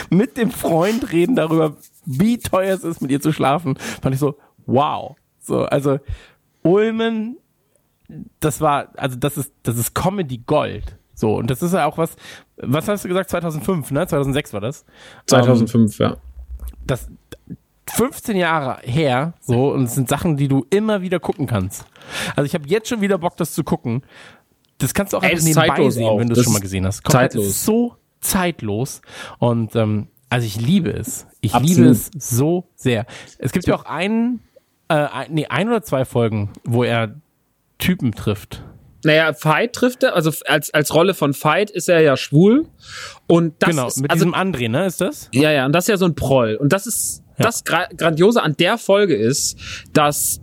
[0.10, 3.78] Mit dem Freund reden darüber, wie teuer es ist, mit ihr zu schlafen.
[4.02, 5.16] Fand ich so, wow.
[5.40, 6.00] So, also,
[6.64, 7.38] Ulmen,
[8.40, 10.98] das war, also das ist, das ist Comedy Gold.
[11.16, 12.16] So, und das ist ja auch was,
[12.58, 14.06] was hast du gesagt, 2005, ne?
[14.06, 14.86] 2006 war das.
[15.28, 16.10] 2005, ja.
[16.12, 16.16] Ähm,
[16.86, 17.10] das
[17.90, 21.86] 15 Jahre her, so, und es sind Sachen, die du immer wieder gucken kannst.
[22.36, 24.04] Also ich habe jetzt schon wieder Bock, das zu gucken.
[24.80, 26.20] Das kannst du auch Ey, einfach nebenbei sehen, auch.
[26.20, 27.04] wenn du es Das schon mal gesehen hast.
[27.04, 27.46] Komplett, zeitlos.
[27.46, 29.02] Es ist so zeitlos.
[29.40, 31.28] Und ähm, also ich liebe es.
[31.42, 31.78] Ich Absolut.
[31.78, 33.06] liebe es so sehr.
[33.38, 34.42] Es gibt ja auch einen,
[34.90, 37.16] äh, ein, nee, ein oder zwei Folgen, wo er
[37.78, 38.64] Typen trifft.
[39.06, 42.68] Naja, Veit trifft er, also als, als Rolle von Veit ist er ja schwul.
[43.28, 45.30] Und das genau, ist, mit also, diesem André, ne, ist das?
[45.32, 46.56] ja, ja, und das ist ja so ein Proll.
[46.56, 47.46] Und das ist, Ja.
[47.46, 49.58] das Gra Grandiose an der Folge ist,
[49.94, 50.42] dass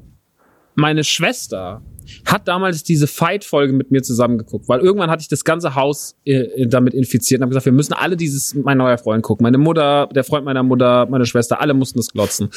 [0.74, 1.82] meine Schwester
[2.26, 6.66] hat damals diese Fight-Folge mit mir zusammengeguckt, weil irgendwann hatte ich das ganze Haus äh,
[6.66, 9.44] damit infiziert und habe gesagt, wir müssen alle dieses Mein neuer Freund gucken.
[9.44, 12.50] Meine Mutter, der Freund meiner Mutter, meine Schwester, alle mussten das glotzen.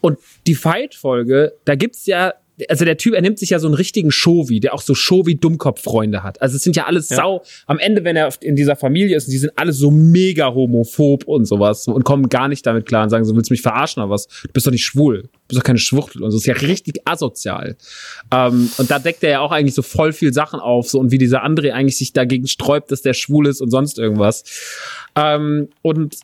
[0.00, 2.34] Und die Fight-Folge, da gibt's ja,
[2.68, 6.22] also der Typ, er nimmt sich ja so einen richtigen Shovi, der auch so Shovi-Dummkopf-Freunde
[6.22, 6.40] hat.
[6.42, 9.38] Also es sind ja alles sau, am Ende, wenn er in dieser Familie ist, die
[9.38, 13.24] sind alle so mega homophob und sowas und kommen gar nicht damit klar und sagen
[13.24, 14.26] so, willst du mich verarschen oder was?
[14.26, 15.22] Du bist doch nicht schwul.
[15.22, 16.36] Du bist doch keine Schwuchtel und so.
[16.36, 17.76] Das ist ja richtig asozial.
[18.32, 21.10] Ähm, und da deckt er ja auch eigentlich so voll viel Sachen auf, so und
[21.10, 24.44] wie dieser André eigentlich sich dagegen sträubt, dass der schwul ist und sonst irgendwas.
[25.16, 26.16] Ähm, und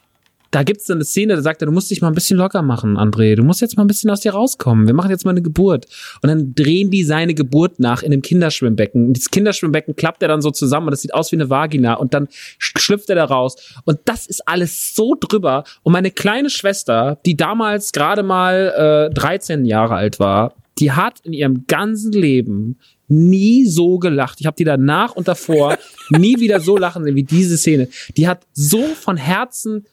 [0.51, 2.63] da gibt's dann eine Szene, da sagt er, du musst dich mal ein bisschen locker
[2.63, 3.35] machen, André.
[3.35, 4.87] Du musst jetzt mal ein bisschen aus dir rauskommen.
[4.87, 5.87] Wir machen jetzt mal eine Geburt.
[6.23, 9.09] Und dann drehen die seine Geburt nach in einem Kinderschwimmbecken.
[9.09, 11.95] Und dieses Kinderschwimmbecken klappt er dann so zusammen und das sieht aus wie eine Vagina.
[11.95, 13.57] Und dann sch- schlüpft er da raus.
[13.85, 15.65] Und das ist alles so drüber.
[15.83, 21.21] Und meine kleine Schwester, die damals gerade mal äh, 13 Jahre alt war, die hat
[21.21, 22.79] in ihrem ganzen Leben
[23.09, 24.41] nie so gelacht.
[24.41, 25.79] Ich habe die danach und davor
[26.11, 27.89] nie wieder so lachen sehen wie diese Szene.
[28.17, 29.87] Die hat so von Herzen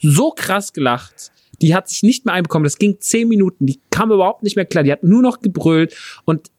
[0.00, 1.32] so krass gelacht.
[1.62, 2.64] Die hat sich nicht mehr einbekommen.
[2.64, 3.66] Das ging zehn Minuten.
[3.66, 4.82] Die kam überhaupt nicht mehr klar.
[4.82, 5.94] Die hat nur noch gebrüllt
[6.24, 6.50] und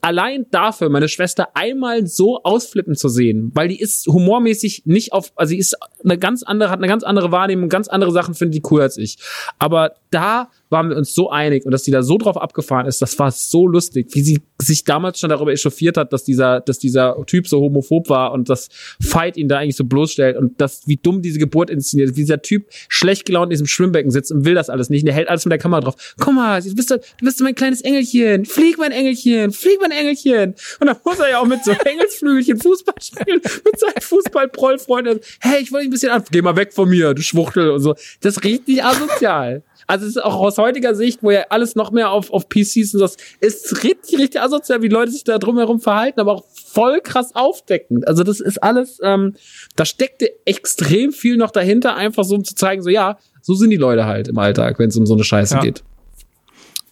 [0.00, 5.32] allein dafür meine Schwester einmal so ausflippen zu sehen, weil die ist humormäßig nicht auf,
[5.36, 8.54] also sie ist eine ganz andere, hat eine ganz andere Wahrnehmung, ganz andere Sachen findet
[8.54, 9.18] die cool als ich.
[9.58, 13.00] Aber da waren wir uns so einig und dass die da so drauf abgefahren ist,
[13.00, 16.78] das war so lustig, wie sie sich damals schon darüber echauffiert hat, dass dieser, dass
[16.78, 18.68] dieser Typ so homophob war und das
[19.00, 22.22] Fight ihn da eigentlich so bloßstellt und das, wie dumm diese Geburt inszeniert ist, wie
[22.22, 25.14] dieser Typ schlecht gelaunt in diesem Schwimmbecken sitzt und will das alles nicht und der
[25.14, 26.14] hält alles mit der Kamera drauf.
[26.18, 30.54] Komm mal, du bist, du bist mein kleines Engelchen, flieg mein Engelchen, flieg mein Engelchen.
[30.80, 35.20] Und dann muss er ja auch mit so Engelsflügelchen Fußball spielen, mit seinen Fußball-Prollfreunden.
[35.40, 37.80] Hey, ich wollte dich ein bisschen an, geh mal weg von mir, du Schwuchtel und
[37.80, 37.94] so.
[38.20, 39.62] Das ist richtig asozial.
[39.92, 42.94] Also es ist auch aus heutiger Sicht, wo ja alles noch mehr auf, auf PCs
[42.94, 47.00] und das ist richtig, richtig asozial, wie Leute sich da drumherum verhalten, aber auch voll
[47.02, 48.08] krass aufdeckend.
[48.08, 49.34] Also das ist alles, ähm,
[49.76, 53.68] da steckte extrem viel noch dahinter, einfach so um zu zeigen, so ja, so sind
[53.68, 55.60] die Leute halt im Alltag, wenn es um so eine Scheiße Ja.
[55.60, 55.84] geht.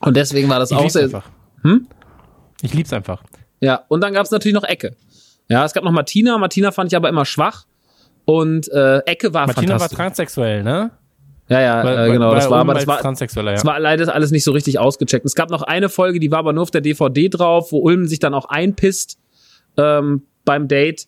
[0.01, 1.05] Und deswegen war das Ich auch lieb's sehr.
[1.05, 1.25] einfach.
[1.63, 1.87] Hm?
[2.61, 3.23] Ich lieb's einfach.
[3.61, 4.95] Ja, und dann gab es natürlich noch Ecke.
[5.49, 6.37] Ja, es gab noch Martina.
[6.37, 7.65] Martina fand ich aber immer schwach.
[8.27, 9.97] Und äh, Ecke war Martina war fantastisch.
[9.97, 10.91] transsexuell, ne?
[11.51, 12.35] Ja, ja, Weil- äh, genau.
[12.35, 13.57] Das war, aber das war, Transsexueller, ja.
[13.57, 15.27] das war leider alles nicht so richtig ausgecheckt.
[15.27, 18.07] Es gab noch eine Folge, die war aber nur auf der DVD drauf, wo Ulm
[18.07, 19.19] sich dann auch einpisst
[19.77, 21.07] ähm, beim Date.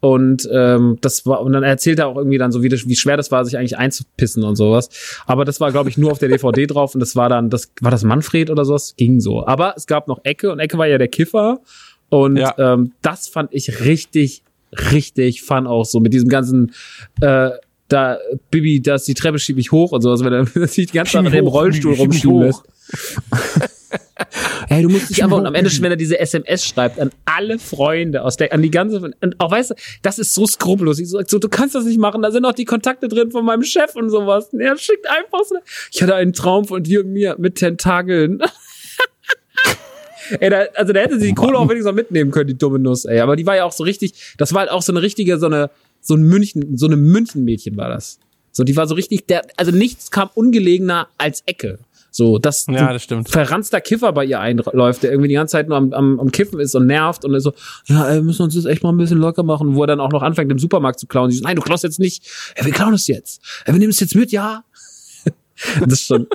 [0.00, 2.96] Und ähm, das war und dann erzählt er auch irgendwie dann so, wie, das, wie
[2.96, 4.88] schwer das war, sich eigentlich einzupissen und sowas.
[5.26, 7.70] Aber das war, glaube ich, nur auf der DVD drauf und das war dann, das
[7.80, 9.46] war das Manfred oder sowas, ging so.
[9.46, 11.60] Aber es gab noch Ecke und Ecke war ja der Kiffer
[12.08, 12.52] und Ja.
[12.58, 14.42] ähm, das fand ich richtig,
[14.90, 16.72] richtig fun auch so mit diesem ganzen
[17.20, 17.50] äh,
[17.92, 18.18] da
[18.50, 21.22] Bibi, das die Treppe schieb ich hoch und sowas, wenn er sich die ganze Zeit
[21.22, 22.62] mit mich dem Rollstuhl mich rumschieben lässt.
[24.68, 27.58] Ey, du musst dich einfach, und am Ende, wenn er diese SMS schreibt, an alle
[27.58, 30.98] Freunde aus der, an die ganze, und auch weißt du, das ist so skrupellos.
[30.98, 33.44] Ich sag so, du kannst das nicht machen, da sind noch die Kontakte drin von
[33.44, 34.48] meinem Chef und sowas.
[34.52, 35.56] Und er schickt einfach so,
[35.92, 38.40] ich hatte einen Traum von dir und mir mit Tentakeln.
[40.40, 42.78] Ey, da, also da hätte sie die Kohle auch wenigstens noch mitnehmen können, die dumme
[42.78, 43.20] Nuss, ey.
[43.20, 45.46] Aber die war ja auch so richtig, das war halt auch so eine richtige, so
[45.46, 45.68] eine,
[46.02, 48.18] so ein München, so eine Münchenmädchen war das.
[48.50, 51.78] So, die war so richtig, der, also nichts kam ungelegener als Ecke.
[52.10, 53.30] So, dass Ja, ein das stimmt.
[53.30, 56.60] verranzter Kiffer bei ihr einläuft, der irgendwie die ganze Zeit nur am, am, am Kiffen
[56.60, 57.54] ist und nervt und ist so,
[57.86, 60.00] ja, ey, wir müssen uns das echt mal ein bisschen locker machen, wo er dann
[60.00, 61.30] auch noch anfängt, im Supermarkt zu klauen.
[61.30, 62.26] Sie so, nein, du klaust jetzt nicht.
[62.58, 63.40] Ja, wir klauen es jetzt.
[63.66, 64.62] Ja, wir nehmen es jetzt mit, ja.
[65.80, 66.26] das ist schon,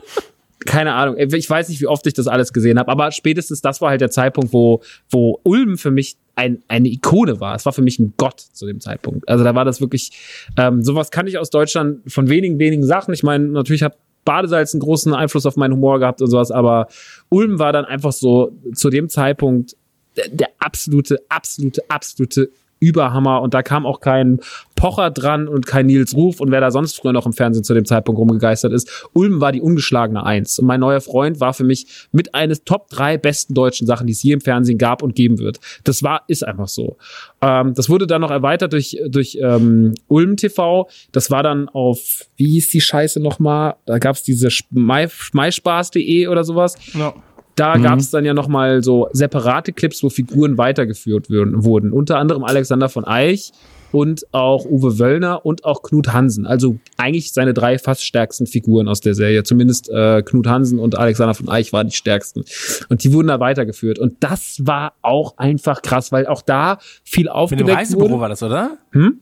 [0.67, 1.15] keine Ahnung.
[1.17, 4.01] Ich weiß nicht, wie oft ich das alles gesehen habe, aber spätestens das war halt
[4.01, 7.55] der Zeitpunkt, wo, wo Ulm für mich ein, eine Ikone war.
[7.55, 9.27] Es war für mich ein Gott zu dem Zeitpunkt.
[9.29, 10.11] Also da war das wirklich,
[10.57, 13.13] ähm, sowas kann ich aus Deutschland von wenigen, wenigen Sachen.
[13.13, 16.89] Ich meine, natürlich hat Badesalz einen großen Einfluss auf meinen Humor gehabt und sowas, aber
[17.29, 19.77] Ulm war dann einfach so zu dem Zeitpunkt
[20.17, 22.49] der, der absolute, absolute, absolute
[22.79, 24.39] Überhammer und da kam auch kein
[24.75, 27.73] Pocher dran und kein Nils Ruf und wer da sonst früher noch im Fernsehen zu
[27.73, 29.09] dem Zeitpunkt rumgegeistert ist.
[29.13, 32.89] Ulm war die ungeschlagene Eins und mein neuer Freund war für mich mit eines Top
[32.89, 35.59] drei besten deutschen Sachen, die es je im Fernsehen gab und geben wird.
[35.83, 36.97] Das war, ist einfach so.
[37.41, 40.87] Ähm, das wurde dann noch erweitert durch, durch ähm, Ulm TV.
[41.11, 43.75] Das war dann auf, wie hieß die Scheiße nochmal?
[43.85, 46.75] Da gab's diese Mai- maispaß.de oder sowas.
[46.93, 47.13] Ja.
[47.57, 47.83] Da Mhm.
[47.83, 51.91] gab es dann ja noch mal so separate Clips, wo Figuren weitergeführt würden, wurden.
[51.91, 53.51] Unter anderem Alexander von Eich
[53.91, 56.45] und auch Uwe Wöllner und auch Knut Hansen.
[56.45, 59.43] Also eigentlich seine drei fast stärksten Figuren aus der Serie.
[59.43, 62.43] Zumindest äh, Knut Hansen und Alexander von Eich waren die stärksten.
[62.89, 63.97] Und die wurden da weitergeführt.
[63.97, 68.19] Und das war auch einfach krass, weil auch da viel Mit dem aufgedeckt Reisebüro wurde.
[68.21, 68.77] war das, oder?
[68.91, 69.19] Hm?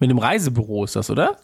[0.00, 1.36] Mit dem Reisebüro ist das, oder?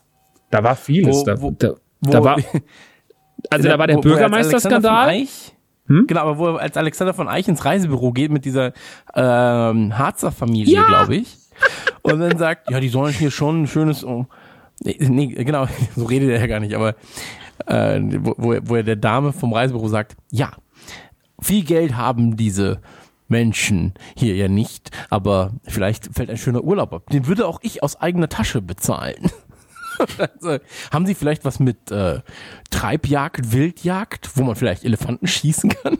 [0.51, 1.17] Da war vieles.
[1.19, 2.37] Wo- da, wo- da, Wo, da war,
[3.51, 5.05] also da war der er Bürgermeisterskandal.
[5.07, 5.53] von Eich-
[5.91, 6.07] Hm?
[6.07, 8.73] Genau, aber wo er als Alexander von Eich ins Reisebüro geht mit dieser
[9.15, 10.87] ähm, Harzer Familie, Ja.
[10.87, 11.37] glaube ich.
[12.03, 14.05] Und dann sagt, ja, die sollen hier schon ein schönes.
[14.05, 14.27] Oh,
[14.85, 15.67] nee, nee, genau,
[15.97, 16.95] so redet er ja gar nicht, aber
[17.67, 20.53] äh, wo, wo, er- wo er der Dame vom Reisebüro sagt, ja,
[21.41, 22.81] viel Geld haben diese
[23.29, 27.11] Menschen hier ja nicht, aber vielleicht fällt ein schöner Urlaub ab.
[27.11, 29.31] Den würde auch ich aus eigener Tasche bezahlen.
[30.19, 30.59] Also,
[30.93, 32.21] haben Sie vielleicht was mit äh,
[32.71, 35.99] Treibjagd, Wildjagd, wo man vielleicht Elefanten schießen kann?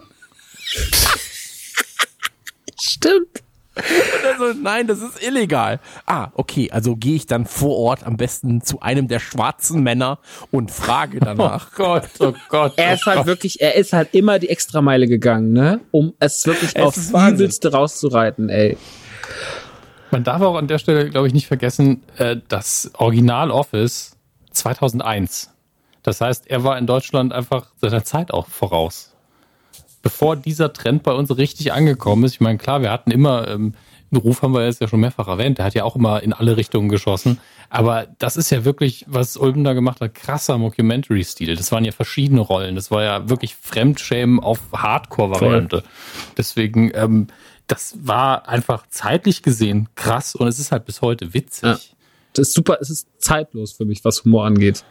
[2.81, 3.43] Stimmt.
[3.75, 5.81] Also, nein, das ist illegal.
[6.07, 10.19] Ah, okay, also gehe ich dann vor Ort am besten zu einem der schwarzen Männer
[10.51, 11.73] und frage danach.
[11.75, 12.75] Gott, oh Gott.
[12.77, 15.81] er ist halt wirklich, er ist halt immer die Extrameile gegangen, ne?
[15.93, 17.11] Um es wirklich Es aufs.
[17.11, 18.77] Übelste rauszureiten, ey.
[20.11, 24.17] Man darf auch an der Stelle, glaube ich, nicht vergessen, äh, das Original Office
[24.51, 25.51] 2001.
[26.03, 29.15] Das heißt, er war in Deutschland einfach seiner Zeit auch voraus.
[30.03, 33.75] Bevor dieser Trend bei uns richtig angekommen ist, ich meine, klar, wir hatten immer ähm,
[34.19, 35.59] Ruf haben wir jetzt ja schon mehrfach erwähnt.
[35.59, 37.39] Der hat ja auch immer in alle Richtungen geschossen.
[37.69, 41.55] Aber das ist ja wirklich, was Ulben da gemacht hat, krasser Mockumentary-Stil.
[41.55, 42.75] Das waren ja verschiedene Rollen.
[42.75, 45.85] Das war ja wirklich Fremdschämen auf Hardcore-Variante.
[46.37, 47.29] Deswegen, ähm,
[47.71, 51.63] das war einfach zeitlich gesehen krass und es ist halt bis heute witzig.
[51.63, 51.79] Ja.
[52.33, 54.85] Das ist super, es ist zeitlos für mich, was Humor angeht.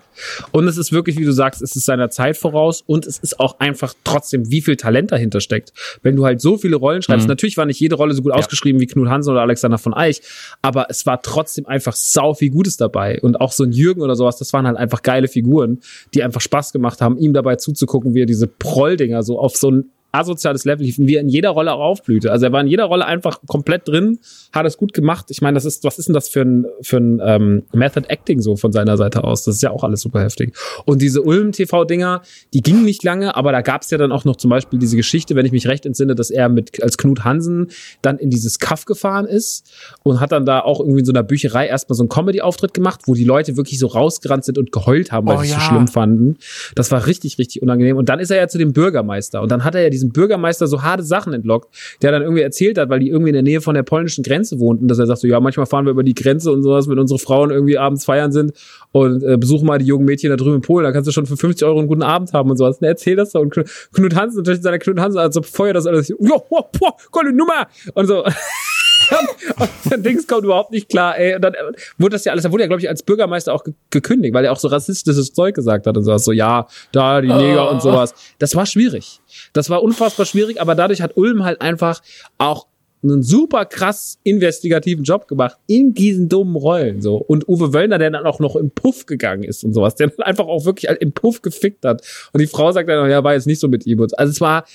[0.51, 3.39] Und es ist wirklich, wie du sagst, es ist seiner Zeit voraus und es ist
[3.39, 5.72] auch einfach trotzdem, wie viel Talent dahinter steckt.
[6.03, 7.30] Wenn du halt so viele Rollen schreibst, mhm.
[7.30, 8.38] natürlich war nicht jede Rolle so gut ja.
[8.38, 10.22] ausgeschrieben wie Knut Hansen oder Alexander von Eich,
[10.61, 13.22] aber es war trotzdem einfach sau viel Gutes dabei.
[13.22, 15.80] Und auch so ein Jürgen oder sowas, das waren halt einfach geile Figuren,
[16.14, 19.72] die einfach Spaß gemacht haben, ihm dabei zuzugucken, wie er diese Prolldinger so auf so
[19.72, 22.31] ein asoziales Level liefen, wie er in jeder Rolle auch aufblühte.
[22.31, 24.19] Also er war in jeder Rolle einfach komplett drin,
[24.52, 25.27] hat es gut gemacht.
[25.30, 28.41] Ich meine, das ist, was ist denn das für ein, für ein ähm, Method Acting
[28.41, 29.44] so von seiner Seite aus?
[29.44, 30.56] Das ist ja auch alles super heftig.
[30.86, 32.22] Und diese Ulm-TV-Dinger,
[32.53, 34.95] die gingen nicht lange, aber da gab es ja dann auch noch zum Beispiel diese
[34.95, 37.68] Geschichte, wenn ich mich recht entsinne, dass er mit als Knut Hansen
[38.02, 39.72] dann in dieses Kaff gefahren ist
[40.03, 43.02] und hat dann da auch irgendwie in so einer Bücherei erstmal so einen Comedy-Auftritt gemacht,
[43.06, 45.60] wo die Leute wirklich so rausgerannt sind und geheult haben, weil oh, sie es ja.
[45.60, 46.38] so schlimm fanden.
[46.76, 47.98] Das war richtig, richtig unangenehm.
[47.98, 50.67] Und dann ist er ja zu dem Bürgermeister und dann hat er ja diesem Bürgermeister
[50.67, 53.61] so harte Sachen entlockt, der dann irgendwie erzählt hat, weil die irgendwie in der Nähe
[53.61, 56.15] von der polnischen Grenze wohnten, dass er sagt so, ja, manchmal fahren wir über die
[56.15, 58.53] Grenze und sowas, wenn unsere Frauen irgendwie abends feiern sind
[58.91, 61.26] und äh, besuchen mal die jungen Mädchen da drüben in Polen, da kannst du schon
[61.26, 62.77] für 50 Euro einen guten Abend haben und sowas.
[62.77, 65.85] Und er erzählt das so und Knut Hansen, natürlich seiner Knut Hansen, also feuert das
[65.85, 68.23] alles, boah, boah, coole Nummer und so.
[69.59, 71.35] und dann Dings kommt überhaupt nicht klar, ey.
[71.35, 71.53] Und dann
[71.97, 74.51] wurde das ja alles, da wurde ja, glaube ich, als Bürgermeister auch gekündigt, weil er
[74.51, 76.26] auch so rassistisches Zeug gesagt hat und sowas.
[76.26, 77.73] So, ja, da, die Neger oh.
[77.73, 78.13] und sowas.
[78.39, 79.21] Das war schwierig.
[79.53, 82.01] Das war unfassbar schwierig, aber dadurch hat Ulm halt einfach
[82.38, 82.67] auch
[83.01, 88.11] einen super krass investigativen Job gemacht in diesen dummen Rollen so und Uwe Wöllner der
[88.11, 91.13] dann auch noch im Puff gegangen ist und sowas der dann einfach auch wirklich im
[91.13, 92.01] Puff gefickt hat
[92.34, 94.65] und die Frau sagt dann ja war jetzt nicht so mit ihm also es war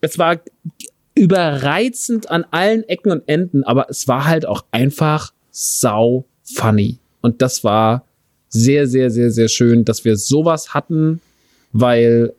[0.00, 0.38] es war
[1.14, 7.42] überreizend an allen Ecken und Enden aber es war halt auch einfach sau funny und
[7.42, 8.04] das war
[8.48, 11.20] sehr sehr sehr sehr schön dass wir sowas hatten
[11.72, 12.34] weil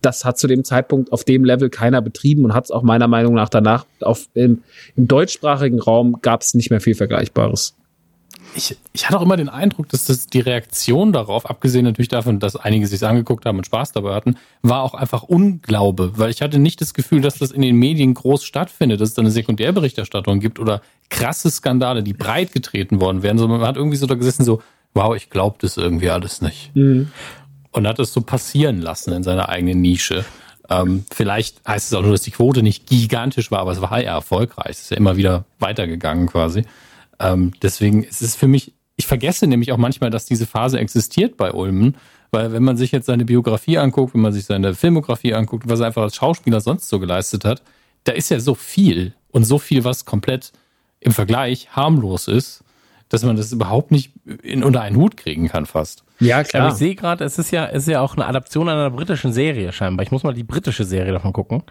[0.00, 3.08] das hat zu dem Zeitpunkt auf dem Level keiner betrieben und hat es auch meiner
[3.08, 4.62] Meinung nach danach auf, im,
[4.96, 7.74] im deutschsprachigen Raum gab es nicht mehr viel Vergleichbares.
[8.58, 12.40] Ich, ich hatte auch immer den Eindruck, dass das die Reaktion darauf, abgesehen natürlich davon,
[12.40, 16.42] dass einige sich angeguckt haben und Spaß dabei hatten, war auch einfach Unglaube, weil ich
[16.42, 19.30] hatte nicht das Gefühl, dass das in den Medien groß stattfindet, dass es da eine
[19.30, 23.38] Sekundärberichterstattung gibt oder krasse Skandale, die breit getreten worden wären.
[23.38, 24.62] So, man hat irgendwie so da gesessen, so,
[24.92, 26.74] wow, ich glaube das irgendwie alles nicht.
[26.74, 27.12] Mhm
[27.70, 30.24] und hat es so passieren lassen in seiner eigenen Nische.
[30.68, 34.02] Ähm, vielleicht heißt es auch nur, dass die Quote nicht gigantisch war, aber es war
[34.02, 34.70] ja erfolgreich.
[34.70, 36.64] Es ist ja immer wieder weitergegangen quasi.
[37.20, 41.36] Ähm, deswegen ist es für mich, ich vergesse nämlich auch manchmal, dass diese Phase existiert
[41.36, 41.96] bei Ulmen,
[42.30, 45.80] weil wenn man sich jetzt seine Biografie anguckt, wenn man sich seine Filmografie anguckt, was
[45.80, 47.62] er einfach als Schauspieler sonst so geleistet hat,
[48.04, 50.52] da ist ja so viel und so viel, was komplett
[51.00, 52.64] im Vergleich harmlos ist,
[53.08, 54.12] dass man das überhaupt nicht
[54.42, 56.04] in, unter einen Hut kriegen kann fast.
[56.20, 56.64] Ja, klar.
[56.64, 59.32] Aber ich sehe gerade, es ist ja, es ist ja auch eine Adaption einer britischen
[59.32, 60.04] Serie scheinbar.
[60.04, 61.62] Ich muss mal die britische Serie davon gucken.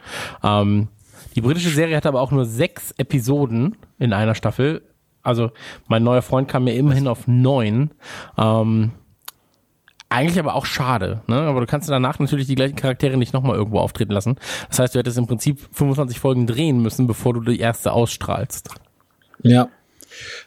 [0.43, 0.87] Ähm,
[1.35, 4.81] die britische Serie hat aber auch nur sechs Episoden in einer Staffel.
[5.27, 5.51] Also
[5.87, 7.91] mein neuer Freund kam mir immerhin auf neun.
[8.37, 8.91] Ähm,
[10.09, 11.35] eigentlich aber auch schade, ne?
[11.35, 14.37] Aber du kannst danach natürlich die gleichen Charaktere nicht nochmal irgendwo auftreten lassen.
[14.69, 18.69] Das heißt, du hättest im Prinzip 25 Folgen drehen müssen, bevor du die erste ausstrahlst.
[19.43, 19.67] Ja.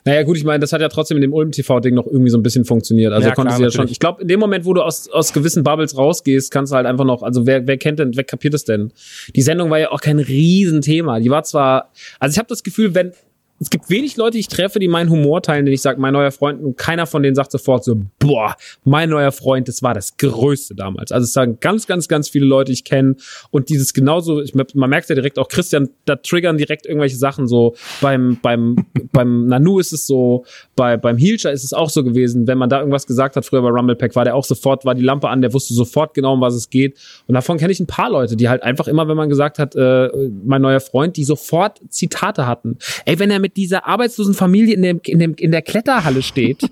[0.07, 2.43] Naja, gut, ich meine, das hat ja trotzdem in dem Ulm-TV-Ding noch irgendwie so ein
[2.43, 3.13] bisschen funktioniert.
[3.13, 3.87] Also ja, konnte sie ja schon.
[3.89, 6.87] Ich glaube, in dem Moment, wo du aus, aus gewissen Bubbles rausgehst, kannst du halt
[6.87, 8.93] einfach noch, also wer, wer kennt denn, wer kapiert es denn?
[9.37, 11.21] Die Sendung war ja auch kein Riesenthema.
[11.21, 13.13] Die war zwar, also ich habe das Gefühl, wenn,
[13.61, 16.15] es gibt wenig Leute, die ich treffe, die meinen Humor teilen, den ich sage, mein
[16.15, 19.93] neuer Freund, und keiner von denen sagt sofort so, boah, mein neuer Freund, das war
[19.93, 21.13] das Größte damals.
[21.13, 23.17] Also es sagen ganz, ganz, ganz viele Leute, ich kenne
[23.51, 27.47] und dieses genauso, ich, man merkt ja direkt auch Christian, da triggern direkt irgendwelche Sachen
[27.47, 27.75] so.
[28.01, 28.77] Beim, beim,
[29.13, 32.71] beim Nanu ist es so, bei, beim Hilscher ist es auch so gewesen, wenn man
[32.71, 35.29] da irgendwas gesagt hat, früher bei Rumble Pack, war der auch sofort, war die Lampe
[35.29, 36.99] an, der wusste sofort genau, um was es geht.
[37.27, 39.77] Und davon kenne ich ein paar Leute, die halt einfach immer, wenn man gesagt hat,
[39.77, 40.09] äh,
[40.45, 42.79] mein neuer Freund, die sofort Zitate hatten.
[43.05, 46.23] Ey, wenn er mit mit dieser arbeitslosen Familie in, dem, in, dem, in der Kletterhalle
[46.23, 46.63] steht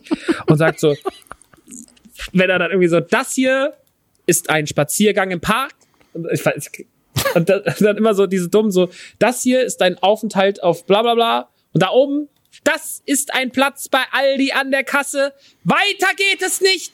[0.47, 0.95] und sagt so,
[2.33, 3.75] wenn er dann irgendwie so, das hier
[4.27, 5.73] ist ein Spaziergang im Park.
[6.13, 6.45] Und, ich,
[7.35, 7.49] und
[7.81, 11.49] dann immer so diese dummen so, das hier ist ein Aufenthalt auf bla bla bla.
[11.73, 12.29] Und da oben,
[12.65, 15.33] das ist ein Platz bei Aldi an der Kasse.
[15.65, 16.93] Weiter geht es nicht.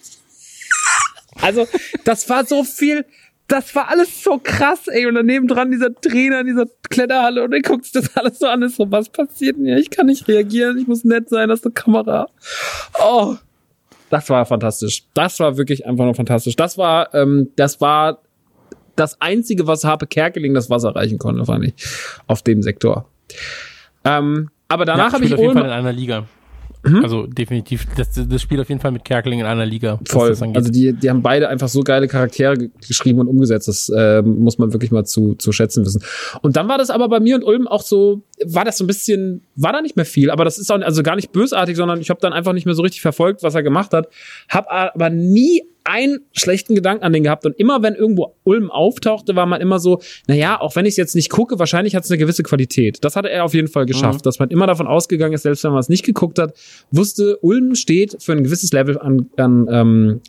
[1.40, 1.66] Also,
[2.04, 3.04] das war so viel,
[3.48, 5.06] das war alles so krass, ey.
[5.06, 8.46] Und daneben dran dieser Trainer in dieser Kletterhalle und er guckt sich das alles so
[8.46, 8.62] an.
[8.62, 9.76] Ist so, was passiert denn hier?
[9.76, 10.78] Ich kann nicht reagieren.
[10.78, 11.48] Ich muss nett sein.
[11.48, 12.28] Das ist eine Kamera.
[13.04, 13.36] Oh.
[14.10, 15.04] Das war fantastisch.
[15.14, 16.56] Das war wirklich einfach nur fantastisch.
[16.56, 18.20] Das war, ähm, das war
[18.96, 21.74] das einzige, was Harpe Kerkeling das Wasser reichen konnte, fand ich.
[22.26, 23.08] Auf dem Sektor.
[24.04, 26.26] Ähm, Aber danach ja, habe ich auf jeden Fall in einer Liga.
[27.02, 29.98] Also definitiv, das, das spielt auf jeden Fall mit Kerkeling in einer Liga.
[30.06, 30.28] Voll.
[30.56, 33.68] Also die, die haben beide einfach so geile Charaktere ge- geschrieben und umgesetzt.
[33.68, 36.02] Das ähm, muss man wirklich mal zu, zu schätzen wissen.
[36.42, 38.86] Und dann war das aber bei mir und Ulm auch so, war das so ein
[38.86, 42.00] bisschen, war da nicht mehr viel, aber das ist auch also gar nicht bösartig, sondern
[42.00, 44.08] ich habe dann einfach nicht mehr so richtig verfolgt, was er gemacht hat.
[44.48, 49.36] Hab aber nie einen schlechten Gedanken an den gehabt und immer wenn irgendwo Ulm auftauchte,
[49.36, 52.10] war man immer so, naja, auch wenn ich es jetzt nicht gucke, wahrscheinlich hat es
[52.10, 53.04] eine gewisse Qualität.
[53.04, 55.72] Das hatte er auf jeden Fall geschafft, dass man immer davon ausgegangen ist, selbst wenn
[55.72, 56.54] man es nicht geguckt hat,
[56.90, 60.20] wusste, Ulm steht für ein gewisses Level an, an, ähm,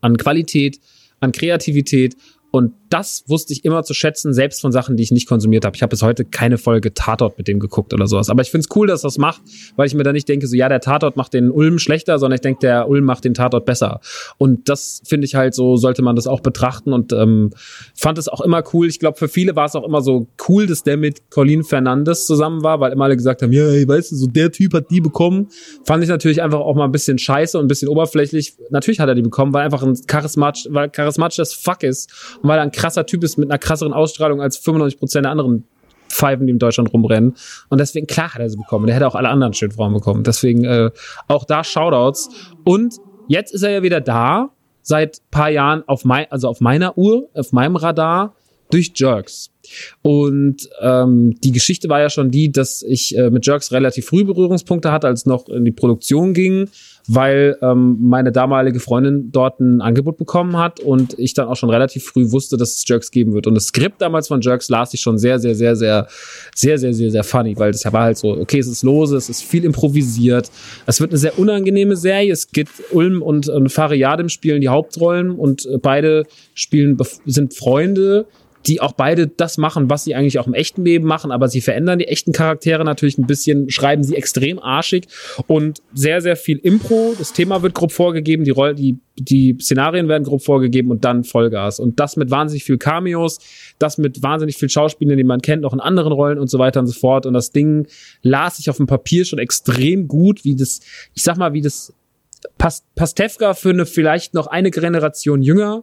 [0.00, 0.80] an Qualität,
[1.20, 2.16] an Kreativität.
[2.50, 5.76] Und das wusste ich immer zu schätzen, selbst von Sachen, die ich nicht konsumiert habe.
[5.76, 8.28] Ich habe bis heute keine Folge Tatort mit dem geguckt oder sowas.
[8.28, 9.40] Aber ich finde es cool, dass das macht,
[9.76, 12.34] weil ich mir da nicht denke, so ja, der Tatort macht den Ulm schlechter, sondern
[12.34, 14.00] ich denke, der Ulm macht den Tatort besser.
[14.38, 17.50] Und das finde ich halt so, sollte man das auch betrachten und ähm,
[17.94, 18.88] fand es auch immer cool.
[18.88, 22.26] Ich glaube, für viele war es auch immer so cool, dass der mit Colin Fernandes
[22.26, 24.90] zusammen war, weil immer alle gesagt haben, ja, ey, weißt du, so der Typ hat
[24.90, 25.48] die bekommen.
[25.84, 28.54] Fand ich natürlich einfach auch mal ein bisschen scheiße und ein bisschen oberflächlich.
[28.70, 32.10] Natürlich hat er die bekommen, weil einfach ein charismatisch, weil charismatisch das Fuck ist
[32.42, 35.64] und weil er ein krasser Typ ist mit einer krasseren Ausstrahlung als 95% der anderen
[36.08, 37.34] Pfeifen, die in Deutschland rumrennen.
[37.68, 38.86] Und deswegen, klar hat er sie bekommen.
[38.86, 40.24] Der hätte auch alle anderen Schildfrauen bekommen.
[40.24, 40.90] Deswegen äh,
[41.28, 42.30] auch da Shoutouts.
[42.64, 42.96] Und
[43.28, 44.50] jetzt ist er ja wieder da,
[44.82, 48.34] seit paar Jahren auf mein, also auf meiner Uhr, auf meinem Radar,
[48.70, 49.50] durch Jerks.
[50.00, 54.24] Und ähm, die Geschichte war ja schon die, dass ich äh, mit Jerks relativ früh
[54.24, 56.70] Berührungspunkte hatte, als noch in die Produktion ging,
[57.06, 61.70] weil ähm, meine damalige Freundin dort ein Angebot bekommen hat und ich dann auch schon
[61.70, 63.46] relativ früh wusste, dass es Jerks geben wird.
[63.46, 66.06] Und das Skript damals von Jerks las ich schon sehr, sehr, sehr, sehr,
[66.54, 69.28] sehr, sehr, sehr, sehr funny, weil das war halt so, okay, es ist lose, es
[69.28, 70.50] ist viel improvisiert,
[70.86, 72.32] es wird eine sehr unangenehme Serie.
[72.32, 76.24] Es geht Ulm und, und Fariadim spielen die Hauptrollen und äh, beide
[76.54, 76.96] spielen
[77.26, 78.26] sind Freunde
[78.66, 81.60] die auch beide das machen, was sie eigentlich auch im echten Leben machen, aber sie
[81.60, 85.06] verändern die echten Charaktere natürlich ein bisschen, schreiben sie extrem arschig
[85.46, 87.14] und sehr, sehr viel Impro.
[87.18, 91.24] Das Thema wird grob vorgegeben, die Roll, die, die Szenarien werden grob vorgegeben und dann
[91.24, 91.80] Vollgas.
[91.80, 93.38] Und das mit wahnsinnig viel Cameos,
[93.78, 96.80] das mit wahnsinnig viel Schauspielern, die man kennt, auch in anderen Rollen und so weiter
[96.80, 97.24] und so fort.
[97.24, 97.86] Und das Ding
[98.22, 100.80] las ich auf dem Papier schon extrem gut, wie das,
[101.14, 101.94] ich sag mal, wie das
[102.56, 105.82] Pas Pastewka für eine vielleicht noch eine Generation jünger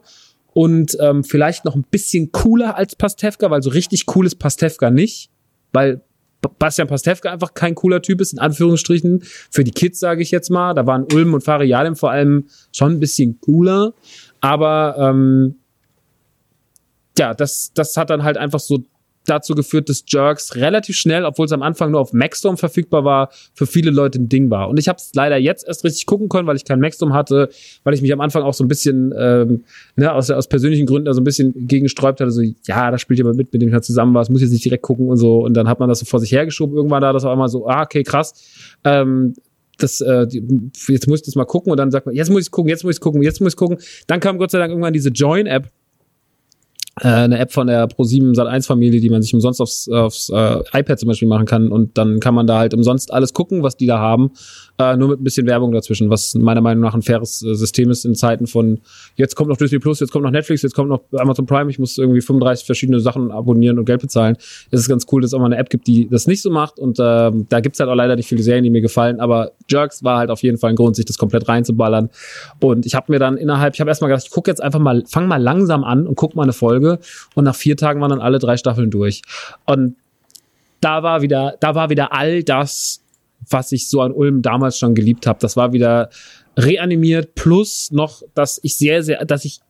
[0.58, 4.90] und ähm, vielleicht noch ein bisschen cooler als Pastewka, weil so richtig cool ist Pastewka
[4.90, 5.30] nicht,
[5.72, 6.00] weil
[6.58, 9.22] Bastian Pastewka einfach kein cooler Typ ist, in Anführungsstrichen.
[9.52, 12.90] Für die Kids sage ich jetzt mal, da waren Ulm und Fariadim vor allem schon
[12.90, 13.94] ein bisschen cooler,
[14.40, 15.54] aber ähm,
[17.16, 18.82] ja, das, das hat dann halt einfach so
[19.28, 23.30] dazu geführt, dass Jerks relativ schnell, obwohl es am Anfang nur auf Maxstorm verfügbar war,
[23.54, 24.68] für viele Leute ein Ding war.
[24.68, 27.48] Und ich habe es leider jetzt erst richtig gucken können, weil ich keinen Maxstorm hatte,
[27.84, 29.64] weil ich mich am Anfang auch so ein bisschen, ähm,
[29.96, 33.18] ne, aus, aus persönlichen Gründen da so ein bisschen gegengesträubt hatte, so, ja, da spielt
[33.18, 35.16] jemand mit, mit dem ich halt zusammen war, das muss jetzt nicht direkt gucken und
[35.16, 35.44] so.
[35.44, 36.76] Und dann hat man das so vor sich hergeschoben.
[36.76, 38.34] Irgendwann da das auch einmal so, ah, okay, krass.
[38.84, 39.34] Ähm,
[39.78, 40.26] das, äh,
[40.88, 42.84] jetzt muss ich das mal gucken und dann sagt man, jetzt muss ich gucken, jetzt
[42.84, 43.78] muss ich gucken, jetzt muss ich gucken.
[44.06, 45.70] Dann kam Gott sei Dank irgendwann diese Join-App,
[47.06, 50.98] eine App von der Pro7 Sat1 Familie, die man sich umsonst aufs, aufs äh, iPad
[50.98, 51.68] zum Beispiel machen kann.
[51.68, 54.30] Und dann kann man da halt umsonst alles gucken, was die da haben,
[54.78, 57.90] äh, nur mit ein bisschen Werbung dazwischen, was meiner Meinung nach ein faires äh, System
[57.90, 58.80] ist in Zeiten von
[59.16, 61.78] jetzt kommt noch Disney Plus, jetzt kommt noch Netflix, jetzt kommt noch Amazon Prime, ich
[61.78, 64.36] muss irgendwie 35 verschiedene Sachen abonnieren und Geld bezahlen.
[64.70, 66.50] Es ist ganz cool, dass es auch mal eine App gibt, die das nicht so
[66.50, 66.78] macht.
[66.78, 70.02] Und äh, da gibt's halt auch leider nicht viele Serien, die mir gefallen, aber Jerks
[70.02, 72.10] war halt auf jeden Fall ein Grund, sich das komplett reinzuballern.
[72.60, 75.04] Und ich habe mir dann innerhalb, ich habe erstmal gedacht, ich gucke jetzt einfach mal,
[75.06, 76.87] fang mal langsam an und guck mal eine Folge
[77.34, 79.22] und nach vier Tagen waren dann alle drei Staffeln durch.
[79.66, 79.96] Und
[80.80, 83.02] da war wieder, da war wieder all das,
[83.50, 85.38] was ich so an Ulm damals schon geliebt habe.
[85.40, 86.10] Das war wieder
[86.56, 89.60] reanimiert, plus noch, dass ich sehr, sehr, dass ich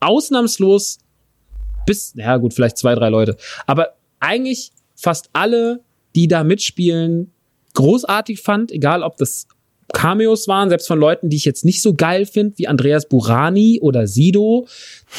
[0.00, 0.98] ausnahmslos
[1.86, 3.36] bis, naja gut, vielleicht zwei, drei Leute,
[3.66, 5.80] aber eigentlich fast alle,
[6.14, 7.32] die da mitspielen,
[7.74, 9.46] großartig fand, egal ob das
[9.94, 13.78] Cameos waren, selbst von Leuten, die ich jetzt nicht so geil finde, wie Andreas Burani
[13.80, 14.66] oder Sido,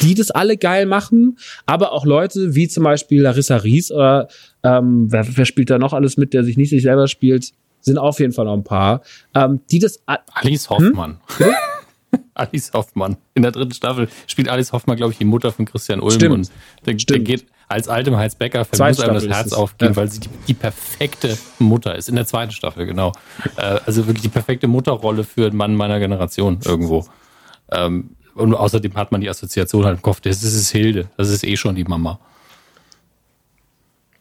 [0.02, 4.28] die das alle geil machen, aber auch Leute wie zum Beispiel Larissa Ries oder
[4.62, 7.98] ähm, wer, wer spielt da noch alles mit, der sich nicht sich selber spielt, sind
[7.98, 9.02] auf jeden Fall noch ein paar,
[9.34, 11.18] ähm, die das Alice Hoffmann.
[12.34, 13.16] Alice Hoffmann.
[13.34, 16.12] In der dritten Staffel spielt Alice Hoffmann, glaube ich, die Mutter von Christian Ulm.
[16.12, 16.34] Stimmt.
[16.34, 16.50] Und
[16.84, 17.24] der, der Stimmt.
[17.24, 19.52] geht als altem Heinz Becker, Zweite muss einem das Herz es.
[19.52, 19.96] aufgehen, Ja.
[19.96, 22.08] weil sie die, die perfekte Mutter ist.
[22.08, 23.12] In der zweiten Staffel, genau.
[23.56, 27.06] Äh, also wirklich die perfekte Mutterrolle für einen Mann meiner Generation irgendwo.
[27.72, 31.08] Ähm, und außerdem hat man die Assoziation halt im Kopf, das ist Hilde.
[31.16, 32.20] Das ist eh schon die Mama.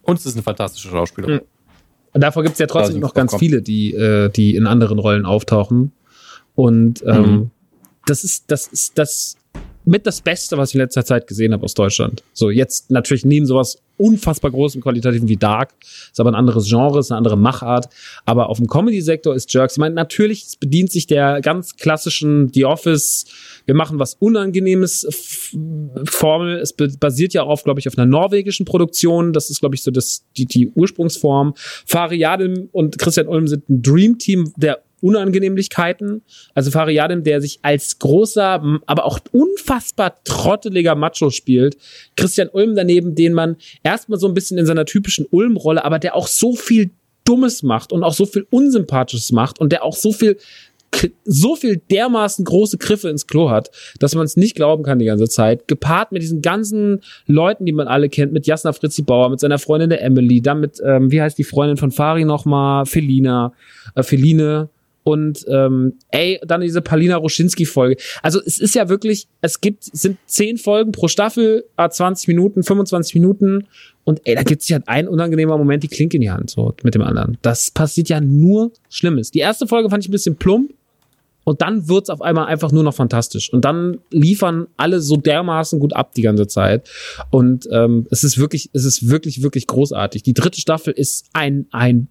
[0.02, 1.42] Und es ist eine fantastische Schauspielerin.
[2.14, 5.26] Und davor gibt's ja Da trotzdem noch ganz viele, die, äh, die in anderen Rollen
[5.26, 5.92] auftauchen.
[6.56, 7.52] Und ähm, Mhm.
[8.06, 9.36] das ist, das ist, das
[9.86, 12.24] mit das Beste, was ich in letzter Zeit gesehen habe aus Deutschland.
[12.34, 17.00] So, jetzt natürlich neben sowas unfassbar großem Qualitativen wie Dark, ist aber ein anderes Genre,
[17.00, 17.88] ist eine andere Machart.
[18.26, 22.66] Aber auf dem Comedy-Sektor ist Jerks, ich meine, natürlich, bedient sich der ganz klassischen The
[22.66, 23.26] Office,
[23.66, 25.08] wir machen was Unangenehmes
[26.06, 26.58] Formel.
[26.58, 29.34] Es basiert ja auch, glaube ich, auf einer norwegischen Produktion.
[29.34, 31.54] Das ist, glaube ich, so das, die, die Ursprungsform.
[31.86, 36.22] Fariadim und Christian Ulm sind ein Dream-Team der Unangenehmlichkeiten.
[36.54, 41.78] Also Fariadim, der sich als großer, aber auch unfassbar trotteliger Macho spielt.
[42.16, 46.16] Christian Ulm daneben, den man erstmal so ein bisschen in seiner typischen Ulm-Rolle, aber der
[46.16, 46.92] auch so viel
[47.26, 50.38] Dummes macht und auch so viel Unsympathisches macht und der auch so viel
[51.26, 53.70] so viel dermaßen große Griffe ins Klo hat,
[54.00, 55.68] dass man es nicht glauben kann die ganze Zeit.
[55.68, 59.60] Gepaart mit diesen ganzen Leuten, die man alle kennt, mit Jasna Fritzi Bauer, mit seiner
[59.60, 63.54] Freundin der Emily, dann mit, ähm, wie heißt die Freundin von Fari nochmal, Felina,
[63.96, 64.70] äh, Feline,
[65.06, 68.02] und ähm, ey, dann diese Palina Roschinski-Folge.
[68.24, 72.64] Also es ist ja wirklich, es gibt, es sind zehn Folgen pro Staffel, 20 Minuten,
[72.64, 73.68] 25 Minuten
[74.04, 76.74] und ey, da gibt sich halt ein unangenehmer Moment die Klinke in die Hand, so
[76.82, 77.38] mit dem anderen.
[77.44, 79.30] Das passiert ja nur Schlimmes.
[79.30, 80.74] Die erste Folge fand ich ein bisschen plump,
[81.46, 83.54] und dann wird's auf einmal einfach nur noch fantastisch.
[83.54, 86.90] Und dann liefern alle so dermaßen gut ab die ganze Zeit.
[87.30, 90.24] Und ähm, es ist wirklich, es ist wirklich, wirklich großartig.
[90.24, 92.08] Die dritte Staffel ist ein, ein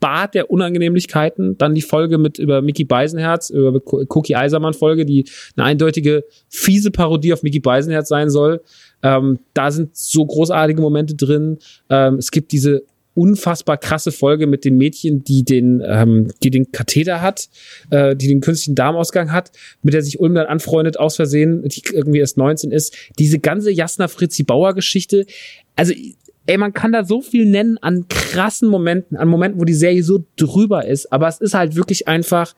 [0.00, 1.58] Bad der Unangenehmlichkeiten.
[1.58, 5.24] Dann die Folge mit über Mickey Beisenherz, über Cookie Eisermann Folge, die
[5.56, 8.62] eine eindeutige fiese Parodie auf Mickey Beisenherz sein soll.
[9.02, 11.58] Ähm, da sind so großartige Momente drin.
[11.90, 12.84] Ähm, es gibt diese
[13.14, 17.48] unfassbar krasse Folge mit dem Mädchen, die den, ähm, die den Katheter hat,
[17.90, 19.52] äh, die den künstlichen Darmausgang hat,
[19.82, 22.94] mit der sich Ulm dann anfreundet aus Versehen, die irgendwie erst 19 ist.
[23.18, 25.26] Diese ganze Jasna Fritzi Bauer Geschichte,
[25.76, 25.94] also
[26.46, 30.02] ey, man kann da so viel nennen an krassen Momenten, an Momenten, wo die Serie
[30.02, 32.54] so drüber ist, aber es ist halt wirklich einfach,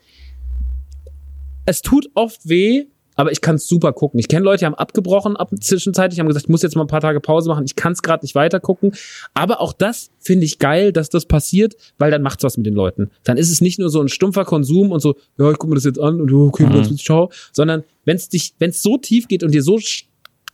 [1.66, 2.86] es tut oft weh,
[3.16, 4.20] aber ich kann es super gucken.
[4.20, 6.88] Ich kenne Leute, die haben abgebrochen ab zwischenzeitlich, haben gesagt, ich muss jetzt mal ein
[6.88, 8.92] paar Tage Pause machen, ich kann es gerade nicht weiter gucken.
[9.32, 12.74] Aber auch das finde ich geil, dass das passiert, weil dann macht's was mit den
[12.74, 13.10] Leuten.
[13.24, 15.76] Dann ist es nicht nur so ein stumpfer Konsum und so, ja, ich gucke mir
[15.76, 16.98] das jetzt an und okay, mhm.
[16.98, 19.78] ciao, sondern wenn es dich, wenn es so tief geht und dir so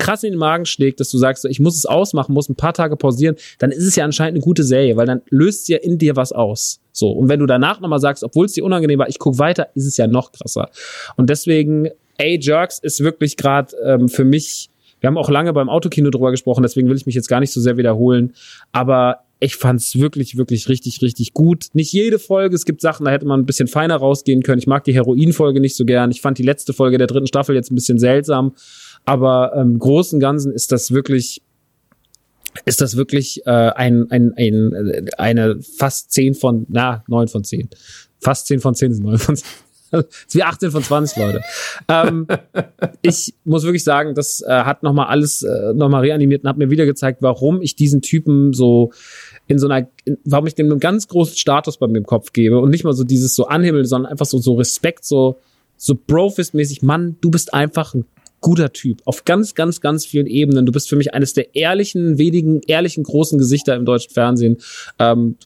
[0.03, 2.74] krass in den Magen schlägt, dass du sagst, ich muss es ausmachen, muss ein paar
[2.74, 5.97] Tage pausieren, dann ist es ja anscheinend eine gute Serie, weil dann löst ja in
[5.97, 6.81] dir was aus.
[6.91, 7.12] So.
[7.12, 9.87] Und wenn du danach nochmal sagst, obwohl es dir unangenehm war, ich guck weiter, ist
[9.87, 10.70] es ja noch krasser.
[11.16, 11.89] Und deswegen,
[12.19, 14.70] ey, Jerks ist wirklich gerade ähm, für mich,
[15.01, 17.53] wir haben auch lange beim Autokino drüber gesprochen, deswegen will ich mich jetzt gar nicht
[17.53, 18.35] so sehr wiederholen,
[18.73, 21.66] aber ich fand's wirklich, wirklich richtig, richtig gut.
[21.73, 24.61] Nicht jede Folge, es gibt Sachen, da hätte man ein bisschen feiner rausgehen können.
[24.61, 26.12] Ich mag die Heroin-Folge nicht so gern.
[26.12, 28.55] Ich fand die letzte Folge der dritten Staffel jetzt ein bisschen seltsam.
[29.05, 31.43] Aber im ähm, Großen und Ganzen ist das wirklich
[32.65, 37.45] ist das wirklich äh, ein, ein, ein, äh, eine fast 10 von, na, 9 von
[37.45, 37.70] 10.
[38.20, 39.49] Fast 10 von 10 sind 9 von 10.
[39.93, 41.43] Das ist wie 18 von 20, Leute.
[41.89, 42.27] ähm,
[43.03, 46.70] ich muss wirklich sagen, das äh, hat nochmal alles äh, nochmal reanimiert und hat mir
[46.70, 48.93] wieder gezeigt, warum ich diesen Typen so
[49.49, 52.33] in so einer, in, warum ich dem einen ganz großen Status bei mir im Kopf
[52.33, 55.41] gebe und nicht mal so dieses so Anhimmel, sondern einfach so, so Respekt, so,
[55.77, 58.07] so Brofist-mäßig, Mann, du bist einfach ein
[58.43, 59.01] guter Typ.
[59.06, 60.66] Auf ganz, ganz, ganz vielen Ebenen.
[60.66, 64.59] Du bist für mich eines der ehrlichen, wenigen, ehrlichen, großen Gesichter im deutschen Fernsehen.
[64.98, 65.36] Ähm,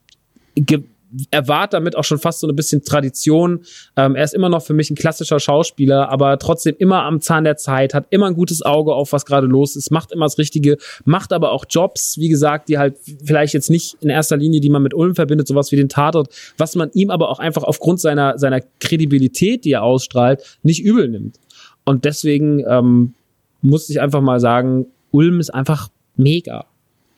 [1.31, 3.60] erwart damit auch schon fast so ein bisschen Tradition.
[3.97, 7.44] Ähm, er ist immer noch für mich ein klassischer Schauspieler, aber trotzdem immer am Zahn
[7.44, 10.39] der Zeit, hat immer ein gutes Auge auf, was gerade los ist, macht immer das
[10.39, 14.60] Richtige, macht aber auch Jobs, wie gesagt, die halt vielleicht jetzt nicht in erster Linie,
[14.60, 16.28] die man mit Ulm verbindet, sowas wie den Tatort,
[16.59, 21.09] was man ihm aber auch einfach aufgrund seiner, seiner Kredibilität, die er ausstrahlt, nicht übel
[21.09, 21.39] nimmt.
[21.87, 23.15] Und deswegen ähm,
[23.63, 26.67] muss ich einfach mal sagen, Ulm ist einfach mega.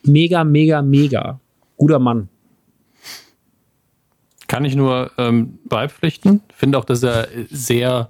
[0.03, 1.39] Mega, mega, mega.
[1.75, 2.29] Guter Mann.
[4.47, 6.41] Kann ich nur ähm, beipflichten.
[6.55, 8.09] Finde auch, dass er sehr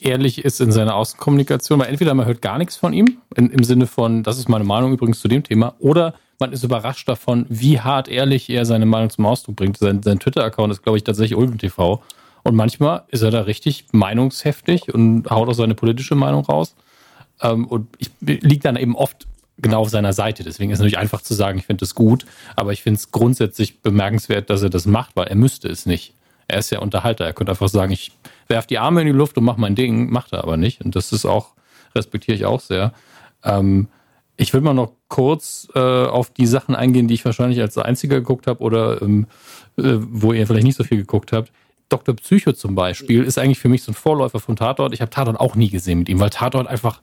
[0.00, 3.64] ehrlich ist in seiner Außenkommunikation, weil entweder man hört gar nichts von ihm, in, im
[3.64, 7.46] Sinne von, das ist meine Meinung übrigens zu dem Thema, oder man ist überrascht davon,
[7.48, 9.76] wie hart ehrlich er seine Meinung zum Ausdruck bringt.
[9.76, 12.00] Sein, sein Twitter-Account ist, glaube ich, tatsächlich Ulm TV.
[12.48, 16.74] Und manchmal ist er da richtig meinungsheftig und haut auch seine politische Meinung raus.
[17.42, 19.26] Ähm, und ich liege dann eben oft
[19.58, 20.44] genau auf seiner Seite.
[20.44, 22.24] Deswegen ist es natürlich einfach zu sagen, ich finde es gut,
[22.56, 26.14] aber ich finde es grundsätzlich bemerkenswert, dass er das macht, weil er müsste es nicht.
[26.46, 27.26] Er ist ja Unterhalter.
[27.26, 28.12] Er könnte einfach sagen, ich
[28.46, 30.80] werfe die Arme in die Luft und mache mein Ding, macht er aber nicht.
[30.80, 31.50] Und das ist auch,
[31.94, 32.94] respektiere ich auch sehr.
[33.44, 33.88] Ähm,
[34.38, 38.16] ich will mal noch kurz äh, auf die Sachen eingehen, die ich wahrscheinlich als einziger
[38.16, 39.26] geguckt habe oder ähm,
[39.76, 41.52] äh, wo ihr vielleicht nicht so viel geguckt habt.
[41.88, 42.14] Dr.
[42.16, 44.92] Psycho zum Beispiel ist eigentlich für mich so ein Vorläufer von Tatort.
[44.92, 47.00] Ich habe Tatort auch nie gesehen mit ihm, weil Tatort einfach,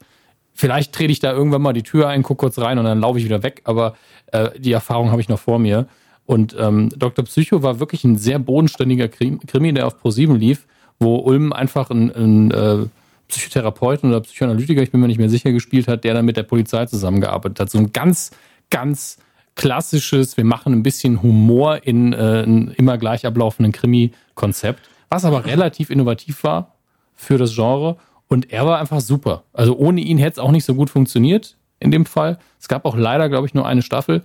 [0.54, 3.18] vielleicht trete ich da irgendwann mal die Tür ein, gucke kurz rein und dann laufe
[3.18, 3.96] ich wieder weg, aber
[4.32, 5.86] äh, die Erfahrung habe ich noch vor mir.
[6.24, 7.24] Und ähm, Dr.
[7.24, 10.66] Psycho war wirklich ein sehr bodenständiger Krimi, der auf ProSieben lief,
[10.98, 12.86] wo Ulm einfach ein, ein äh,
[13.28, 16.42] Psychotherapeuten oder Psychoanalytiker, ich bin mir nicht mehr sicher, gespielt hat, der dann mit der
[16.44, 17.70] Polizei zusammengearbeitet hat.
[17.70, 18.30] So ein ganz,
[18.70, 19.18] ganz
[19.56, 25.46] klassisches, wir machen ein bisschen Humor in äh, ein immer gleich ablaufenden Krimi-Konzept, was aber
[25.46, 26.76] relativ innovativ war
[27.14, 27.96] für das Genre.
[28.28, 29.44] Und er war einfach super.
[29.52, 32.38] Also ohne ihn hätte es auch nicht so gut funktioniert in dem Fall.
[32.60, 34.22] Es gab auch leider, glaube ich, nur eine Staffel.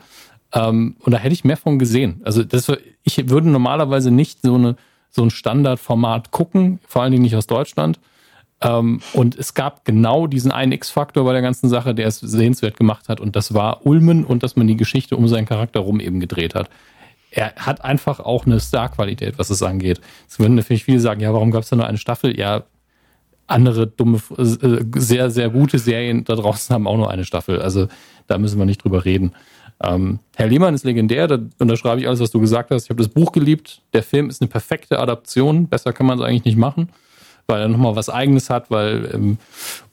[0.54, 2.22] Ähm, und da hätte ich mehr von gesehen.
[2.24, 2.72] Also das,
[3.04, 4.76] ich würde normalerweise nicht so, eine,
[5.10, 8.00] so ein Standardformat gucken, vor allen Dingen nicht aus Deutschland.
[8.62, 12.78] Ähm, und es gab genau diesen einen X-Faktor bei der ganzen Sache, der es sehenswert
[12.78, 13.20] gemacht hat.
[13.20, 16.54] Und das war Ulmen und dass man die Geschichte um seinen Charakter rum eben gedreht
[16.54, 16.70] hat.
[17.32, 20.02] Er hat einfach auch eine Star-Qualität, was es angeht.
[20.30, 22.38] Es würden natürlich viele sagen, ja, warum gab es da nur eine Staffel?
[22.38, 22.64] Ja,
[23.48, 27.62] andere dumme, äh, sehr, sehr gute Serien da draußen haben auch nur eine Staffel.
[27.62, 27.88] Also
[28.28, 29.32] da müssen wir nicht drüber reden.
[29.84, 32.84] Ähm, Herr Lehmann ist legendär, da unterschreibe ich alles, was du gesagt hast.
[32.84, 33.82] Ich habe das Buch geliebt.
[33.94, 35.68] Der Film ist eine perfekte Adaption.
[35.68, 36.90] Besser kann man es eigentlich nicht machen
[37.52, 39.38] weil er nochmal was Eigenes hat, weil ähm,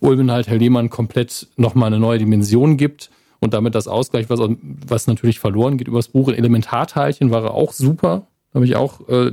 [0.01, 3.11] Ulmen halt Herr Lehmann komplett nochmal eine neue Dimension gibt
[3.41, 4.41] und damit das Ausgleich, was,
[4.87, 6.29] was natürlich verloren geht übers Buch.
[6.29, 8.29] In Elementarteilchen war er auch super.
[8.55, 9.33] Habe ich auch äh,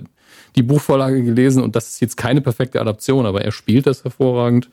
[0.56, 4.70] die Buchvorlage gelesen und das ist jetzt keine perfekte Adaption, aber er spielt das hervorragend.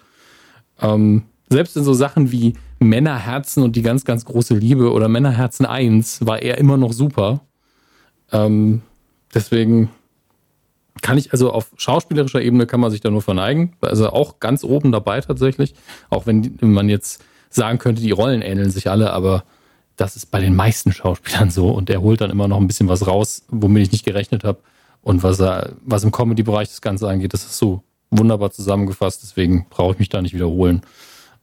[0.81, 5.67] Ähm, selbst in so Sachen wie Männerherzen und die ganz, ganz große Liebe oder Männerherzen
[5.67, 7.41] 1 war er immer noch super.
[8.33, 8.81] Ähm,
[9.35, 9.91] deswegen
[11.03, 13.75] kann ich, also auf schauspielerischer Ebene kann man sich da nur verneigen.
[13.81, 15.75] Also auch ganz oben dabei tatsächlich.
[16.09, 19.45] Auch wenn man jetzt sagen könnte, die Rollen ähneln sich alle, aber
[19.97, 22.89] das ist bei den meisten Schauspielern so und er holt dann immer noch ein bisschen
[22.89, 24.61] was raus, womit ich nicht gerechnet habe.
[25.03, 25.41] Und was
[25.85, 30.09] was im Comedy-Bereich das Ganze angeht, das ist so wunderbar zusammengefasst, deswegen brauche ich mich
[30.09, 30.83] da nicht wiederholen.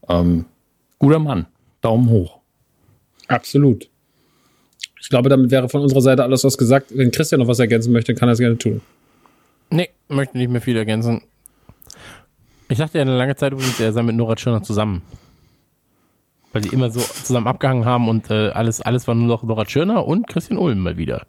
[0.08, 0.46] Ähm,
[0.98, 1.46] guter Mann.
[1.82, 2.40] Daumen hoch.
[3.28, 3.90] Absolut.
[5.02, 6.92] Ich glaube, damit wäre von unserer Seite alles was gesagt.
[6.96, 8.82] Wenn Christian noch was ergänzen möchte, kann er es gerne tun.
[9.70, 11.22] Nee, möchte nicht mehr viel ergänzen.
[12.70, 15.02] Ich dachte ja eine lange Zeit übrigens, er sei mit Nora Tschirner zusammen.
[16.52, 19.66] Weil die immer so zusammen abgehangen haben und äh, alles, alles war nur noch Nora
[19.66, 21.26] Tschirner und Christian Ulm mal wieder.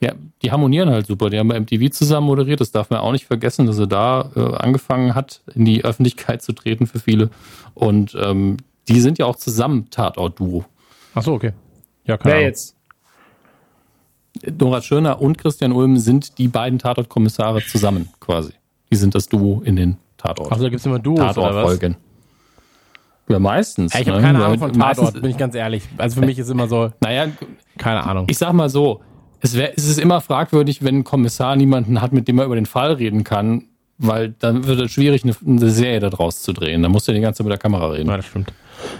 [0.00, 1.30] Ja, die harmonieren halt super.
[1.30, 2.60] Die haben bei MTV zusammen moderiert.
[2.60, 6.42] Das darf man auch nicht vergessen, dass er da äh, angefangen hat, in die Öffentlichkeit
[6.42, 7.30] zu treten für viele.
[7.74, 8.56] Und ähm,
[8.88, 10.64] die sind ja auch zusammen Tatort-Duo.
[11.14, 11.52] Ach so, okay.
[12.04, 12.34] Ja, klar.
[12.34, 12.74] Wer jetzt?
[14.58, 18.52] Nora Schöner und Christian Ulm sind die beiden Tatortkommissare zusammen quasi.
[18.90, 20.50] Die sind das Duo in den Tatort.
[20.52, 21.96] Ach, da gibt es immer Duos Tatort-Folgen.
[23.28, 23.92] Ja, meistens.
[23.92, 24.26] Ja, ich habe ne?
[24.26, 25.84] keine Ahnung von Tatort, bin ich ganz ehrlich.
[25.96, 27.28] Also für mich ist immer so, naja,
[27.78, 28.26] keine Ahnung.
[28.28, 29.00] Ich sag mal so,
[29.40, 32.54] es, wär, es ist immer fragwürdig, wenn ein Kommissar niemanden hat, mit dem er über
[32.54, 33.64] den Fall reden kann,
[34.02, 36.82] weil dann wird es schwierig, eine, eine Serie daraus zu drehen.
[36.82, 38.10] Da musst du ja die ganze Zeit mit der Kamera reden.
[38.10, 38.52] Ja, das stimmt.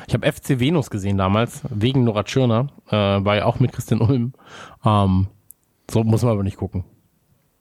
[0.07, 4.01] Ich habe FC Venus gesehen damals, wegen Nora Tschirner, äh, war ja auch mit Christian
[4.01, 4.33] Ulm.
[4.85, 5.27] Ähm,
[5.91, 6.85] so muss man aber nicht gucken.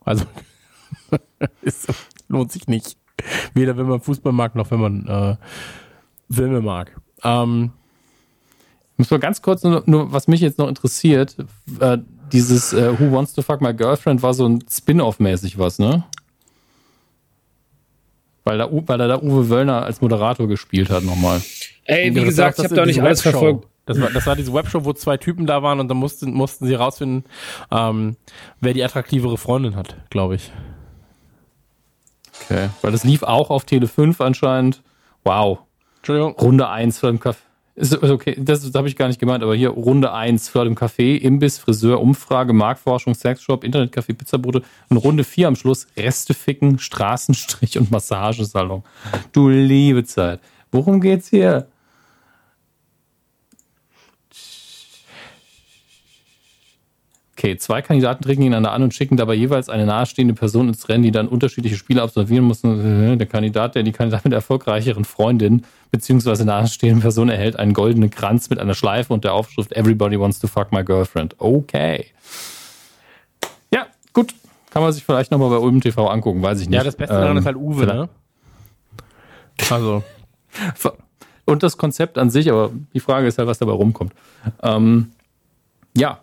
[0.05, 0.25] Also,
[1.61, 1.87] es
[2.27, 2.95] lohnt sich nicht.
[3.53, 5.35] Weder wenn man Fußball mag, noch wenn man äh,
[6.31, 6.95] Filme mag.
[7.23, 7.71] Ähm,
[8.97, 11.35] muss mal ganz kurz nur, nur, was mich jetzt noch interessiert,
[11.79, 11.97] äh,
[12.31, 16.03] dieses äh, Who Wants to Fuck My Girlfriend war so ein Spin-off-mäßig was, ne?
[18.43, 21.41] Weil da, weil da, da Uwe Wöllner als Moderator gespielt hat nochmal.
[21.85, 23.67] Ey, wie gesagt, ich habe da nicht alles verfolgt.
[23.85, 26.67] Das war, das war diese Webshow, wo zwei Typen da waren und dann mussten, mussten
[26.67, 27.25] sie rausfinden,
[27.71, 28.15] ähm,
[28.59, 30.51] wer die attraktivere Freundin hat, glaube ich.
[32.45, 32.69] Okay.
[32.81, 34.81] Weil das lief auch auf Tele 5 anscheinend.
[35.23, 35.59] Wow.
[35.97, 36.33] Entschuldigung.
[36.33, 37.39] Runde 1 für den Kaffee.
[37.75, 40.75] Ist okay, das, das habe ich gar nicht gemeint, aber hier Runde 1 vor dem
[40.75, 46.79] Café, Imbiss, Friseur, Umfrage, Marktforschung, Sexshop, Internetcafé, Pizzabrote und Runde 4 am Schluss Reste ficken,
[46.79, 48.83] Straßenstrich und Massagesalon.
[49.31, 50.41] Du liebe Zeit.
[50.71, 51.67] Worum geht's hier?
[57.41, 61.01] Okay, zwei Kandidaten treten gegeneinander an und schicken dabei jeweils eine nahestehende Person ins Rennen,
[61.01, 62.61] die dann unterschiedliche Spiele absolvieren muss.
[62.61, 68.11] Der Kandidat, der die Kandidatin mit der erfolgreicheren Freundin beziehungsweise nahestehenden Person erhält einen goldenen
[68.11, 71.33] Kranz mit einer Schleife und der Aufschrift Everybody wants to fuck my girlfriend.
[71.39, 72.05] Okay.
[73.73, 74.35] Ja, gut.
[74.69, 76.77] Kann man sich vielleicht nochmal bei Ulm TV angucken, weiß ich nicht.
[76.77, 78.09] Ja, das Beste daran ähm, ist halt Uwe, ne?
[79.71, 80.03] Also.
[81.45, 84.13] Und das Konzept an sich, aber die Frage ist halt, was dabei rumkommt.
[84.61, 85.13] Ähm,
[85.97, 86.19] ja,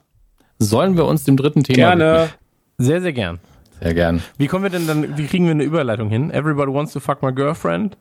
[0.58, 2.12] Sollen wir uns dem dritten Thema Gerne.
[2.12, 2.30] Widmen?
[2.78, 3.40] Sehr, sehr gern.
[3.80, 4.22] Sehr gern.
[4.38, 6.30] Wie kommen wir denn dann, wie kriegen wir eine Überleitung hin?
[6.30, 7.96] Everybody wants to fuck my girlfriend.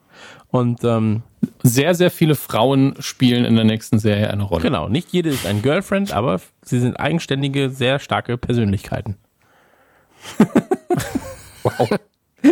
[0.50, 1.22] Und ähm,
[1.62, 4.64] sehr, sehr viele Frauen spielen in der nächsten Serie eine Rolle.
[4.64, 9.18] Genau, nicht jede ist ein Girlfriend, aber sie sind eigenständige, sehr starke Persönlichkeiten.
[11.64, 11.90] wow.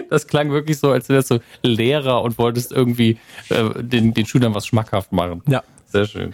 [0.09, 3.17] Das klang wirklich so, als wärst du Lehrer und wolltest irgendwie
[3.49, 5.41] äh, den, den Schülern was schmackhaft machen.
[5.47, 5.63] Ja.
[5.87, 6.33] Sehr schön.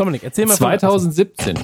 [0.00, 0.54] Dominik, erzähl mal.
[0.54, 1.58] 2017.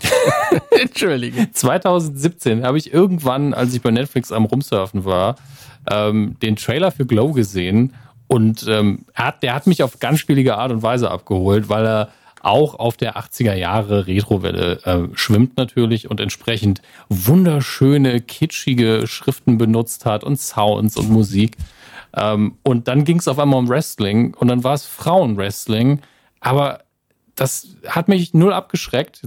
[0.80, 1.52] Entschuldige.
[1.52, 5.36] 2017 habe ich irgendwann, als ich bei Netflix am Rumsurfen war,
[5.88, 7.94] ähm, den Trailer für Glow gesehen
[8.26, 11.86] und ähm, er hat, der hat mich auf ganz spielige Art und Weise abgeholt, weil
[11.86, 12.08] er
[12.40, 20.04] auch auf der 80er Jahre Retrowelle äh, schwimmt natürlich und entsprechend wunderschöne, kitschige Schriften benutzt
[20.04, 21.56] hat und Sounds und Musik.
[22.16, 26.00] Ähm, und dann ging es auf einmal um Wrestling und dann war es Frauenwrestling,
[26.40, 26.80] aber
[27.34, 29.22] das hat mich null abgeschreckt.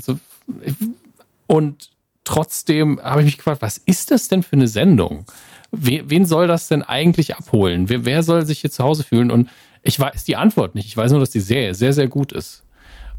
[1.47, 1.89] Und
[2.23, 5.25] trotzdem habe ich mich gefragt, was ist das denn für eine Sendung?
[5.71, 7.89] Wen soll das denn eigentlich abholen?
[7.89, 9.31] Wer, soll sich hier zu Hause fühlen?
[9.31, 9.49] Und
[9.83, 10.87] ich weiß die Antwort nicht.
[10.87, 12.63] Ich weiß nur, dass die Serie sehr, sehr gut ist.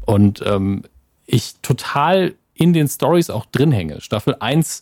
[0.05, 0.83] Und ähm,
[1.25, 4.01] ich total in den Stories auch drin hänge.
[4.01, 4.81] Staffel 1,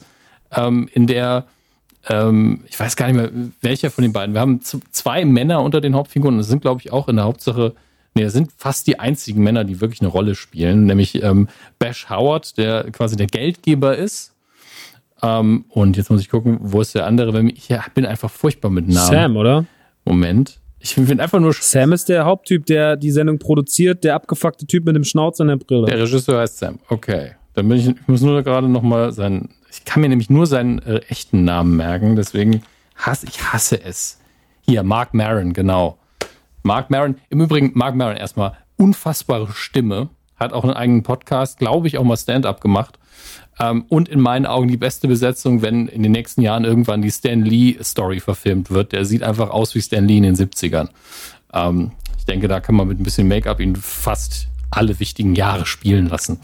[0.52, 1.46] ähm, in der,
[2.08, 4.34] ähm, ich weiß gar nicht mehr, welcher von den beiden.
[4.34, 6.38] Wir haben zwei Männer unter den Hauptfiguren.
[6.38, 7.76] Das sind, glaube ich, auch in der Hauptsache
[8.16, 12.10] Nee, das sind fast die einzigen Männer, die wirklich eine Rolle spielen, nämlich ähm, Bash
[12.10, 14.34] Howard, der quasi der Geldgeber ist.
[15.22, 17.44] Ähm, und jetzt muss ich gucken, wo ist der andere?
[17.50, 19.08] Ich bin einfach furchtbar mit Namen.
[19.08, 19.66] Sam, oder?
[20.06, 20.60] Moment.
[20.80, 21.52] Ich bin einfach nur.
[21.54, 25.48] Sam ist der Haupttyp, der die Sendung produziert, der abgefuckte Typ mit dem Schnauz und
[25.48, 25.88] der Brille.
[25.88, 26.80] Der Regisseur heißt Sam.
[26.90, 27.32] Okay.
[27.54, 30.80] Dann bin ich, ich muss nur gerade nochmal seinen, ich kann mir nämlich nur seinen
[30.80, 32.62] äh, echten Namen merken, deswegen
[32.96, 34.20] hasse ich hasse es.
[34.62, 35.98] Hier, Mark Maron, genau.
[36.66, 41.88] Mark Maron, im Übrigen, Mark Maron erstmal unfassbare Stimme, hat auch einen eigenen Podcast, glaube
[41.88, 42.98] ich, auch mal Stand-up gemacht.
[43.60, 47.12] Ähm, und in meinen Augen die beste Besetzung, wenn in den nächsten Jahren irgendwann die
[47.12, 48.92] Stan Lee-Story verfilmt wird.
[48.92, 50.90] Der sieht einfach aus wie Stan Lee in den 70ern.
[51.54, 55.68] Ähm, ich denke, da kann man mit ein bisschen Make-up ihn fast alle wichtigen Jahre
[55.68, 56.40] spielen lassen.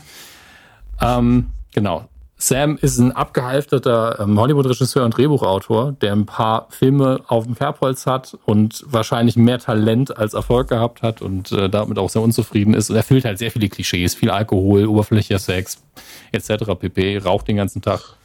[1.01, 2.07] Ähm, genau.
[2.41, 8.07] Sam ist ein abgehalfterter ähm, Hollywood-Regisseur und Drehbuchautor, der ein paar Filme auf dem Kerbholz
[8.07, 12.73] hat und wahrscheinlich mehr Talent als Erfolg gehabt hat und äh, damit auch sehr unzufrieden
[12.73, 12.89] ist.
[12.89, 15.83] Und er füllt halt sehr viele Klischees, viel Alkohol, oberflächlicher Sex
[16.31, 16.63] etc.
[16.79, 17.19] pp.
[17.19, 18.15] Raucht den ganzen Tag.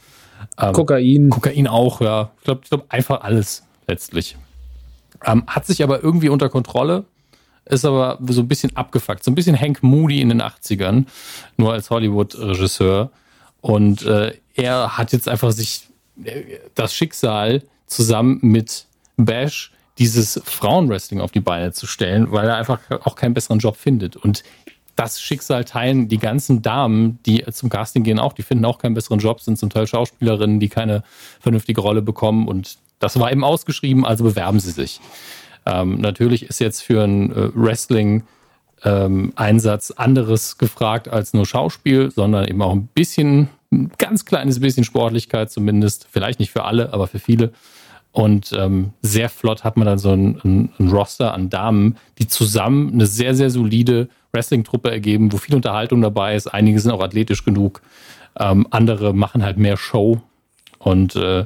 [0.59, 1.29] Ähm, Kokain.
[1.29, 2.31] Kokain auch, ja.
[2.39, 4.35] Ich glaube, ich glaub, einfach alles letztlich.
[5.25, 7.03] Ähm, hat sich aber irgendwie unter Kontrolle,
[7.65, 9.23] ist aber so ein bisschen abgefuckt.
[9.23, 11.05] So ein bisschen Hank Moody in den 80ern,
[11.57, 13.11] nur als Hollywood-Regisseur.
[13.67, 15.89] Und äh, er hat jetzt einfach sich
[16.23, 18.85] äh, das Schicksal zusammen mit
[19.17, 23.75] Bash dieses Frauenwrestling auf die Beine zu stellen, weil er einfach auch keinen besseren Job
[23.75, 24.15] findet.
[24.15, 24.43] Und
[24.95, 28.31] das Schicksal teilen die ganzen Damen, die zum Casting gehen, auch.
[28.31, 31.03] Die finden auch keinen besseren Job, sind zum Teil Schauspielerinnen, die keine
[31.41, 32.47] vernünftige Rolle bekommen.
[32.47, 35.01] Und das war eben ausgeschrieben, also bewerben sie sich.
[35.65, 38.23] Ähm, natürlich ist jetzt für ein äh, Wrestling
[38.85, 44.59] ähm, Einsatz anderes gefragt als nur Schauspiel, sondern eben auch ein bisschen ein ganz kleines
[44.59, 46.07] bisschen Sportlichkeit zumindest.
[46.09, 47.51] Vielleicht nicht für alle, aber für viele.
[48.11, 52.27] Und ähm, sehr flott hat man dann so ein, ein, ein, Roster an Damen, die
[52.27, 56.47] zusammen eine sehr, sehr solide Wrestling-Truppe ergeben, wo viel Unterhaltung dabei ist.
[56.47, 57.81] Einige sind auch athletisch genug.
[58.39, 60.21] Ähm, andere machen halt mehr Show.
[60.79, 61.45] Und äh,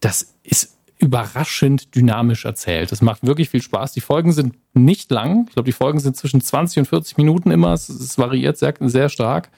[0.00, 2.92] das ist überraschend dynamisch erzählt.
[2.92, 3.92] Das macht wirklich viel Spaß.
[3.92, 5.46] Die Folgen sind nicht lang.
[5.48, 7.72] Ich glaube, die Folgen sind zwischen 20 und 40 Minuten immer.
[7.72, 9.50] Es, es variiert sehr, sehr stark.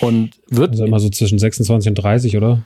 [0.00, 0.70] Und wird.
[0.70, 2.62] Also immer so zwischen 26 und 30, oder?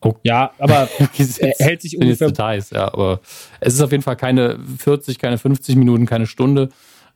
[0.00, 0.14] Oh.
[0.22, 0.88] Ja, aber
[1.18, 2.28] er hält sich ungefähr.
[2.28, 3.20] Details, ja, aber
[3.58, 6.68] es ist auf jeden Fall keine 40, keine 50 Minuten, keine Stunde.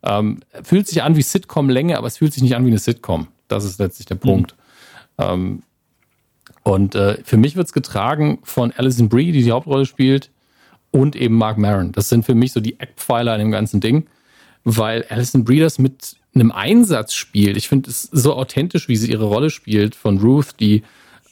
[0.03, 3.29] Ähm, fühlt sich an wie Sitcom-Länge, aber es fühlt sich nicht an wie eine Sitcom.
[3.47, 4.57] Das ist letztlich der Punkt.
[5.19, 5.25] Mhm.
[5.25, 5.63] Ähm,
[6.63, 10.31] und äh, für mich wird es getragen von Alison Brie, die die Hauptrolle spielt,
[10.91, 11.93] und eben Mark Maron.
[11.93, 14.07] Das sind für mich so die Eckpfeiler in dem ganzen Ding,
[14.65, 17.57] weil Alison Brie das mit einem Einsatz spielt.
[17.57, 20.83] Ich finde es so authentisch, wie sie ihre Rolle spielt von Ruth, die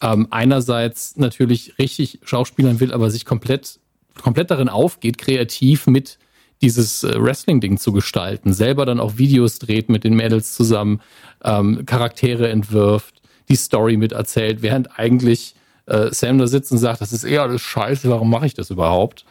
[0.00, 3.80] ähm, einerseits natürlich richtig Schauspielern will, aber sich komplett,
[4.20, 6.18] komplett darin aufgeht, kreativ mit
[6.60, 11.00] dieses äh, Wrestling-Ding zu gestalten, selber dann auch Videos dreht mit den Mädels zusammen,
[11.44, 13.17] ähm, Charaktere entwirft,
[13.48, 15.54] die Story miterzählt, während eigentlich
[15.86, 18.70] äh, Sam da sitzt und sagt, das ist eher alles scheiße, warum mache ich das
[18.70, 19.24] überhaupt?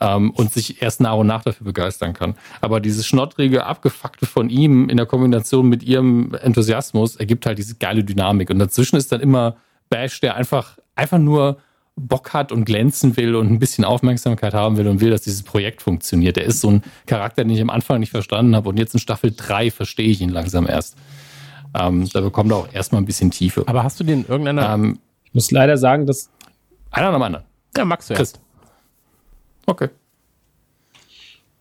[0.00, 2.34] ähm, und sich erst nach und nach dafür begeistern kann.
[2.60, 7.76] Aber dieses schnottrige, abgefuckte von ihm in der Kombination mit ihrem Enthusiasmus ergibt halt diese
[7.76, 8.50] geile Dynamik.
[8.50, 9.56] Und dazwischen ist dann immer
[9.88, 11.58] Bash, der einfach, einfach nur
[11.98, 15.42] Bock hat und glänzen will und ein bisschen Aufmerksamkeit haben will und will, dass dieses
[15.42, 16.36] Projekt funktioniert.
[16.36, 19.00] Der ist so ein Charakter, den ich am Anfang nicht verstanden habe und jetzt in
[19.00, 20.96] Staffel 3 verstehe ich ihn langsam erst.
[21.78, 23.64] Ähm, da bekommt er auch erstmal ein bisschen Tiefe.
[23.66, 24.74] Aber hast du den irgendeiner?
[24.74, 26.30] Ähm, ich muss leider sagen, dass.
[26.90, 27.44] Einer nach dem anderen.
[27.76, 28.18] Ja, magst du ja.
[28.18, 28.40] Christ.
[29.66, 29.88] Okay.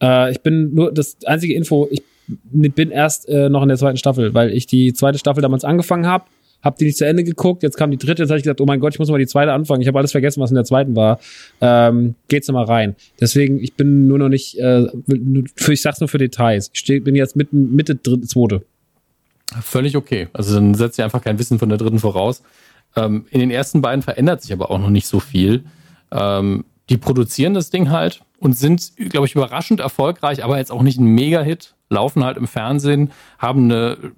[0.02, 2.04] Äh, ich bin nur das einzige Info, ich
[2.52, 6.06] bin erst äh, noch in der zweiten Staffel, weil ich die zweite Staffel damals angefangen
[6.06, 6.26] habe,
[6.62, 8.66] habe die nicht zu Ende geguckt, jetzt kam die dritte, jetzt habe ich gesagt, oh
[8.66, 9.82] mein Gott, ich muss mal die zweite anfangen.
[9.82, 11.20] Ich habe alles vergessen, was in der zweiten war.
[11.62, 12.96] Ähm, geht's mal rein.
[13.22, 14.88] Deswegen, ich bin nur noch nicht, äh,
[15.56, 16.72] für, ich sag's nur für Details.
[16.74, 18.64] Ich steh, bin jetzt mitten, Mitte dritte, zweite.
[19.62, 20.28] Völlig okay.
[20.34, 22.42] Also dann setzt ihr einfach kein Wissen von der dritten voraus.
[22.96, 25.66] Ähm, in den ersten beiden verändert sich aber auch noch nicht so viel.
[26.12, 30.84] Ähm, die produzieren das Ding halt und sind, glaube ich, überraschend erfolgreich, aber jetzt auch
[30.84, 34.14] nicht ein Mega-Hit, laufen halt im Fernsehen, haben eine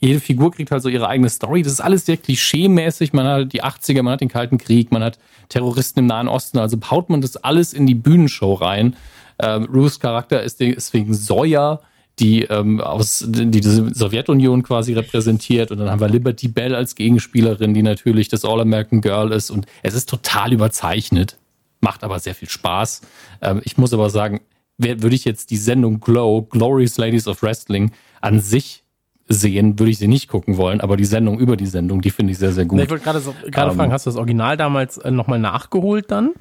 [0.00, 1.62] jede Figur kriegt halt so ihre eigene Story.
[1.62, 3.12] Das ist alles sehr klischee-mäßig.
[3.12, 5.18] Man hat die 80er, man hat den Kalten Krieg, man hat
[5.48, 6.58] Terroristen im Nahen Osten.
[6.58, 8.96] Also haut man das alles in die Bühnenshow rein.
[9.40, 11.80] Ähm, Ruths Charakter ist deswegen Sawyer,
[12.20, 15.70] die ähm, aus die, die Sowjetunion quasi repräsentiert.
[15.70, 19.50] Und dann haben wir Liberty Bell als Gegenspielerin, die natürlich das All-American Girl ist.
[19.50, 21.36] Und es ist total überzeichnet,
[21.80, 23.02] macht aber sehr viel Spaß.
[23.42, 24.40] Ähm, ich muss aber sagen,
[24.78, 27.90] würde ich jetzt die Sendung Glow, Glorious Ladies of Wrestling,
[28.20, 28.84] an sich
[29.28, 32.32] sehen, würde ich sie nicht gucken wollen, aber die Sendung über die Sendung, die finde
[32.32, 32.80] ich sehr, sehr gut.
[32.80, 36.32] Ich wollte gerade so, um, fragen, hast du das Original damals äh, nochmal nachgeholt dann?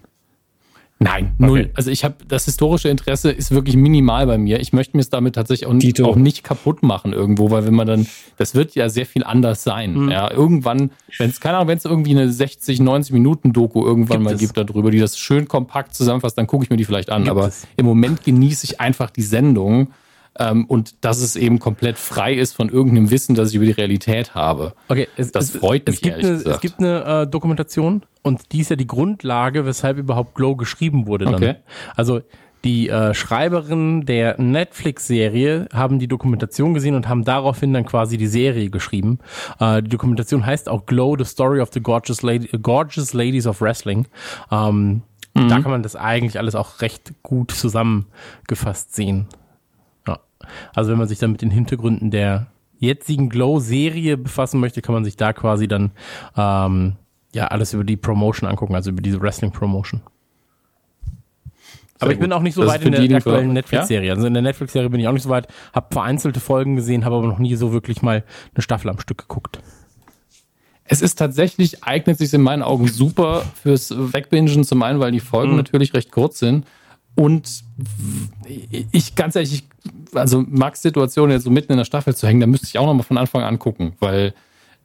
[0.99, 1.60] Nein, null.
[1.60, 1.72] Okay.
[1.76, 4.60] Also ich habe das historische Interesse ist wirklich minimal bei mir.
[4.60, 7.86] Ich möchte mir es damit tatsächlich auch, auch, nicht kaputt machen irgendwo, weil wenn man
[7.86, 8.07] dann,
[8.38, 9.94] das wird ja sehr viel anders sein.
[9.94, 10.10] Mhm.
[10.10, 14.19] Ja, irgendwann, wenn es keine Ahnung, wenn es irgendwie eine 60, 90 Minuten Doku irgendwann
[14.19, 14.40] gibt mal es.
[14.40, 17.24] gibt darüber, die das schön kompakt zusammenfasst, dann gucke ich mir die vielleicht an.
[17.24, 17.68] Gibt Aber es.
[17.78, 19.90] im Moment genieße ich einfach die Sendung
[20.39, 23.72] ähm, und dass es eben komplett frei ist von irgendeinem Wissen, das ich über die
[23.72, 24.73] Realität habe.
[24.88, 25.95] Okay, es, das es, freut mich.
[25.95, 29.97] Es gibt, eine, es gibt eine äh, Dokumentation und die ist ja die Grundlage, weshalb
[29.97, 31.26] überhaupt Glow geschrieben wurde.
[31.26, 31.35] Dann.
[31.35, 31.55] Okay.
[31.95, 32.22] Also
[32.64, 38.27] die äh, Schreiberin der Netflix-Serie haben die Dokumentation gesehen und haben daraufhin dann quasi die
[38.27, 39.19] Serie geschrieben.
[39.59, 43.61] Äh, die Dokumentation heißt auch Glow, the Story of the Gorgeous, Lady, Gorgeous Ladies of
[43.61, 44.07] Wrestling.
[44.51, 45.03] Ähm,
[45.34, 45.47] mhm.
[45.47, 49.27] Da kann man das eigentlich alles auch recht gut zusammengefasst sehen.
[50.74, 52.48] Also wenn man sich dann mit den Hintergründen der
[52.80, 55.91] jetzigen Glow-Serie befassen möchte, kann man sich da quasi dann
[56.36, 56.95] ähm,
[57.34, 60.02] ja alles über die Promotion angucken, also über diese Wrestling-Promotion.
[61.99, 64.10] Aber ich bin auch nicht so das weit in der aktuellen Netflix-Serie.
[64.10, 64.14] Ja?
[64.14, 67.15] Also in der Netflix-Serie bin ich auch nicht so weit, habe vereinzelte Folgen gesehen, habe
[67.15, 69.60] aber noch nie so wirklich mal eine Staffel am Stück geguckt.
[70.84, 75.19] Es ist tatsächlich, eignet sich in meinen Augen super fürs Wegbingen, zum einen, weil die
[75.19, 75.57] Folgen mhm.
[75.57, 76.65] natürlich recht kurz sind
[77.18, 77.64] und
[78.91, 79.64] ich ganz ehrlich,
[80.14, 82.85] also Max Situation jetzt so mitten in der Staffel zu hängen, da müsste ich auch
[82.85, 84.35] nochmal von Anfang an gucken, weil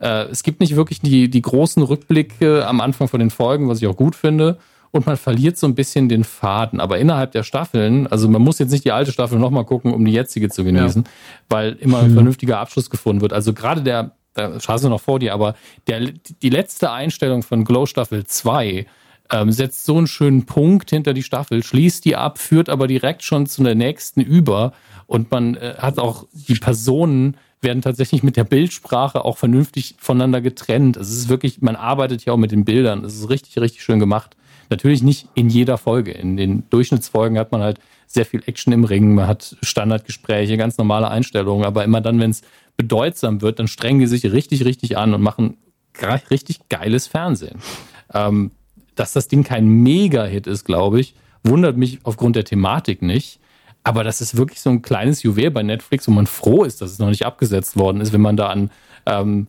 [0.00, 3.82] äh, es gibt nicht wirklich die, die großen Rückblicke am Anfang von den Folgen, was
[3.82, 4.58] ich auch gut finde.
[4.92, 6.80] Und man verliert so ein bisschen den Faden.
[6.80, 10.04] Aber innerhalb der Staffeln, also man muss jetzt nicht die alte Staffel nochmal gucken, um
[10.04, 11.10] die jetzige zu genießen, ja.
[11.50, 12.14] weil immer ein hm.
[12.14, 13.34] vernünftiger Abschluss gefunden wird.
[13.34, 15.54] Also gerade der, da schaust du noch vor dir, aber
[15.86, 16.00] der,
[16.42, 18.86] die letzte Einstellung von Glow Staffel 2
[19.32, 23.22] ähm, setzt so einen schönen Punkt hinter die Staffel, schließt die ab, führt aber direkt
[23.22, 24.72] schon zu der nächsten über
[25.06, 30.40] und man äh, hat auch die Personen werden tatsächlich mit der Bildsprache auch vernünftig voneinander
[30.40, 30.96] getrennt.
[30.96, 33.04] Es ist wirklich, man arbeitet ja auch mit den Bildern.
[33.04, 34.36] Es ist richtig, richtig schön gemacht.
[34.68, 36.10] Natürlich nicht in jeder Folge.
[36.10, 40.76] In den Durchschnittsfolgen hat man halt sehr viel Action im Ring, man hat Standardgespräche, ganz
[40.76, 42.42] normale Einstellungen, aber immer dann, wenn es
[42.76, 45.56] bedeutsam wird, dann strengen die sich richtig, richtig an und machen
[46.30, 47.60] richtig geiles Fernsehen.
[48.12, 48.50] Ähm,
[48.94, 51.14] dass das Ding kein Mega-Hit ist, glaube ich,
[51.44, 53.40] wundert mich aufgrund der Thematik nicht.
[53.84, 56.92] Aber das ist wirklich so ein kleines Juwel bei Netflix, wo man froh ist, dass
[56.92, 58.70] es noch nicht abgesetzt worden ist, wenn man da an
[59.06, 59.48] ähm,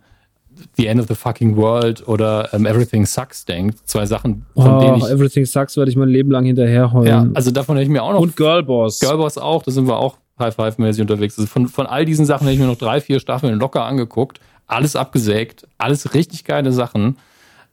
[0.76, 3.88] The End of the Fucking World oder ähm, Everything Sucks denkt.
[3.88, 5.04] Zwei Sachen, von oh, denen ich.
[5.06, 7.08] Everything Sucks werde ich mein Leben lang hinterherheulen.
[7.08, 8.22] Ja, also davon hätte ich mir auch noch.
[8.22, 9.00] Und Girlboss.
[9.00, 11.38] Girlboss auch, da sind wir auch High-Five-mäßig unterwegs.
[11.38, 14.40] Also von, von all diesen Sachen hätte ich mir noch drei, vier Staffeln locker angeguckt.
[14.66, 17.18] Alles abgesägt, alles richtig geile Sachen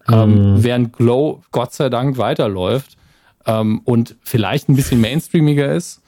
[0.09, 0.65] ähm, mhm.
[0.65, 2.97] während Glow Gott sei Dank weiterläuft
[3.47, 6.03] ähm, und vielleicht ein bisschen mainstreamiger ist,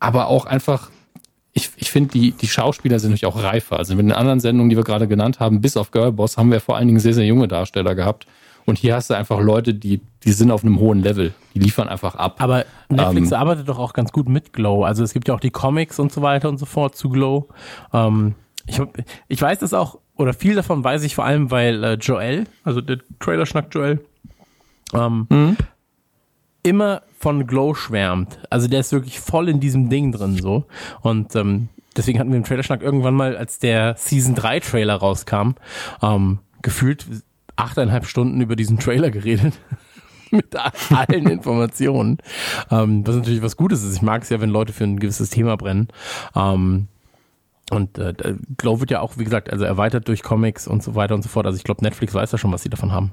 [0.00, 0.90] aber auch einfach,
[1.52, 3.78] ich, ich finde, die, die Schauspieler sind natürlich auch reifer.
[3.78, 6.60] Also mit den anderen Sendungen, die wir gerade genannt haben, bis auf Girlboss, haben wir
[6.60, 8.26] vor allen Dingen sehr, sehr junge Darsteller gehabt.
[8.64, 11.32] Und hier hast du einfach Leute, die, die sind auf einem hohen Level.
[11.54, 12.36] Die liefern einfach ab.
[12.38, 14.84] Aber Netflix ähm, arbeitet doch auch ganz gut mit Glow.
[14.84, 17.48] Also es gibt ja auch die Comics und so weiter und so fort zu Glow.
[17.94, 18.34] Ähm,
[18.66, 18.78] ich,
[19.28, 22.80] ich weiß das auch oder viel davon weiß ich vor allem, weil äh, Joel, also
[22.80, 24.04] der Trailer-Schnack Joel,
[24.92, 25.56] ähm, mhm.
[26.62, 28.38] immer von Glow schwärmt.
[28.50, 30.64] Also der ist wirklich voll in diesem Ding drin so.
[31.02, 35.52] Und ähm, deswegen hatten wir im Trailer-Schnack irgendwann mal, als der Season 3 Trailer rauskam,
[36.02, 37.06] ähm, gefühlt
[37.56, 39.54] achteinhalb Stunden über diesen Trailer geredet.
[40.30, 40.54] mit
[40.90, 42.18] allen Informationen.
[42.70, 43.96] Ähm, was natürlich was Gutes ist.
[43.96, 45.88] Ich mag es ja, wenn Leute für ein gewisses Thema brennen.
[46.36, 46.88] Ähm,
[47.70, 48.14] und äh,
[48.56, 51.28] Glow wird ja auch, wie gesagt, also erweitert durch Comics und so weiter und so
[51.28, 51.46] fort.
[51.46, 53.12] Also ich glaube, Netflix weiß ja schon, was sie davon haben.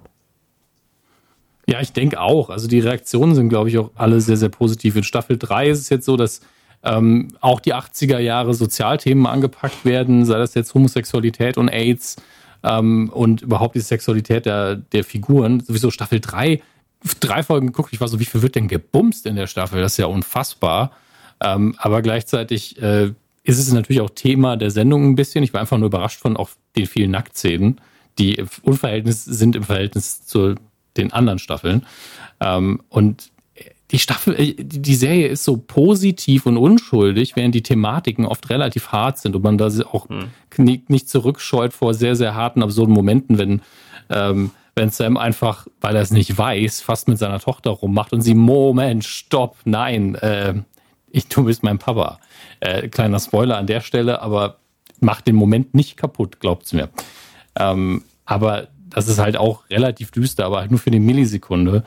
[1.68, 2.50] Ja, ich denke auch.
[2.50, 4.96] Also die Reaktionen sind, glaube ich, auch alle sehr, sehr positiv.
[4.96, 6.42] In Staffel 3 ist es jetzt so, dass
[6.84, 12.18] ähm, auch die 80er Jahre Sozialthemen angepackt werden, sei das jetzt Homosexualität und AIDS
[12.64, 15.60] ähm, und überhaupt die Sexualität der, der Figuren.
[15.62, 16.62] Sowieso Staffel 3,
[17.20, 19.82] drei Folgen geguckt, ich war so, wie viel wird denn gebumst in der Staffel?
[19.82, 20.92] Das ist ja unfassbar.
[21.42, 23.12] Ähm, aber gleichzeitig äh,
[23.46, 25.44] ist es natürlich auch Thema der Sendung ein bisschen.
[25.44, 27.80] Ich war einfach nur überrascht von auch den vielen Nacktszenen,
[28.18, 30.56] die unverhältnis sind im Verhältnis zu
[30.98, 31.86] den anderen Staffeln.
[32.42, 33.32] Ähm, und
[33.92, 38.92] die Staffel, äh, die Serie ist so positiv und unschuldig, während die Thematiken oft relativ
[38.92, 40.80] hart sind und man da auch hm.
[40.88, 43.62] nicht zurückscheut vor sehr, sehr harten, absurden Momenten, wenn,
[44.10, 48.22] ähm, wenn Sam einfach, weil er es nicht weiß, fast mit seiner Tochter rummacht und
[48.22, 50.56] sie, Moment, stopp, nein, äh,
[51.18, 52.20] ich, du bist mein Papa.
[52.60, 54.58] Äh, kleiner Spoiler an der Stelle, aber
[55.00, 56.90] macht den Moment nicht kaputt, glaubt's mir.
[57.56, 61.84] Ähm, aber das ist halt auch relativ düster, aber halt nur für eine Millisekunde.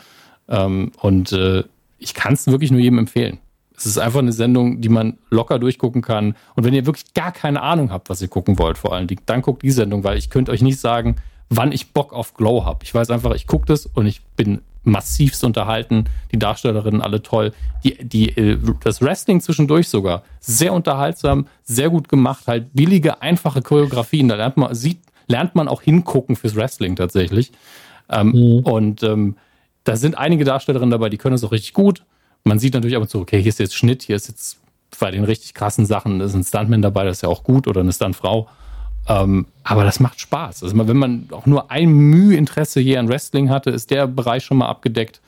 [0.49, 1.65] Ähm, und äh,
[1.99, 3.39] ich kann es wirklich nur jedem empfehlen.
[3.77, 6.35] Es ist einfach eine Sendung, die man locker durchgucken kann.
[6.57, 9.23] Und wenn ihr wirklich gar keine Ahnung habt, was ihr gucken wollt, vor allen Dingen,
[9.27, 11.17] dann guckt die Sendung, weil ich könnte euch nicht sagen,
[11.49, 12.81] wann ich Bock auf Glow habe.
[12.83, 16.05] Ich weiß einfach, ich gucke das und ich bin massivst unterhalten.
[16.33, 17.53] Die Darstellerinnen alle toll.
[17.85, 22.47] Die, die, äh, das Wrestling zwischendurch sogar sehr unterhaltsam, sehr gut gemacht.
[22.47, 24.29] Halt billige, einfache Choreografien.
[24.29, 27.53] Da lernt man, sieht, lernt man auch hingucken fürs Wrestling tatsächlich.
[28.11, 28.59] Ähm, mhm.
[28.61, 29.37] Und ähm,
[29.85, 32.05] da sind einige Darstellerinnen dabei, die können es auch richtig gut.
[32.45, 34.61] Man sieht natürlich ab und zu, okay, hier ist jetzt Schnitt, hier ist jetzt
[34.99, 37.81] bei den richtig krassen Sachen ist ein Stuntman dabei, das ist ja auch gut, oder
[37.81, 38.49] eine Stuntfrau.
[39.09, 40.63] Ähm, aber das macht Spaß.
[40.63, 44.59] Also wenn man auch nur ein Mühe-Interesse hier an Wrestling hatte, ist der Bereich schon
[44.59, 45.21] mal abgedeckt.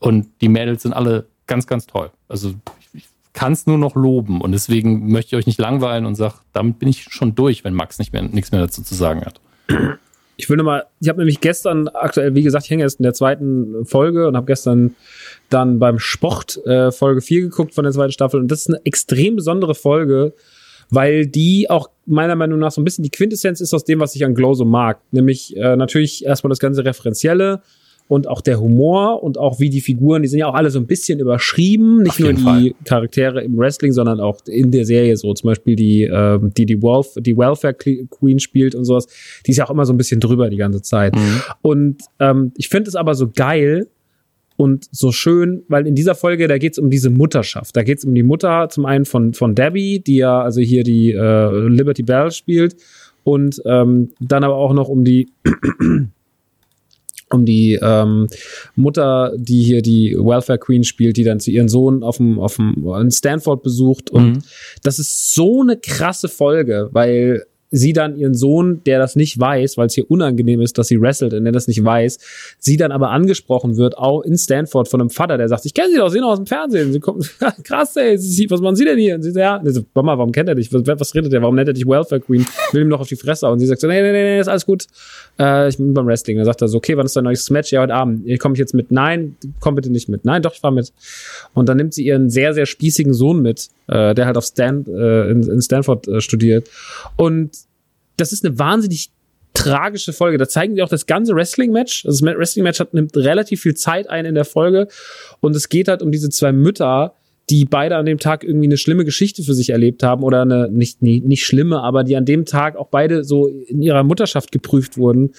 [0.00, 2.10] Und die Mädels sind alle ganz, ganz toll.
[2.28, 2.54] Also
[2.92, 4.40] ich kann es nur noch loben.
[4.40, 7.74] Und deswegen möchte ich euch nicht langweilen und sage, damit bin ich schon durch, wenn
[7.74, 9.40] Max nicht mehr, nichts mehr dazu zu sagen hat.
[10.36, 13.12] Ich will nochmal, ich habe nämlich gestern aktuell, wie gesagt, ich hänge jetzt in der
[13.12, 14.94] zweiten Folge und habe gestern
[15.50, 18.80] dann beim Sport äh, Folge 4 geguckt von der zweiten Staffel und das ist eine
[18.84, 20.34] extrem besondere Folge,
[20.90, 24.14] weil die auch meiner Meinung nach so ein bisschen die Quintessenz ist aus dem, was
[24.14, 25.00] ich an Glow so mag.
[25.10, 27.62] Nämlich äh, natürlich erstmal das ganze Referenzielle,
[28.08, 30.78] und auch der Humor und auch wie die Figuren, die sind ja auch alle so
[30.78, 32.02] ein bisschen überschrieben.
[32.02, 32.72] Nicht nur die Fall.
[32.84, 35.32] Charaktere im Wrestling, sondern auch in der Serie so.
[35.34, 39.06] Zum Beispiel die, äh, die die, Welf die Welfare Queen spielt und sowas.
[39.46, 41.14] Die ist ja auch immer so ein bisschen drüber die ganze Zeit.
[41.14, 41.42] Mhm.
[41.60, 43.88] Und ähm, ich finde es aber so geil,
[44.58, 47.76] und so schön, weil in dieser Folge, da geht's um diese Mutterschaft.
[47.76, 51.12] Da geht's um die Mutter zum einen von, von Debbie, die ja also hier die
[51.12, 52.74] äh, Liberty Bell spielt
[53.22, 55.28] und ähm, dann aber auch noch um die
[57.30, 58.26] um die ähm,
[58.74, 62.56] Mutter, die hier die Welfare Queen spielt, die dann zu ihren Sohn auf dem auf
[62.56, 64.42] dem Stanford besucht und mhm.
[64.82, 69.76] das ist so eine krasse Folge, weil sie dann ihren Sohn, der das nicht weiß,
[69.76, 72.18] weil es hier unangenehm ist, dass sie wrestelt und der das nicht weiß,
[72.58, 75.90] sie dann aber angesprochen wird, auch in Stanford von einem Vater, der sagt, ich kenne
[75.90, 76.92] sie doch, sie noch aus dem Fernsehen.
[76.92, 77.30] Sie kommt,
[77.64, 79.16] krass, ey, sie, was machen Sie denn hier?
[79.16, 80.72] Und sie sagt, ja, so, Mama, warum kennt er dich?
[80.72, 81.42] Was, was redet er?
[81.42, 82.46] Warum nennt er dich Welfare Queen?
[82.72, 83.48] Will ihm doch auf die Fresse.
[83.48, 84.86] Und sie sagt so, nee, nee, nee, nee, ist alles gut.
[85.38, 86.36] Äh, ich bin beim Wrestling.
[86.36, 87.72] Dann sagt er so, okay, wann ist dein neues Match?
[87.72, 88.26] Ja, heute Abend.
[88.38, 88.90] Komme ich jetzt mit.
[88.90, 90.24] Nein, komm bitte nicht mit.
[90.24, 90.92] Nein, doch, ich fahr mit.
[91.54, 94.84] Und dann nimmt sie ihren sehr, sehr spießigen Sohn mit, äh, der halt auf Stan,
[94.86, 96.68] äh, in, in Stanford äh, studiert.
[97.16, 97.56] Und
[98.16, 99.10] das ist eine wahnsinnig
[99.54, 100.38] tragische Folge.
[100.38, 102.06] Da zeigen die auch das ganze Wrestling-Match.
[102.06, 104.88] Also das Wrestling-Match nimmt relativ viel Zeit ein in der Folge.
[105.40, 107.14] Und es geht halt um diese zwei Mütter,
[107.50, 110.68] die beide an dem Tag irgendwie eine schlimme Geschichte für sich erlebt haben oder eine
[110.68, 114.52] nicht nicht, nicht schlimme, aber die an dem Tag auch beide so in ihrer Mutterschaft
[114.52, 115.30] geprüft wurden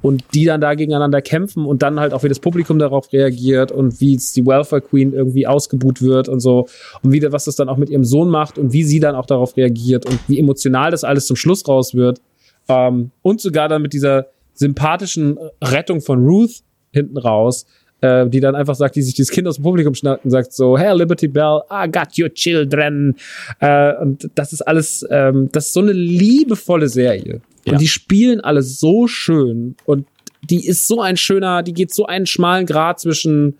[0.00, 3.72] und die dann da gegeneinander kämpfen und dann halt auch wie das Publikum darauf reagiert
[3.72, 6.68] und wie die Welfare Queen irgendwie ausgebuht wird und so
[7.02, 9.26] und wie was das dann auch mit ihrem Sohn macht und wie sie dann auch
[9.26, 12.20] darauf reagiert und wie emotional das alles zum Schluss raus wird
[12.68, 16.62] ähm, und sogar dann mit dieser sympathischen Rettung von Ruth
[16.92, 17.66] hinten raus
[18.06, 20.52] äh, die dann einfach sagt, die sich dieses Kind aus dem Publikum schnappt und sagt
[20.52, 23.16] so, hey Liberty Bell, I got your children.
[23.60, 27.40] Äh, und das ist alles, ähm, das ist so eine liebevolle Serie.
[27.64, 27.72] Ja.
[27.72, 30.06] Und die spielen alle so schön und
[30.42, 33.56] die ist so ein schöner, die geht so einen schmalen Grad zwischen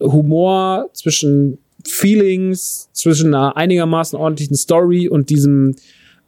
[0.00, 5.76] Humor, zwischen Feelings, zwischen einer einigermaßen ordentlichen Story und diesem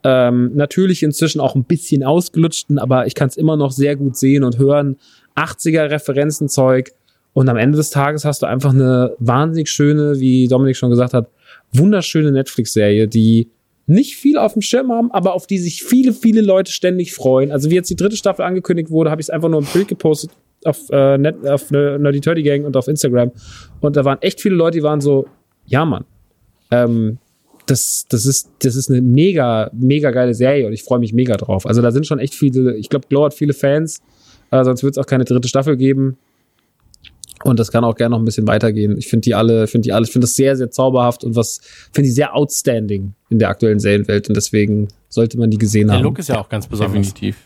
[0.05, 4.17] ähm, natürlich inzwischen auch ein bisschen ausgelutschten, aber ich kann es immer noch sehr gut
[4.17, 4.97] sehen und hören,
[5.37, 6.93] 80er Referenzenzeug.
[7.33, 11.15] Und am Ende des Tages hast du einfach eine wahnsinnig schöne, wie Dominik schon gesagt
[11.15, 11.29] hat,
[11.73, 13.51] wunderschöne Netflix-Serie, die
[13.87, 17.51] nicht viel auf dem Schirm haben, aber auf die sich viele, viele Leute ständig freuen.
[17.51, 19.89] Also wie jetzt die dritte Staffel angekündigt wurde, habe ich es einfach nur ein Bild
[19.89, 20.31] gepostet
[20.65, 23.33] auf, äh, Net, auf Nerdy Turdy Gang und auf Instagram.
[23.81, 25.27] Und da waren echt viele Leute, die waren so,
[25.67, 26.05] ja Mann,
[26.71, 27.19] ähm,
[27.67, 31.37] das, das ist, das ist eine mega, mega geile Serie und ich freue mich mega
[31.37, 31.67] drauf.
[31.67, 34.01] Also da sind schon echt viele, ich glaube, Glow hat viele Fans.
[34.51, 36.17] Äh, sonst wird es auch keine dritte Staffel geben.
[37.43, 38.97] Und das kann auch gerne noch ein bisschen weitergehen.
[38.97, 41.61] Ich finde die alle, finde die alle, ich finde das sehr, sehr zauberhaft und was,
[41.93, 44.29] finde ich sehr outstanding in der aktuellen Serienwelt.
[44.29, 46.03] Und deswegen sollte man die gesehen der haben.
[46.03, 46.93] Der Look ist ja auch ganz besonders.
[46.95, 47.37] Definitiv.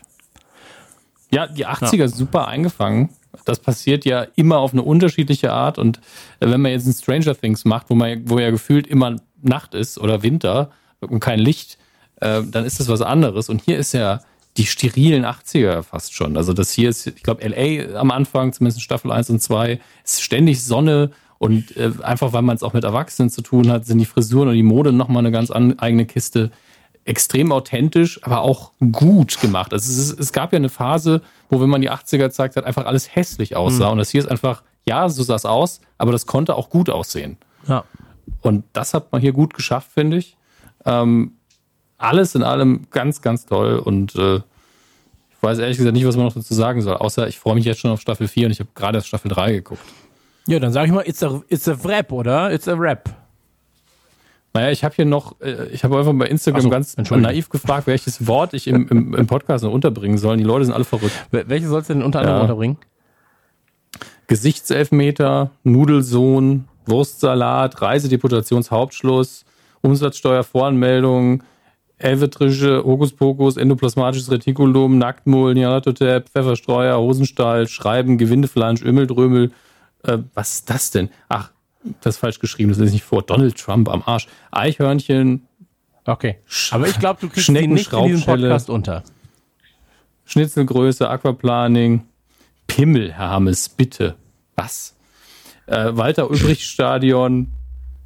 [1.31, 2.07] Ja, die 80er ja.
[2.07, 3.09] super eingefangen.
[3.45, 5.77] Das passiert ja immer auf eine unterschiedliche Art.
[5.77, 5.99] Und
[6.39, 9.97] wenn man jetzt ein Stranger Things macht, wo man, wo ja gefühlt immer Nacht ist
[9.97, 10.71] oder Winter
[11.01, 11.77] und kein Licht,
[12.21, 13.49] äh, dann ist das was anderes.
[13.49, 14.21] Und hier ist ja
[14.59, 16.35] die sterilen 80er fast schon.
[16.35, 20.21] Also das hier ist, ich glaube, LA am Anfang, zumindest Staffel 1 und 2, ist
[20.21, 23.99] ständig Sonne Und äh, einfach, weil man es auch mit Erwachsenen zu tun hat, sind
[23.99, 26.51] die Frisuren und die Mode nochmal eine ganz an, eigene Kiste.
[27.05, 29.71] Extrem authentisch, aber auch gut gemacht.
[29.71, 32.65] Also es, ist, es gab ja eine Phase, wo, wenn man die 80er gezeigt hat,
[32.65, 33.85] einfach alles hässlich aussah.
[33.85, 33.91] Mhm.
[33.93, 36.89] Und das hier ist einfach, ja, so sah es aus, aber das konnte auch gut
[36.89, 37.37] aussehen.
[37.65, 37.85] Ja.
[38.41, 40.35] Und das hat man hier gut geschafft, finde ich.
[40.83, 41.31] Ähm,
[41.97, 43.77] alles in allem ganz, ganz toll.
[43.77, 44.41] Und äh,
[45.41, 46.95] weiß ehrlich gesagt nicht, was man noch dazu sagen soll.
[46.97, 49.51] Außer ich freue mich jetzt schon auf Staffel 4 und ich habe gerade Staffel 3
[49.53, 49.81] geguckt.
[50.47, 52.51] Ja, dann sag ich mal, it's a, it's a Rap, oder?
[52.51, 53.09] It's a Rap.
[54.53, 57.85] Naja, ich habe hier noch, äh, ich habe einfach bei Instagram so, ganz naiv gefragt,
[57.85, 60.37] welches Wort ich im, im, im Podcast noch unterbringen soll.
[60.37, 61.13] Die Leute sind alle verrückt.
[61.31, 62.41] Wel- Welche sollst du denn unter anderem Ja.
[62.41, 62.77] unterbringen?
[64.27, 69.45] Gesichtselfmeter, Nudelsohn, Wurstsalat, Reisedeputationshauptschluss,
[69.81, 71.43] Umsatzsteuervoranmeldung,
[71.99, 79.51] Elvetrische, Hokuspokus, endoplasmatisches Retikulum, Nacktmull, Nialatotep, Pfefferstreuer, Hosenstall, Schreiben, Gewindeflansch, Ümmeldrömel.
[80.03, 81.09] Äh, was ist das denn?
[81.27, 81.51] Ach,
[82.01, 83.21] das ist falsch geschrieben, das lese ich nicht vor.
[83.21, 84.27] Donald Trump am Arsch.
[84.51, 85.47] Eichhörnchen,
[86.09, 86.37] Okay.
[86.71, 88.25] Aber ich glaube, du kriegst die nicht in diesem.
[88.25, 89.03] Podcast unter.
[90.25, 92.01] Schnitzelgröße, Aquaplaning,
[92.67, 94.15] Pimmel, Herr Hammes, bitte.
[94.55, 94.95] Was?
[95.67, 97.51] Äh, Walter Ulbricht Stadion,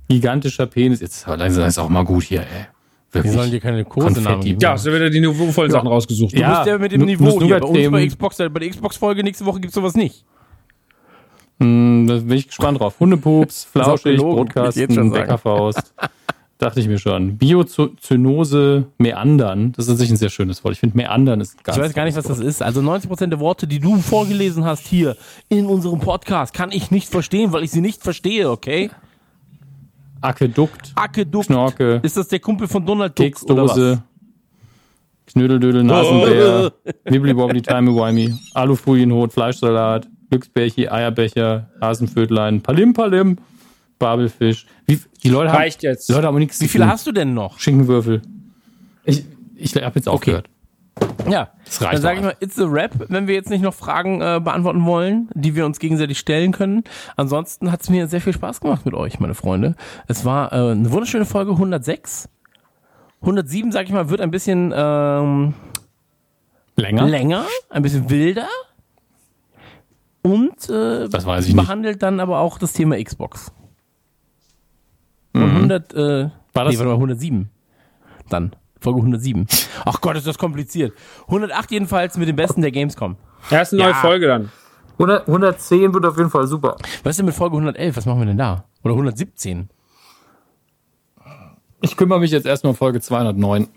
[0.09, 0.99] gigantischer Penis.
[0.99, 2.67] Jetzt langsam ist auch mal gut hier, ey.
[3.13, 3.33] Die Wirklich.
[3.33, 4.59] sollen dir keine Kosenamen geben.
[4.59, 6.33] Ja, hast du wieder die niveauvollen Sachen rausgesucht.
[6.33, 7.59] Du Ja, bist ja mit dem Niveau hier.
[7.59, 10.25] Bei uns bei Xbox, bei der Xbox-Folge nächste Woche gibt's sowas nicht.
[11.59, 12.99] Hm, da bin ich gespannt drauf.
[12.99, 15.11] Hundepups, flauschig, Brotkasten.
[15.11, 15.93] Bäckerfaust.
[16.57, 17.37] Dachte ich mir schon.
[17.37, 19.73] Biozynose, Meandern.
[19.73, 20.73] Das ist an sich ein sehr schönes Wort.
[20.73, 22.61] Ich finde, Meandern ist ganz Ich weiß gar nicht, was das ist.
[22.63, 25.17] Also 90% der Worte, die du vorgelesen hast hier
[25.49, 28.89] in unserem Podcast, kann ich nicht verstehen, weil ich sie nicht verstehe, okay?
[30.23, 31.45] Aquädukt, Aquädukt.
[31.47, 33.25] Schnorke, Ist das der Kumpel von Donald Duck?
[33.25, 34.03] Keksdose,
[35.27, 36.71] Knödeldödel, Nasenbär,
[37.05, 43.37] Wibbly Wobbly Timey Wimey, Alufolienhut, Fleischsalat, Glücksbärchi, Eierbecher, Hasenvödlein, Palim Palim,
[43.99, 44.65] Babelfisch.
[44.85, 46.09] Wie, die Leute haben, Reicht jetzt.
[46.09, 47.59] Die Leute haben nichts Wie viele hast du denn noch?
[47.59, 48.21] Schinkenwürfel.
[49.05, 49.23] Ich,
[49.55, 50.49] ich habe jetzt aufgehört.
[51.29, 53.73] Ja, Das reicht dann sage ich mal, it's a rap, wenn wir jetzt nicht noch
[53.73, 56.83] Fragen äh, beantworten wollen, die wir uns gegenseitig stellen können.
[57.15, 59.75] Ansonsten hat es mir sehr viel Spaß gemacht mit euch, meine Freunde.
[60.07, 62.29] Es war äh, eine wunderschöne Folge 106.
[63.21, 65.53] 107, sage ich mal, wird ein bisschen ähm,
[66.75, 67.07] Länger?
[67.07, 68.47] länger, ein bisschen wilder
[70.23, 71.55] und äh, ich nicht.
[71.55, 73.51] behandelt dann aber auch das Thema Xbox.
[75.33, 76.31] Und 100, äh, Mhm.
[76.53, 77.49] War das- nee, warte mal, 107.
[78.29, 79.47] Dann, Folge 107.
[79.85, 80.93] Ach Gott, ist das kompliziert.
[81.27, 83.15] 108 jedenfalls mit dem Besten der Gamescom.
[83.49, 83.87] Ja, ist eine Ja.
[83.87, 84.51] neue Folge dann.
[84.99, 86.75] 100, 110 wird auf jeden Fall super.
[87.03, 87.97] Was ist denn mit Folge 111?
[87.97, 88.65] Was machen wir denn da?
[88.83, 89.69] Oder 117?
[91.81, 93.67] Ich kümmere mich jetzt erstmal um Folge 209.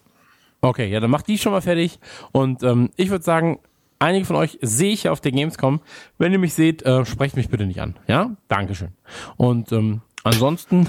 [0.60, 1.98] Okay, ja, dann macht die schon mal fertig.
[2.32, 3.58] Und ähm, ich würde sagen,
[3.98, 5.80] einige von euch sehe ich ja auf der Gamescom.
[6.18, 7.96] Wenn ihr mich seht, äh, sprecht mich bitte nicht an.
[8.06, 8.36] Ja?
[8.48, 8.90] Dankeschön.
[9.36, 10.86] Und ähm, ansonsten,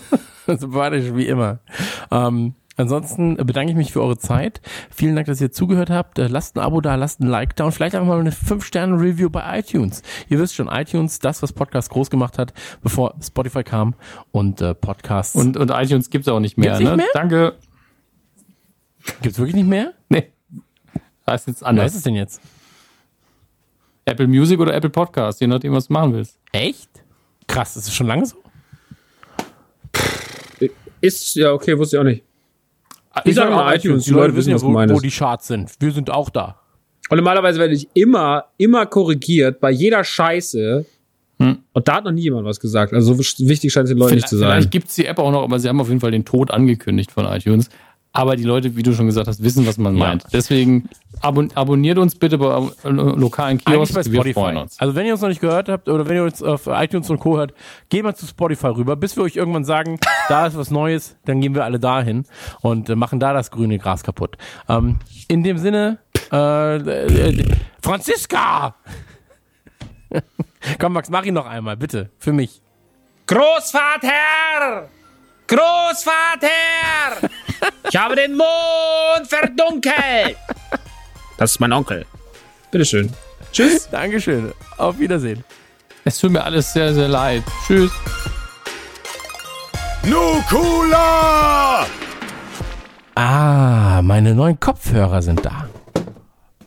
[0.46, 1.58] sympathisch wie immer.
[2.10, 4.60] Ähm, ansonsten bedanke ich mich für eure Zeit.
[4.90, 6.18] Vielen Dank, dass ihr zugehört habt.
[6.18, 9.30] Äh, lasst ein Abo da, lasst ein Like da und vielleicht einfach mal eine 5-Sterne-Review
[9.30, 10.02] bei iTunes.
[10.28, 13.94] Ihr wisst schon, iTunes, das, was Podcast groß gemacht hat, bevor Spotify kam
[14.32, 15.34] und äh, Podcasts.
[15.34, 16.96] Und, und iTunes gibt's auch nicht mehr, Gibt's nicht ne?
[16.96, 17.06] mehr?
[17.14, 17.54] Danke.
[19.22, 19.92] gibt's wirklich nicht mehr?
[20.08, 20.32] Nee.
[21.26, 21.92] Heißt jetzt Wer anders.
[21.92, 22.40] ist es denn jetzt?
[24.04, 26.38] Apple Music oder Apple Podcast, je nachdem, was du machen willst.
[26.52, 26.88] Echt?
[27.48, 28.36] Krass, ist es schon lange so?
[31.00, 32.24] Ist, ja, okay, wusste ich auch nicht.
[33.24, 35.72] Ich sag mal iTunes, die Leute wissen, was wo, wo die Charts sind.
[35.80, 36.60] Wir sind auch da.
[37.08, 40.84] Und normalerweise werde ich immer, immer korrigiert bei jeder Scheiße.
[41.38, 41.58] Hm.
[41.72, 42.92] Und da hat noch nie jemand was gesagt.
[42.92, 44.50] Also so wichtig scheint es den Leuten nicht zu sein.
[44.50, 47.12] Vielleicht gibt's die App auch noch, aber sie haben auf jeden Fall den Tod angekündigt
[47.12, 47.68] von iTunes.
[48.16, 50.24] Aber die Leute, wie du schon gesagt hast, wissen, was man meint.
[50.32, 50.88] Deswegen
[51.20, 53.94] abon abonniert uns bitte bei lokalen Kiosks.
[53.94, 54.32] bei Wir Spotify.
[54.32, 54.80] freuen uns.
[54.80, 57.18] Also wenn ihr uns noch nicht gehört habt oder wenn ihr uns auf iTunes und
[57.20, 57.36] Co.
[57.36, 57.52] hört,
[57.90, 61.42] geht mal zu Spotify rüber, bis wir euch irgendwann sagen, da ist was Neues, dann
[61.42, 62.24] gehen wir alle dahin
[62.62, 64.38] und äh, machen da das grüne Gras kaputt.
[64.68, 64.96] Ähm,
[65.28, 65.98] in dem Sinne,
[66.32, 67.44] äh, äh,
[67.82, 68.76] Franziska!
[70.80, 72.62] Komm, Max, mach ihn noch einmal, bitte, für mich.
[73.26, 74.88] Großvater!
[75.48, 77.28] Großvater!
[77.88, 80.36] Ich habe den Mond verdunkelt!
[81.38, 82.04] Das ist mein Onkel.
[82.70, 83.12] Bitteschön.
[83.52, 83.88] Tschüss.
[83.90, 84.52] Dankeschön.
[84.76, 85.44] Auf Wiedersehen.
[86.04, 87.42] Es tut mir alles sehr, sehr leid.
[87.66, 87.90] Tschüss.
[90.04, 91.86] Nukula!
[93.14, 95.68] Ah, meine neuen Kopfhörer sind da.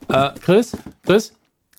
[0.09, 0.75] Äh, Chris?
[1.05, 1.33] Chris?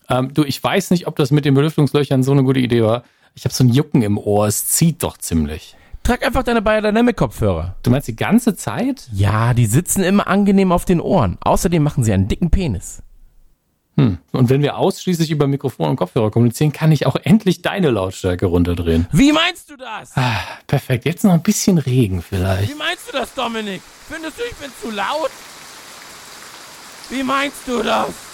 [0.09, 3.03] Ähm, du, ich weiß nicht, ob das mit den Belüftungslöchern so eine gute Idee war.
[3.35, 4.47] Ich habe so ein Jucken im Ohr.
[4.47, 5.75] Es zieht doch ziemlich.
[6.03, 7.75] Trag einfach deine Biodynamic Kopfhörer.
[7.83, 9.07] Du meinst die ganze Zeit?
[9.13, 11.37] Ja, die sitzen immer angenehm auf den Ohren.
[11.41, 13.03] Außerdem machen sie einen dicken Penis.
[13.97, 14.17] Hm.
[14.31, 18.47] Und wenn wir ausschließlich über Mikrofon und Kopfhörer kommunizieren, kann ich auch endlich deine Lautstärke
[18.47, 19.07] runterdrehen.
[19.11, 20.11] Wie meinst du das?
[20.15, 21.05] Ah, perfekt.
[21.05, 22.71] Jetzt noch ein bisschen Regen vielleicht.
[22.71, 23.81] Wie meinst du das, Dominik?
[24.09, 25.29] Findest du, ich bin zu laut?
[27.09, 28.30] Wie meinst du das?